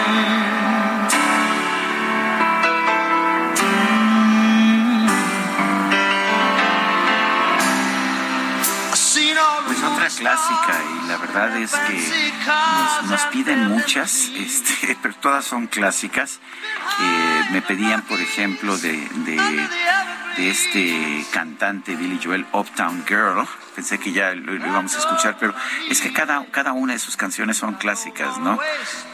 [9.67, 15.45] Pues otra clásica y la verdad es que nos, nos piden muchas, este, pero todas
[15.45, 16.41] son clásicas.
[17.01, 19.69] Eh, me pedían, por ejemplo, de, de,
[20.37, 23.47] de este cantante Billy Joel, Uptown Girl.
[23.75, 25.55] Pensé que ya lo, lo íbamos a escuchar, pero
[25.89, 28.59] es que cada, cada una de sus canciones son clásicas, ¿no?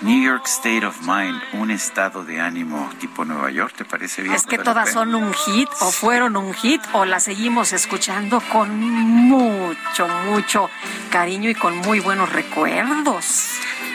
[0.00, 4.34] New York State of Mind, un estado de ánimo tipo Nueva York, ¿te parece bien?
[4.34, 8.80] Es que todas son un hit o fueron un hit o las seguimos escuchando con
[8.80, 10.70] mucho, mucho
[11.10, 13.50] cariño y con muy buenos recuerdos.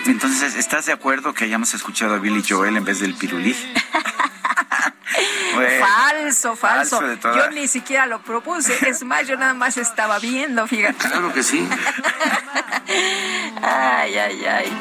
[0.06, 3.56] Entonces, ¿estás de acuerdo que hayamos escuchado a Billy Joel en vez del pirulí?
[5.56, 7.02] Bueno, falso, falso.
[7.23, 8.77] Yo ni siquiera lo propuse.
[8.90, 11.10] Es más, yo nada más estaba viendo, fíjate.
[11.10, 11.68] Claro que sí.
[13.61, 14.73] Ay, ay, ay.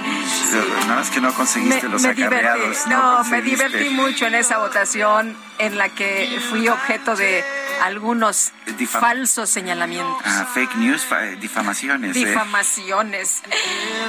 [0.82, 2.22] Nada más que no conseguiste los divertí.
[2.22, 2.86] acarreados.
[2.86, 3.68] No, me conseguiste.
[3.68, 7.44] divertí mucho en esa votación en la que fui objeto de
[7.82, 10.22] algunos Difam- falsos señalamientos.
[10.24, 12.16] Ah, fake news, fa- difamaciones.
[12.16, 12.24] ¿eh?
[12.26, 13.43] Difamaciones.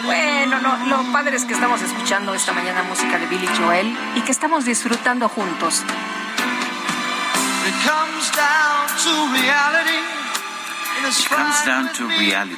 [0.03, 4.21] Bueno, no, lo padre es que estamos escuchando esta mañana música de Billy Joel y
[4.21, 5.83] que estamos disfrutando juntos.
[7.67, 9.99] It comes down to reality.
[11.29, 12.55] Comes down to reality.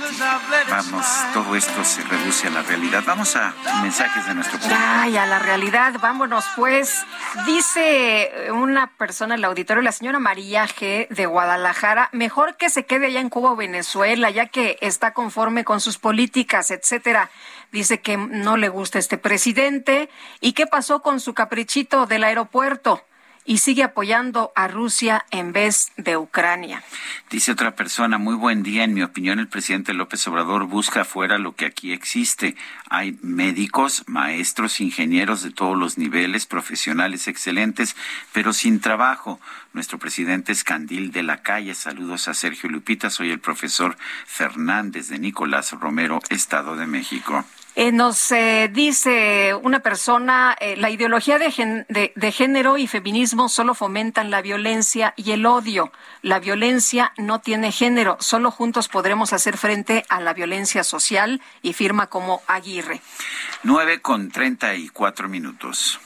[0.69, 3.03] Vamos, todo esto se reduce a la realidad.
[3.05, 4.81] Vamos a mensajes de nuestro público.
[4.83, 7.05] Ay, a la realidad, vámonos pues.
[7.45, 11.07] Dice una persona en el auditorio, la señora María G.
[11.09, 15.63] de Guadalajara, mejor que se quede allá en Cuba o Venezuela, ya que está conforme
[15.63, 17.29] con sus políticas, etcétera.
[17.71, 20.09] Dice que no le gusta este presidente.
[20.41, 23.05] ¿Y qué pasó con su caprichito del aeropuerto?
[23.43, 26.83] Y sigue apoyando a Rusia en vez de Ucrania.
[27.29, 28.83] Dice otra persona, muy buen día.
[28.83, 32.55] En mi opinión, el presidente López Obrador busca afuera lo que aquí existe.
[32.89, 37.95] Hay médicos, maestros, ingenieros de todos los niveles, profesionales excelentes,
[38.31, 39.39] pero sin trabajo.
[39.73, 41.73] Nuestro presidente es Candil de la Calle.
[41.73, 43.09] Saludos a Sergio Lupita.
[43.09, 43.97] Soy el profesor
[44.27, 47.43] Fernández de Nicolás Romero, Estado de México.
[47.73, 52.85] Eh, nos eh, dice una persona, eh, la ideología de, gen- de- de género y
[52.85, 55.91] feminismo solo fomentan la violencia y el odio.
[56.21, 61.71] La violencia no tiene género, solo juntos podremos hacer frente a la violencia social y
[61.71, 62.99] firma como Aguirre.
[63.63, 65.99] Nueve con treinta y cuatro minutos.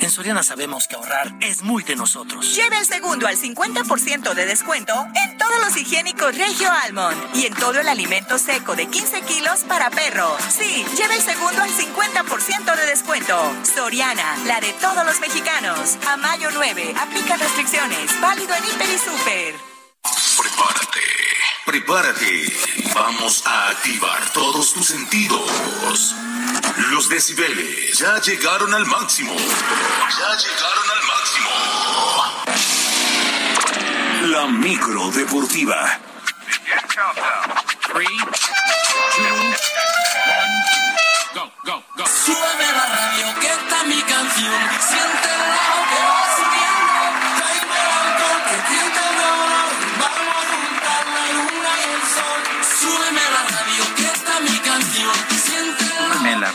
[0.00, 2.54] En Soriana sabemos que ahorrar es muy de nosotros.
[2.54, 7.54] Lleve el segundo al 50% de descuento en todos los higiénicos Regio Almond y en
[7.54, 10.36] todo el alimento seco de 15 kilos para perro.
[10.48, 13.36] Sí, lleve el segundo al 50% de descuento.
[13.64, 15.96] Soriana, la de todos los mexicanos.
[16.06, 18.20] A mayo 9, aplica restricciones.
[18.20, 19.65] Válido en Hiper y Super.
[20.36, 21.00] Prepárate,
[21.64, 22.52] prepárate.
[22.94, 26.14] Vamos a activar todos tus sentidos.
[26.90, 29.34] Los decibeles ya llegaron al máximo.
[29.36, 31.50] Ya llegaron al máximo.
[34.32, 35.98] La micro deportiva.
[37.92, 39.24] Three, two,
[40.36, 40.54] one,
[41.34, 42.04] go, go, go.
[42.06, 44.60] Súbeme la radio, que está mi canción.
[44.80, 45.42] Siente el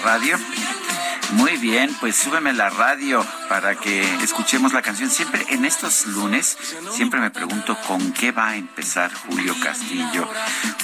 [0.04, 0.61] radio.
[1.32, 5.10] Muy bien, pues súbeme la radio para que escuchemos la canción.
[5.10, 6.58] Siempre en estos lunes,
[6.92, 10.28] siempre me pregunto con qué va a empezar Julio Castillo,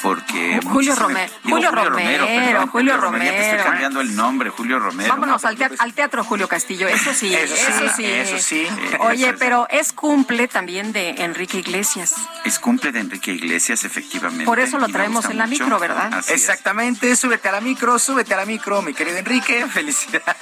[0.02, 3.36] porque Julio muchísimo- Romero, digo, Julio Romero, perdón, Julio Ya te Romero.
[3.36, 5.10] estoy cambiando el nombre, Julio Romero.
[5.10, 8.06] Vámonos al teatro, al teatro Julio Castillo, eso sí, Eso sí, eso sí.
[8.06, 8.68] eso sí.
[9.00, 12.14] Oye, Eso- pero es cumple también de Enrique Iglesias.
[12.46, 14.46] Es cumple de Enrique Iglesias, efectivamente.
[14.46, 15.64] Por eso lo traemos en la mucho.
[15.66, 16.14] micro, ¿verdad?
[16.14, 16.40] Así es.
[16.42, 20.37] Exactamente, súbete a la micro, súbete a la micro, mi querido Enrique, felicidades.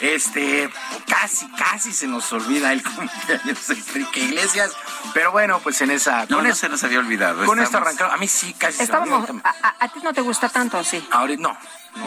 [0.00, 0.70] Este,
[1.08, 4.72] casi, casi se nos olvida el cumpleaños de Enrique Iglesias,
[5.14, 6.22] pero bueno, pues en esa...
[6.26, 7.44] No, con no es- se nos había olvidado.
[7.44, 9.42] Con esto estamos- arrancamos, a mí sí, casi se me Estábamos, olvidó.
[9.46, 11.06] a, a- a ti no te gusta tanto, sí.
[11.10, 11.56] Ahorita no.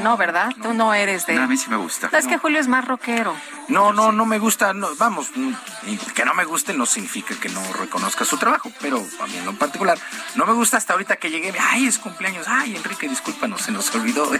[0.01, 0.51] No, ¿verdad?
[0.61, 1.33] Tú no eres de...
[1.35, 2.09] No, a mí sí me gusta.
[2.11, 3.35] No, es que Julio es más rockero.
[3.67, 5.51] No, no, no me gusta, no, vamos, mm,
[6.13, 9.45] que no me guste no significa que no reconozca su trabajo, pero a mí en
[9.45, 9.97] lo particular
[10.35, 13.93] no me gusta hasta ahorita que llegué, ay, es cumpleaños, ay, Enrique, discúlpanos, se nos
[13.95, 14.29] olvidó.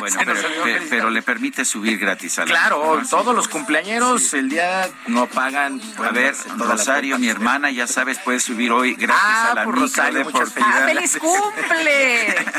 [0.00, 0.98] Bueno, Se nos pero, olvidó pe- felicitar.
[0.98, 4.36] pero le permite subir gratis a la Claro, todos los pues, cumpleañeros sí.
[4.38, 5.80] el día no pagan.
[5.98, 9.74] A ver, Rosario, mi hermana, ya sabes, puede subir hoy gratis Ah, a la por
[9.74, 10.30] micro Rosario.
[10.62, 12.36] ¡Ah, feliz cumple!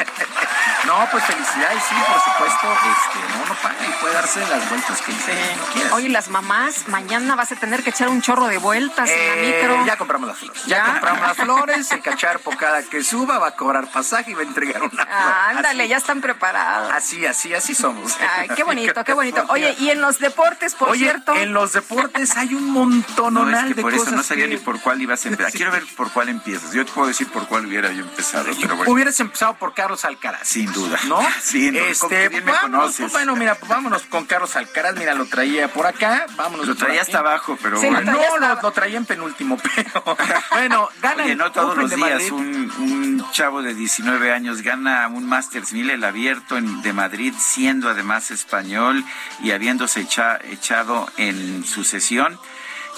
[0.85, 2.68] No, pues felicidades, sí, por supuesto.
[2.72, 5.95] Este, no, no paga y puede darse las vueltas que quiera.
[5.95, 9.36] Oye, las mamás, mañana vas a tener que echar un chorro de vueltas en la
[9.36, 9.86] Eh, micro.
[9.86, 10.64] ya compramos las flores.
[10.66, 10.86] Ya, ¿Ya?
[10.91, 11.91] compramos las flores.
[11.91, 15.08] El cacharpo cada que suba va a cobrar pasaje y va a entregar una flor.
[15.10, 16.91] Ah, ándale, ya están preparados.
[16.94, 18.16] Así, así, así somos.
[18.38, 19.45] Ay, qué bonito, qué bonito.
[19.49, 21.36] Oye, y en los deportes, por Oye, cierto.
[21.36, 24.45] en los deportes hay un montón No, es que de por cosas eso no sabía
[24.45, 25.52] que- ni por cuál ibas a empezar.
[25.52, 26.72] Quiero ver por cuál empiezas.
[26.74, 28.91] Yo te puedo decir por cuál hubiera yo empezado, pero bueno.
[28.91, 30.48] Hubieras empezado por Carlos Alcaraz.
[30.48, 30.98] Sin duda.
[31.06, 31.20] ¿No?
[31.41, 32.99] Sin Este, bien me vámonos, conoces.
[33.02, 34.95] pues, bueno, mira, pues vámonos con Carlos Alcaraz.
[34.95, 36.26] Mira, lo traía por acá.
[36.35, 36.68] Vámonos.
[36.68, 38.11] Lo traía hasta abajo, pero Sí, bueno.
[38.11, 40.03] No, hasta- lo, lo traía en penúltimo, pero
[40.52, 44.61] bueno, gana Oye, el no todos Open los días un, un chavo de 19 años
[44.61, 49.03] gana un Masters 1000 el abierto en- de Madrid, siendo además español
[49.41, 52.39] y habiéndose echa- echado en sucesión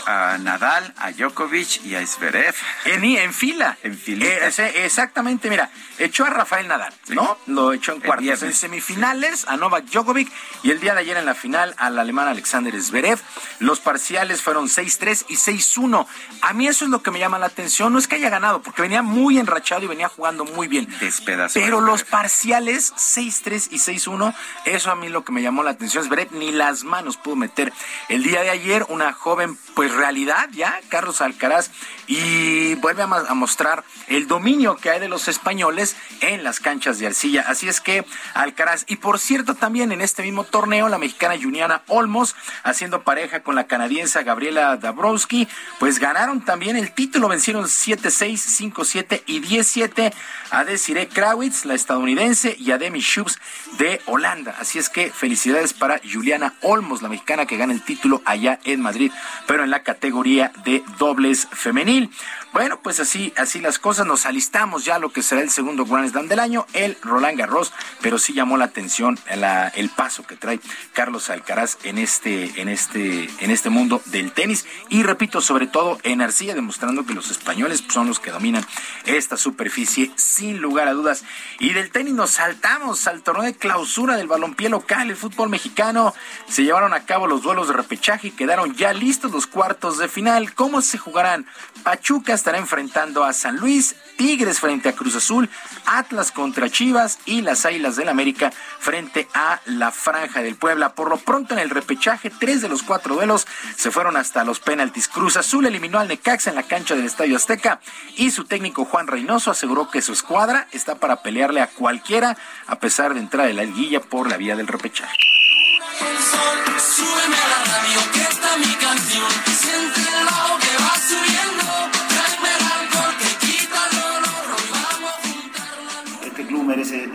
[0.06, 2.56] a Nadal, a Djokovic y a Zverev.
[2.86, 3.78] En, en fila.
[3.84, 4.26] En fila.
[4.26, 5.70] Eh, exactamente, mira,
[6.00, 7.38] echó a Rafael Nadal, ¿no?
[7.48, 8.44] Lo echó en cuartos.
[8.44, 10.32] En semifinales a Novak Djokovic
[10.64, 13.20] y el día de ayer en la final al alemán Alexander Zverev.
[13.60, 16.06] Los parciales fueron 6-3 y 6-1.
[16.42, 17.94] A mí eso es lo que me llama la atención.
[17.94, 20.88] No es que haya ganado, porque venía muy enrachado y venía jugando muy bien.
[21.00, 21.92] Despedazó a Pero Zverev.
[21.92, 24.34] los parciales 6-3 y 6-1,
[24.66, 26.04] eso a mí lo que me llamó la atención.
[26.04, 27.72] Zverev ni las manos pudo meter.
[28.10, 31.70] El día de ayer, una joven, pues realidad ya, Carlos Alcaraz,
[32.08, 37.08] y vuelve a, mostrar el dominio que hay de los españoles en las canchas de
[37.08, 37.46] arcilla.
[37.48, 41.84] Así es que Alcaraz, y por cierto, también en este mismo torneo, la mexicana Juliana
[41.88, 45.48] Olmos, haciendo pareja con la canadiense Gabriela Dabrowski,
[45.80, 50.14] pues ganaron también el título, vencieron 7-6, 5-7 y 10-7
[50.52, 53.40] a Desiree Krawitz, la estadounidense, y a Demi Schubs
[53.78, 54.56] de Holanda.
[54.60, 58.82] Así es que felicidades para Juliana Olmos, la mexicana que gana el título allá en
[58.82, 59.12] Madrid,
[59.48, 62.10] pero en la categoría de dobles femenil.
[62.54, 65.86] Bueno, pues así, así las cosas, nos alistamos ya a lo que será el segundo
[65.86, 70.36] Grand Slam del año, el Roland Garros, pero sí llamó la atención el paso que
[70.36, 70.60] trae
[70.94, 74.68] Carlos Alcaraz en este, en este, en este mundo del tenis.
[74.90, 78.64] Y repito, sobre todo en arcilla, demostrando que los españoles son los que dominan
[79.06, 81.24] esta superficie, sin lugar a dudas.
[81.58, 86.14] Y del tenis nos saltamos al torneo de clausura del balompié local, el fútbol mexicano.
[86.48, 90.08] Se llevaron a cabo los duelos de repechaje y quedaron ya listos los cuartos de
[90.08, 90.54] final.
[90.54, 91.48] ¿Cómo se jugarán?
[91.82, 95.50] Pachuca estará enfrentando a San Luis, Tigres frente a Cruz Azul,
[95.86, 100.94] Atlas contra Chivas y las Águilas del América frente a la Franja del Puebla.
[100.94, 103.48] Por lo pronto en el repechaje, tres de los cuatro duelos
[103.78, 105.08] se fueron hasta los penaltis.
[105.08, 107.80] Cruz Azul eliminó al Necaxa en la cancha del Estadio Azteca
[108.18, 112.36] y su técnico Juan Reynoso aseguró que su escuadra está para pelearle a cualquiera
[112.68, 115.16] a pesar de entrar en la liguilla por la vía del repechaje.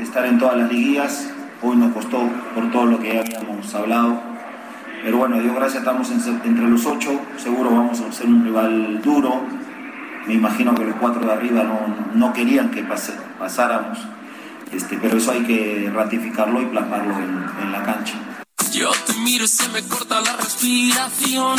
[0.08, 1.28] Estar en todas las liguillas.
[1.62, 2.18] Hoy nos costó
[2.54, 4.20] por todo lo que ya habíamos hablado.
[5.02, 7.10] Pero bueno, Dios gracias, estamos en- entre los ocho.
[7.36, 9.40] Seguro vamos a ser un rival duro.
[10.26, 11.78] Me imagino que los cuatro de arriba no,
[12.14, 13.98] no querían que pase- pasáramos.
[14.72, 18.14] Este, pero eso hay que ratificarlo y plasmarlo en, en la cancha.
[18.72, 21.58] Yo te miro y se me corta la respiración.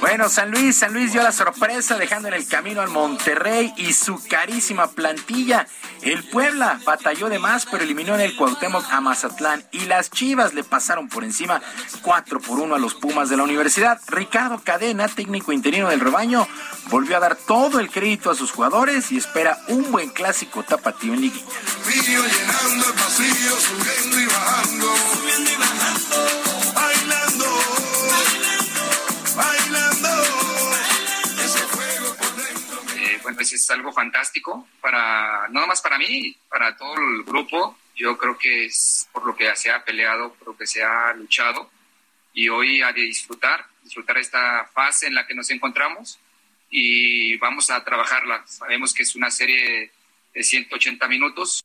[0.00, 3.92] Bueno, San Luis, San Luis dio la sorpresa dejando en el camino al Monterrey y
[3.92, 5.66] su carísima plantilla.
[6.02, 10.54] El Puebla batalló de más, pero eliminó en el Cuauhtémoc a Mazatlán y las Chivas
[10.54, 11.60] le pasaron por encima
[12.02, 14.00] 4 por 1 a los Pumas de la universidad.
[14.06, 16.46] Ricardo Cadena, técnico interino del rebaño,
[16.90, 21.14] volvió a dar todo el crédito a sus jugadores y espera un buen clásico tapatío
[21.14, 21.44] en liguilla.
[33.38, 37.78] Pues es algo fantástico para, no nomás para mí, para todo el grupo.
[37.94, 41.14] Yo creo que es por lo que se ha peleado, por lo que se ha
[41.14, 41.70] luchado.
[42.32, 46.18] Y hoy de disfrutar, disfrutar esta fase en la que nos encontramos
[46.68, 48.44] y vamos a trabajarla.
[48.44, 49.92] Sabemos que es una serie
[50.38, 51.64] de 180 minutos.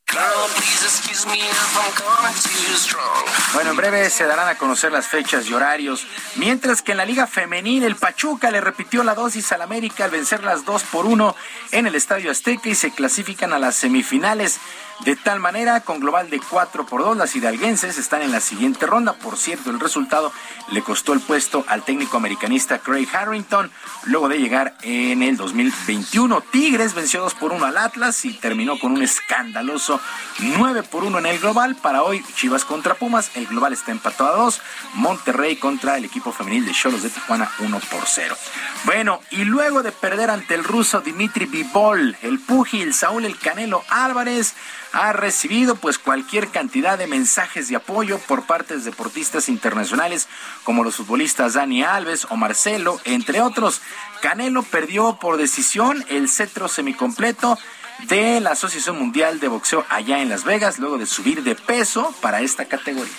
[3.54, 6.04] Bueno, en breve se darán a conocer las fechas y horarios.
[6.34, 10.10] Mientras que en la Liga Femenil, el Pachuca le repitió la dosis al América al
[10.10, 11.36] vencer las 2 por 1
[11.70, 14.58] en el Estadio Azteca y se clasifican a las semifinales.
[15.00, 18.86] De tal manera, con global de 4 por 2, las hidalguenses están en la siguiente
[18.86, 19.12] ronda.
[19.12, 20.32] Por cierto, el resultado
[20.70, 23.70] le costó el puesto al técnico americanista Craig Harrington
[24.04, 26.40] luego de llegar en el 2021.
[26.42, 30.00] Tigres venció 2 por 1 al Atlas y terminó con un escandaloso
[30.38, 31.74] 9 por 1 en el global.
[31.74, 34.60] Para hoy, Chivas contra Pumas, el global está empatado a 2.
[34.94, 38.36] Monterrey contra el equipo femenil de Cholos de Tijuana 1 por 0.
[38.84, 43.82] Bueno, y luego de perder ante el ruso Dimitri Bivol, el púgil Saúl El Canelo
[43.88, 44.54] Álvarez,
[44.94, 50.28] ha recibido pues cualquier cantidad de mensajes de apoyo por parte de deportistas internacionales
[50.62, 53.80] como los futbolistas Dani Alves o Marcelo, entre otros.
[54.22, 57.58] Canelo perdió por decisión el cetro semicompleto
[58.06, 62.14] de la Asociación Mundial de Boxeo allá en Las Vegas luego de subir de peso
[62.20, 63.12] para esta categoría.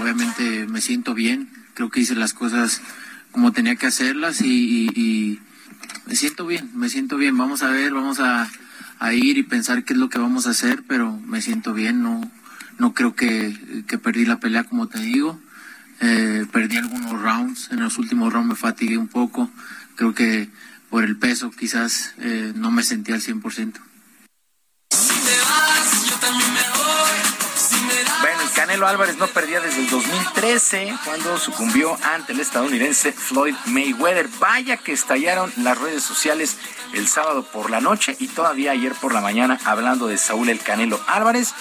[0.00, 2.80] Obviamente me siento bien, creo que hice las cosas
[3.30, 5.40] como tenía que hacerlas y,
[6.06, 7.38] me siento bien, me siento bien.
[7.38, 8.50] Vamos a ver, vamos a,
[9.12, 12.28] ir y pensar qué es lo que vamos a hacer, pero me siento bien, no,
[12.78, 15.40] no creo que, que perdí la pelea como te digo.
[16.00, 19.48] Eh, perdí algunos rounds, en los últimos rounds me fatigué un poco,
[19.94, 20.48] creo que
[20.90, 23.74] por el peso quizás eh, no me sentí al 100%.
[26.10, 26.77] Bueno, el
[28.58, 34.26] Canelo Álvarez no perdía desde el 2013 cuando sucumbió ante el estadounidense Floyd Mayweather.
[34.40, 36.56] Vaya que estallaron las redes sociales
[36.92, 40.58] el sábado por la noche y todavía ayer por la mañana hablando de Saúl el
[40.58, 41.54] Canelo Álvarez.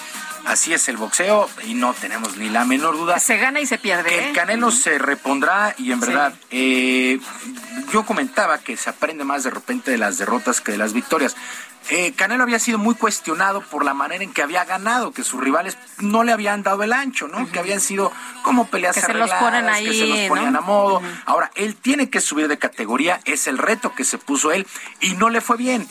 [0.48, 3.20] Así es el boxeo y no tenemos ni la menor duda.
[3.20, 4.10] Se gana y se pierde.
[4.10, 4.30] Que ¿eh?
[4.30, 7.20] el Canelo se repondrá y en verdad eh,
[7.94, 11.36] yo comentaba que se aprende más de repente de las derrotas que de las victorias.
[11.90, 15.40] Eh, Canelo había sido muy cuestionado por la manera en que había ganado, que sus
[15.40, 17.50] rivales no le habían dado el ancho, ¿no?
[17.50, 18.12] Que habían sido
[18.44, 20.60] como peleas Que se los que se ponían ¿no?
[20.60, 21.02] a modo.
[21.26, 24.68] Ahora, él tiene que subir de categoría, es el reto que se puso él
[25.00, 25.88] y no le fue bien,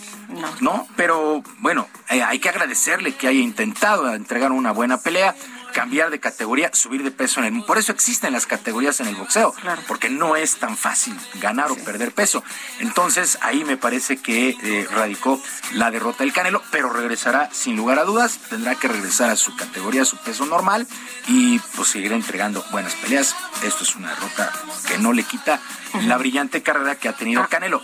[0.60, 0.86] ¿no?
[0.96, 5.34] Pero bueno, eh, hay que agradecerle que haya intentado entregar una buena pelea
[5.76, 9.14] cambiar de categoría, subir de peso en el por eso existen las categorías en el
[9.14, 9.54] boxeo,
[9.86, 12.42] porque no es tan fácil ganar o perder peso.
[12.78, 15.38] Entonces, ahí me parece que eh, radicó
[15.72, 19.54] la derrota del Canelo, pero regresará sin lugar a dudas, tendrá que regresar a su
[19.54, 20.86] categoría, a su peso normal
[21.28, 23.36] y pues seguirá entregando buenas peleas.
[23.62, 24.50] Esto es una derrota
[24.88, 25.60] que no le quita
[26.06, 27.82] la brillante carrera que ha tenido el Canelo.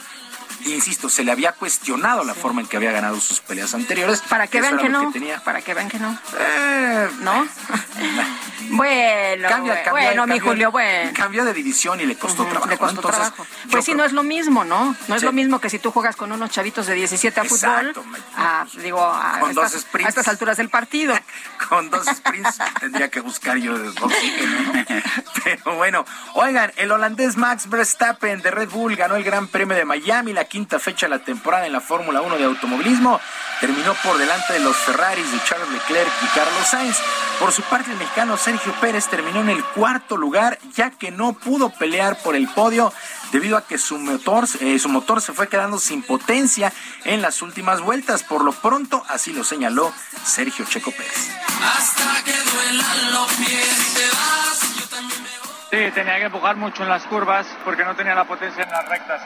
[0.66, 4.20] Insisto, se le había cuestionado la forma en que había ganado sus peleas anteriores.
[4.28, 5.10] Para que vean que no.
[5.12, 5.42] tenía.
[5.42, 6.16] Para que vean que no.
[6.38, 7.46] Eh, ¿No?
[8.70, 11.10] bueno, Cambia, bueno, cambia, mi Julio, bueno.
[11.14, 12.68] Cambió de división y le costó trabajo.
[12.68, 12.98] Le costó ¿no?
[13.08, 13.46] Entonces, trabajo.
[13.64, 14.96] yo Pues sí, creo- no es lo mismo, ¿no?
[15.08, 15.26] No es Sí.
[15.26, 17.92] lo mismo que si tú juegas con unos chavitos de 17 a fútbol,
[18.36, 20.06] a, digo, a, Con dos estas, sprints.
[20.06, 21.14] a estas alturas del partido.
[21.68, 24.84] con dos sprints tendría que buscar yo de oxígeno, ¿no?
[25.44, 29.84] Pero bueno, oigan, el holandés Max Verstappen de Red Bull ganó el Gran Premio de
[29.84, 33.20] Miami, la quinta fecha de la temporada en la Fórmula 1 de automovilismo.
[33.60, 36.98] Terminó por delante de los Ferraris de Charles Leclerc y Carlos Sainz.
[37.38, 41.32] Por su parte, el mexicano Sergio Pérez terminó en el cuarto lugar, ya que no
[41.32, 42.92] pudo pelear por el podio
[43.32, 46.72] debido a que su motor, eh, su motor se fue quedando sin potencia
[47.04, 48.22] en las últimas vueltas.
[48.22, 49.92] Por lo pronto, así lo señaló
[50.24, 51.30] Sergio Checo Pérez.
[51.62, 55.32] Hasta que duelan los pies te vas, yo también me
[55.72, 58.86] Sí, tenía que empujar mucho en las curvas porque no tenía la potencia en las
[58.86, 59.22] rectas.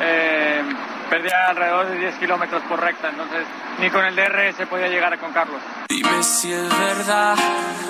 [0.00, 0.62] Eh,
[1.10, 3.44] perdía alrededor de 10 kilómetros por recta, entonces
[3.80, 5.60] ni con el DR se podía llegar a con Carlos.
[5.88, 7.36] Dime si es verdad.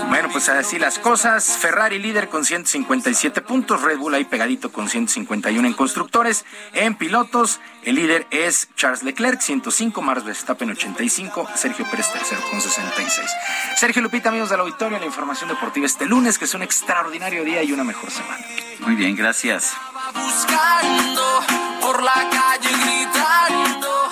[0.09, 1.59] Bueno, pues así las cosas.
[1.59, 6.47] Ferrari líder con 157 puntos, Red Bull ahí pegadito con 151 en constructores.
[6.73, 12.61] En pilotos, el líder es Charles Leclerc, 105, Max Verstappen 85, Sergio Pérez tercero con
[12.61, 13.31] 66.
[13.77, 17.63] Sergio Lupita, amigos del auditorio, la información deportiva este lunes, que es un extraordinario día
[17.63, 18.45] y una mejor semana.
[18.81, 19.77] Muy bien, gracias.
[20.15, 21.41] Buscando
[21.81, 24.11] por la calle gritando.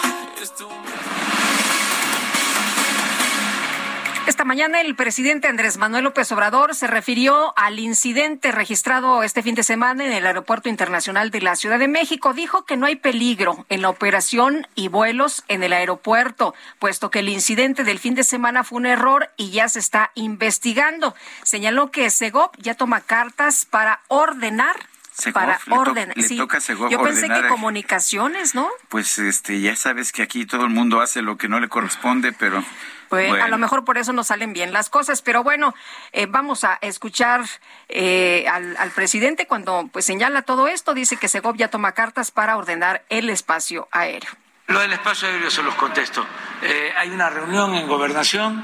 [4.26, 9.56] Esta mañana el presidente Andrés Manuel López Obrador se refirió al incidente registrado este fin
[9.56, 12.34] de semana en el Aeropuerto Internacional de la Ciudad de México.
[12.34, 17.20] Dijo que no hay peligro en la operación y vuelos en el aeropuerto, puesto que
[17.20, 21.16] el incidente del fin de semana fue un error y ya se está investigando.
[21.42, 24.76] Señaló que Segov ya toma cartas para ordenar
[25.18, 26.12] Segov, para le to- orden.
[26.14, 26.36] le sí.
[26.36, 28.68] toca a Segov Yo pensé que a- comunicaciones, ¿no?
[28.88, 32.32] Pues este, ya sabes que aquí todo el mundo hace lo que no le corresponde,
[32.32, 32.62] pero
[33.08, 35.74] Pues a lo mejor por eso no salen bien las cosas, pero bueno,
[36.12, 37.42] eh, vamos a escuchar
[37.88, 42.30] eh, al, al presidente cuando pues señala todo esto, dice que Segov ya toma cartas
[42.30, 44.30] para ordenar el espacio aéreo.
[44.68, 46.24] Lo del espacio aéreo se los contesto.
[46.62, 48.62] Eh, hay una reunión en gobernación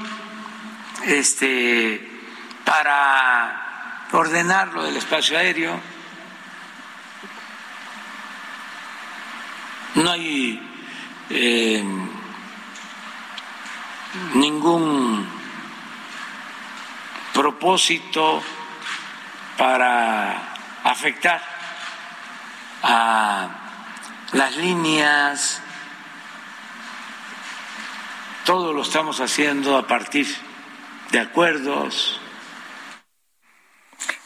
[1.07, 2.07] este,
[2.63, 5.79] para ordenar lo del espacio aéreo.
[9.95, 10.61] No hay
[11.29, 11.83] eh,
[14.33, 15.25] ningún
[17.33, 18.43] propósito
[19.57, 21.41] para afectar
[22.83, 23.49] a
[24.33, 25.61] las líneas,
[28.45, 30.27] todo lo estamos haciendo a partir
[31.11, 32.19] de acuerdos.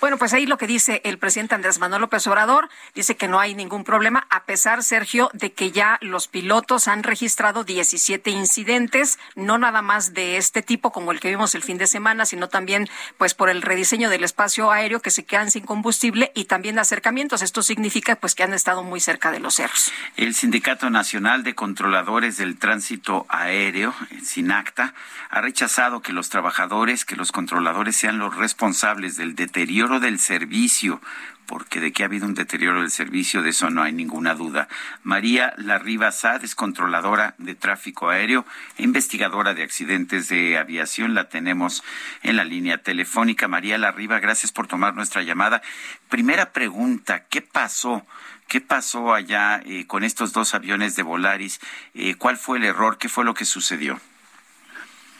[0.02, 3.38] Bueno, pues ahí lo que dice el presidente Andrés Manuel López Obrador, dice que no
[3.40, 9.20] hay ningún problema, a pesar, Sergio, de que ya los pilotos han registrado 17 incidentes,
[9.36, 12.48] no nada más de este tipo como el que vimos el fin de semana, sino
[12.48, 12.88] también
[13.18, 17.42] pues por el rediseño del espacio aéreo que se quedan sin combustible y también acercamientos.
[17.42, 19.92] Esto significa pues que han estado muy cerca de los cerros.
[20.16, 24.94] El Sindicato Nacional de Controladores del Tránsito Aéreo, el SINACTA,
[25.30, 29.36] ha rechazado que los trabajadores, que los controladores sean los responsables del
[30.00, 31.02] del servicio,
[31.50, 34.68] porque de que ha habido un deterioro del servicio, de eso no hay ninguna duda.
[35.02, 38.46] María Larriba Sad es controladora de tráfico aéreo
[38.78, 41.16] e investigadora de accidentes de aviación.
[41.16, 41.84] La tenemos
[42.22, 43.48] en la línea telefónica.
[43.48, 45.64] María Larriba, gracias por tomar nuestra llamada.
[46.08, 48.06] Primera pregunta, ¿qué pasó?
[48.48, 51.60] ¿Qué pasó allá eh, con estos dos aviones de Volaris?
[51.96, 53.00] Eh, ¿Cuál fue el error?
[53.00, 54.00] ¿Qué fue lo que sucedió?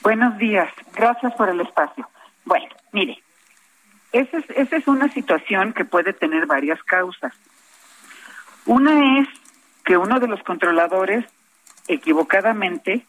[0.04, 2.08] Buenos días, gracias por el espacio.
[2.46, 3.22] Bueno, mire,
[4.12, 7.34] esa es, esa es una situación que puede tener varias causas.
[8.66, 9.28] Una es
[9.86, 11.26] que uno de los controladores
[11.88, 13.06] equivocadamente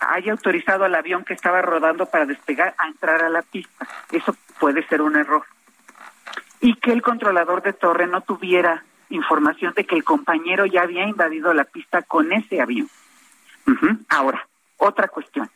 [0.00, 3.86] haya autorizado al avión que estaba rodando para despegar a entrar a la pista.
[4.10, 5.44] Eso puede ser un error.
[6.60, 11.06] Y que el controlador de torre no tuviera información de que el compañero ya había
[11.06, 12.88] invadido la pista con ese avión.
[14.08, 15.50] Ahora, otra cuestión.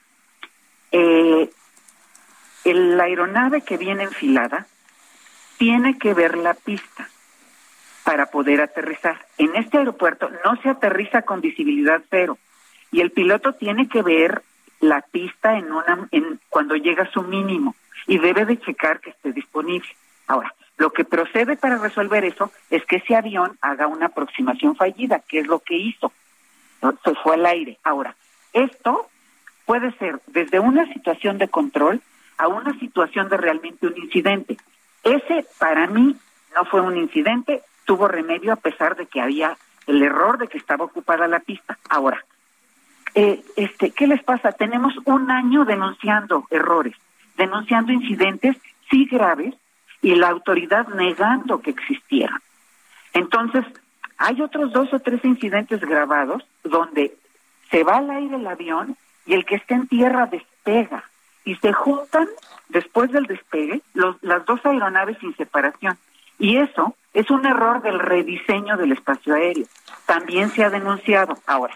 [0.93, 1.51] Eh,
[2.65, 4.67] el- la aeronave que viene enfilada
[5.59, 7.09] tiene que ver la pista
[8.05, 9.25] para poder aterrizar.
[9.39, 12.39] En este aeropuerto no se aterriza con visibilidad cero
[12.91, 14.43] y el piloto tiene que ver
[14.81, 19.11] la pista en una en cuando llega a su mínimo y debe de checar que
[19.11, 19.89] esté disponible.
[20.27, 25.19] Ahora, lo que procede para resolver eso es que ese avión haga una aproximación fallida,
[25.21, 26.13] que es lo que hizo.
[27.05, 27.79] Se fue al aire.
[27.85, 28.17] Ahora,
[28.55, 29.11] esto
[29.67, 32.01] puede ser desde una situación de control
[32.41, 34.57] a una situación de realmente un incidente.
[35.05, 36.17] Ese para mí
[36.57, 40.57] no fue un incidente, tuvo remedio a pesar de que había el error de que
[40.57, 41.79] estaba ocupada la pista.
[41.91, 42.25] Ahora,
[43.15, 44.53] eh, este, ¿qué les pasa?
[44.53, 46.97] Tenemos un año denunciando errores,
[47.37, 48.57] denunciando incidentes,
[48.91, 49.55] sí graves,
[50.01, 52.41] y la autoridad negando que existieran.
[53.13, 53.67] Entonces,
[54.17, 57.15] hay otros dos o tres incidentes grabados donde
[57.71, 58.97] se va al aire el avión
[59.27, 61.05] y el que está en tierra despega
[61.45, 62.29] y se juntan
[62.69, 65.99] después del despegue los, las dos aeronaves sin separación.
[66.39, 69.67] Y eso es un error del rediseño del espacio aéreo.
[70.07, 71.39] También se ha denunciado.
[71.47, 71.75] Ahora,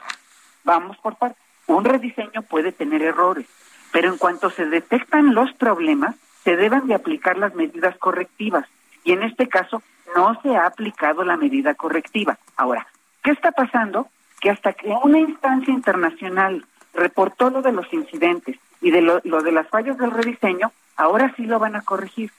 [0.65, 1.43] vamos por partes.
[1.67, 3.47] Un rediseño puede tener errores,
[3.93, 8.67] pero en cuanto se detectan los problemas, se deben de aplicar las medidas correctivas.
[9.03, 9.83] Y en este caso,
[10.15, 12.39] no se ha aplicado la medida correctiva.
[12.57, 12.87] Ahora,
[13.23, 14.09] ¿qué está pasando?
[14.41, 19.43] Que hasta que una instancia internacional reportó lo de los incidentes y de lo, lo
[19.43, 22.31] de las fallas del rediseño, ahora sí lo van a corregir.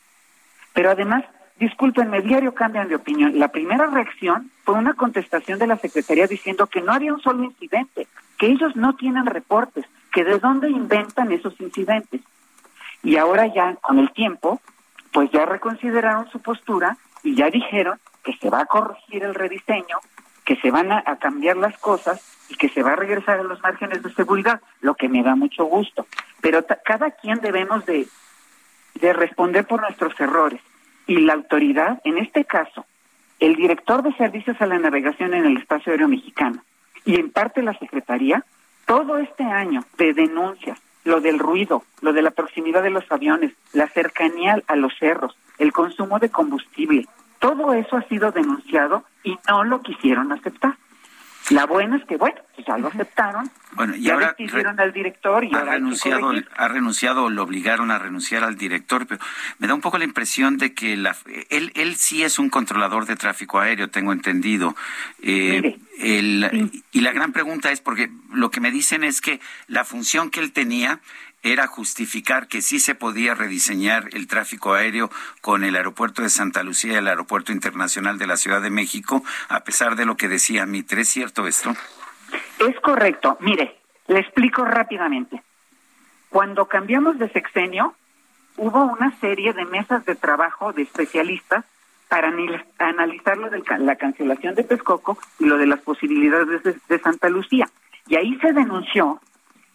[0.74, 1.26] Pero además,
[1.60, 3.40] discúlpenme, diario cambian de opinión.
[3.40, 7.44] La primera reacción fue una contestación de la Secretaría diciendo que no había un solo
[7.44, 8.08] incidente,
[8.38, 12.22] que ellos no tienen reportes, que de dónde inventan esos incidentes.
[13.02, 14.62] Y ahora ya, con el tiempo,
[15.12, 19.98] pues ya reconsideraron su postura y ya dijeron que se va a corregir el rediseño,
[20.46, 23.44] que se van a, a cambiar las cosas y que se va a regresar a
[23.44, 26.08] los márgenes de seguridad, lo que me da mucho gusto.
[26.42, 28.08] Pero cada quien debemos de,
[28.96, 30.62] de responder por nuestros errores.
[31.08, 32.86] Y la autoridad, en este caso,
[33.40, 36.64] el director de servicios a la navegación en el espacio aéreo mexicano
[37.04, 38.44] y en parte la Secretaría,
[38.86, 43.52] todo este año de denuncias, lo del ruido, lo de la proximidad de los aviones,
[43.74, 47.08] la cercanía a los cerros, el consumo de combustible,
[47.40, 50.76] todo eso ha sido denunciado y no lo quisieron aceptar.
[51.52, 54.36] La buena es que, bueno, pues ya lo aceptaron, Bueno, y ya ahora
[54.78, 59.22] al director y ha ahora renunciado, ha renunciado lo obligaron a renunciar al director, pero
[59.60, 61.16] me da un poco la impresión de que la,
[61.50, 64.76] él, él sí es un controlador de tráfico aéreo, tengo entendido.
[65.22, 69.84] Eh, el- Y la gran pregunta es, porque lo que me dicen es que la
[69.84, 71.00] función que él tenía
[71.46, 76.64] era justificar que sí se podía rediseñar el tráfico aéreo con el aeropuerto de Santa
[76.64, 80.28] Lucía y el aeropuerto internacional de la Ciudad de México, a pesar de lo que
[80.28, 81.02] decía Mitre.
[81.02, 81.72] ¿Es cierto esto?
[82.60, 83.38] Es correcto.
[83.42, 85.44] Mire, le explico rápidamente.
[86.30, 87.94] Cuando cambiamos de sexenio,
[88.58, 91.64] hubo una serie de mesas de trabajo de especialistas
[92.10, 92.34] para
[92.80, 97.30] analizar lo de la cancelación de Texcoco y lo de las posibilidades de, de Santa
[97.30, 97.70] Lucía.
[98.08, 99.22] Y ahí se denunció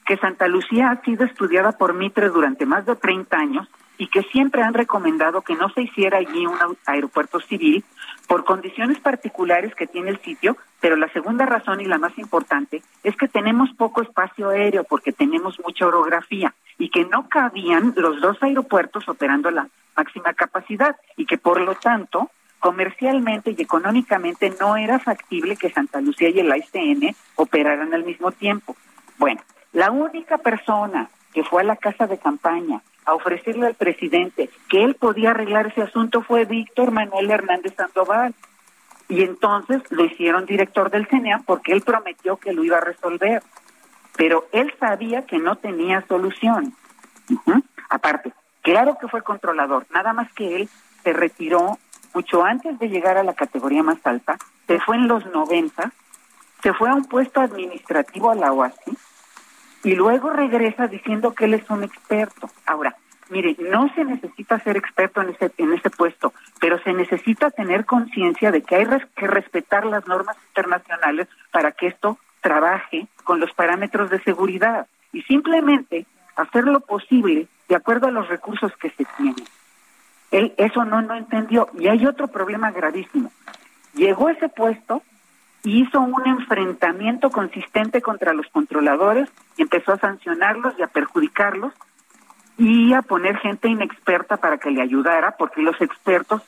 [0.07, 3.69] que Santa Lucía ha sido estudiada por Mitre durante más de 30 años
[4.01, 6.57] y que siempre han recomendado que no se hiciera allí un
[6.87, 7.85] aeropuerto civil
[8.27, 12.83] por condiciones particulares que tiene el sitio, pero la segunda razón y la más importante
[13.05, 18.23] es que tenemos poco espacio aéreo porque tenemos mucha orografía y que no cabían los
[18.23, 24.55] dos aeropuertos operando a la máxima capacidad y que por lo tanto comercialmente y económicamente
[24.59, 28.77] no era factible que Santa Lucía y el ICN operaran al mismo tiempo.
[29.19, 34.51] Bueno, la única persona que fue a la casa de campaña a ofrecerle al presidente
[34.69, 38.35] que él podía arreglar ese asunto fue Víctor Manuel Hernández Sandoval.
[39.09, 43.43] Y entonces lo hicieron director del CENEAM porque él prometió que lo iba a resolver.
[44.17, 46.75] Pero él sabía que no tenía solución.
[47.89, 48.33] Aparte,
[48.63, 50.69] claro que fue controlador, nada más que él
[51.03, 51.79] se retiró
[52.13, 55.93] mucho antes de llegar a la categoría más alta, se fue en los 90,
[56.63, 58.97] se fue a un puesto administrativo a la OASI
[59.83, 62.51] y luego regresa diciendo que él es un experto.
[62.67, 62.97] Ahora,
[63.31, 67.85] mire, no se necesita ser experto en ese, en ese puesto, pero se necesita tener
[67.87, 73.41] conciencia de que hay res- que respetar las normas internacionales para que esto trabaje con
[73.41, 78.91] los parámetros de seguridad y simplemente hacer lo posible de acuerdo a los recursos que
[78.91, 79.45] se tienen.
[80.31, 83.33] Él eso no no entendió y hay otro problema gravísimo.
[83.95, 85.03] Llegó a ese puesto
[85.65, 91.73] hizo un enfrentamiento consistente contra los controladores empezó a sancionarlos y a perjudicarlos
[92.57, 96.43] y a poner gente inexperta para que le ayudara, porque los expertos,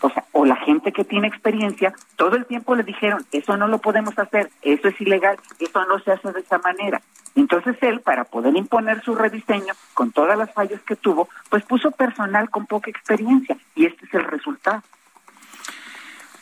[0.00, 3.66] o sea, o la gente que tiene experiencia, todo el tiempo le dijeron, eso no
[3.68, 7.00] lo podemos hacer, eso es ilegal, eso no se hace de esa manera.
[7.34, 11.90] Entonces él, para poder imponer su rediseño, con todas las fallas que tuvo, pues puso
[11.90, 14.82] personal con poca experiencia, y este es el resultado.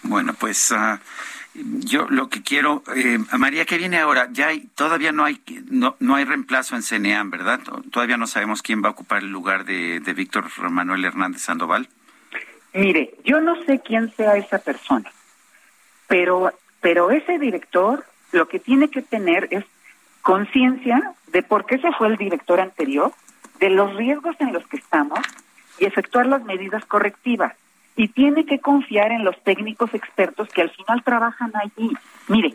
[0.02, 0.98] Bueno, pues ah,
[1.54, 4.28] yo lo que quiero, eh, María, ¿qué viene ahora?
[4.32, 7.60] Ya hay, todavía no hay, no, no hay reemplazo en CNEAM, ¿verdad?
[7.90, 11.88] Todavía no sabemos quién va a ocupar el lugar de, de Víctor Manuel Hernández Sandoval.
[12.72, 15.10] Mire, yo no sé quién sea esa persona,
[16.06, 19.64] pero, pero ese director lo que tiene que tener es
[20.22, 23.12] conciencia de por qué se fue el director anterior,
[23.60, 25.20] de los riesgos en los que estamos
[25.78, 27.54] y efectuar las medidas correctivas.
[27.96, 31.92] Y tiene que confiar en los técnicos expertos que al final trabajan allí.
[32.28, 32.54] Mire,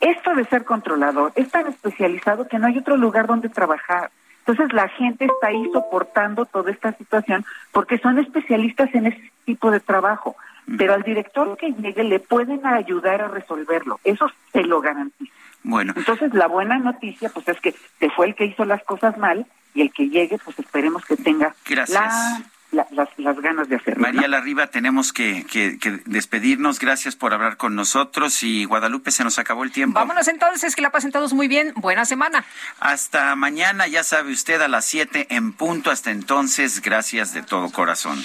[0.00, 4.10] esto de ser controlador es tan especializado que no hay otro lugar donde trabajar.
[4.46, 9.70] Entonces la gente está ahí soportando toda esta situación porque son especialistas en ese tipo
[9.72, 10.36] de trabajo.
[10.78, 14.00] Pero al director que llegue le pueden ayudar a resolverlo.
[14.04, 15.32] Eso se lo garantizo.
[15.62, 19.16] Bueno, Entonces la buena noticia pues es que se fue el que hizo las cosas
[19.18, 21.90] mal y el que llegue pues esperemos que tenga Gracias.
[22.00, 22.42] la-
[22.72, 24.02] la- las, las ganas de hacerlo.
[24.02, 26.78] María Larriba, tenemos que, que- que despedirnos.
[26.78, 29.98] Gracias por hablar con nosotros y Guadalupe, se nos acabó el tiempo.
[29.98, 31.72] Vámonos entonces, que la pasen todos muy bien.
[31.76, 32.44] Buena semana.
[32.80, 35.90] Hasta mañana, ya sabe usted, a las 7 en punto.
[35.90, 38.24] Hasta entonces, gracias de todo corazón.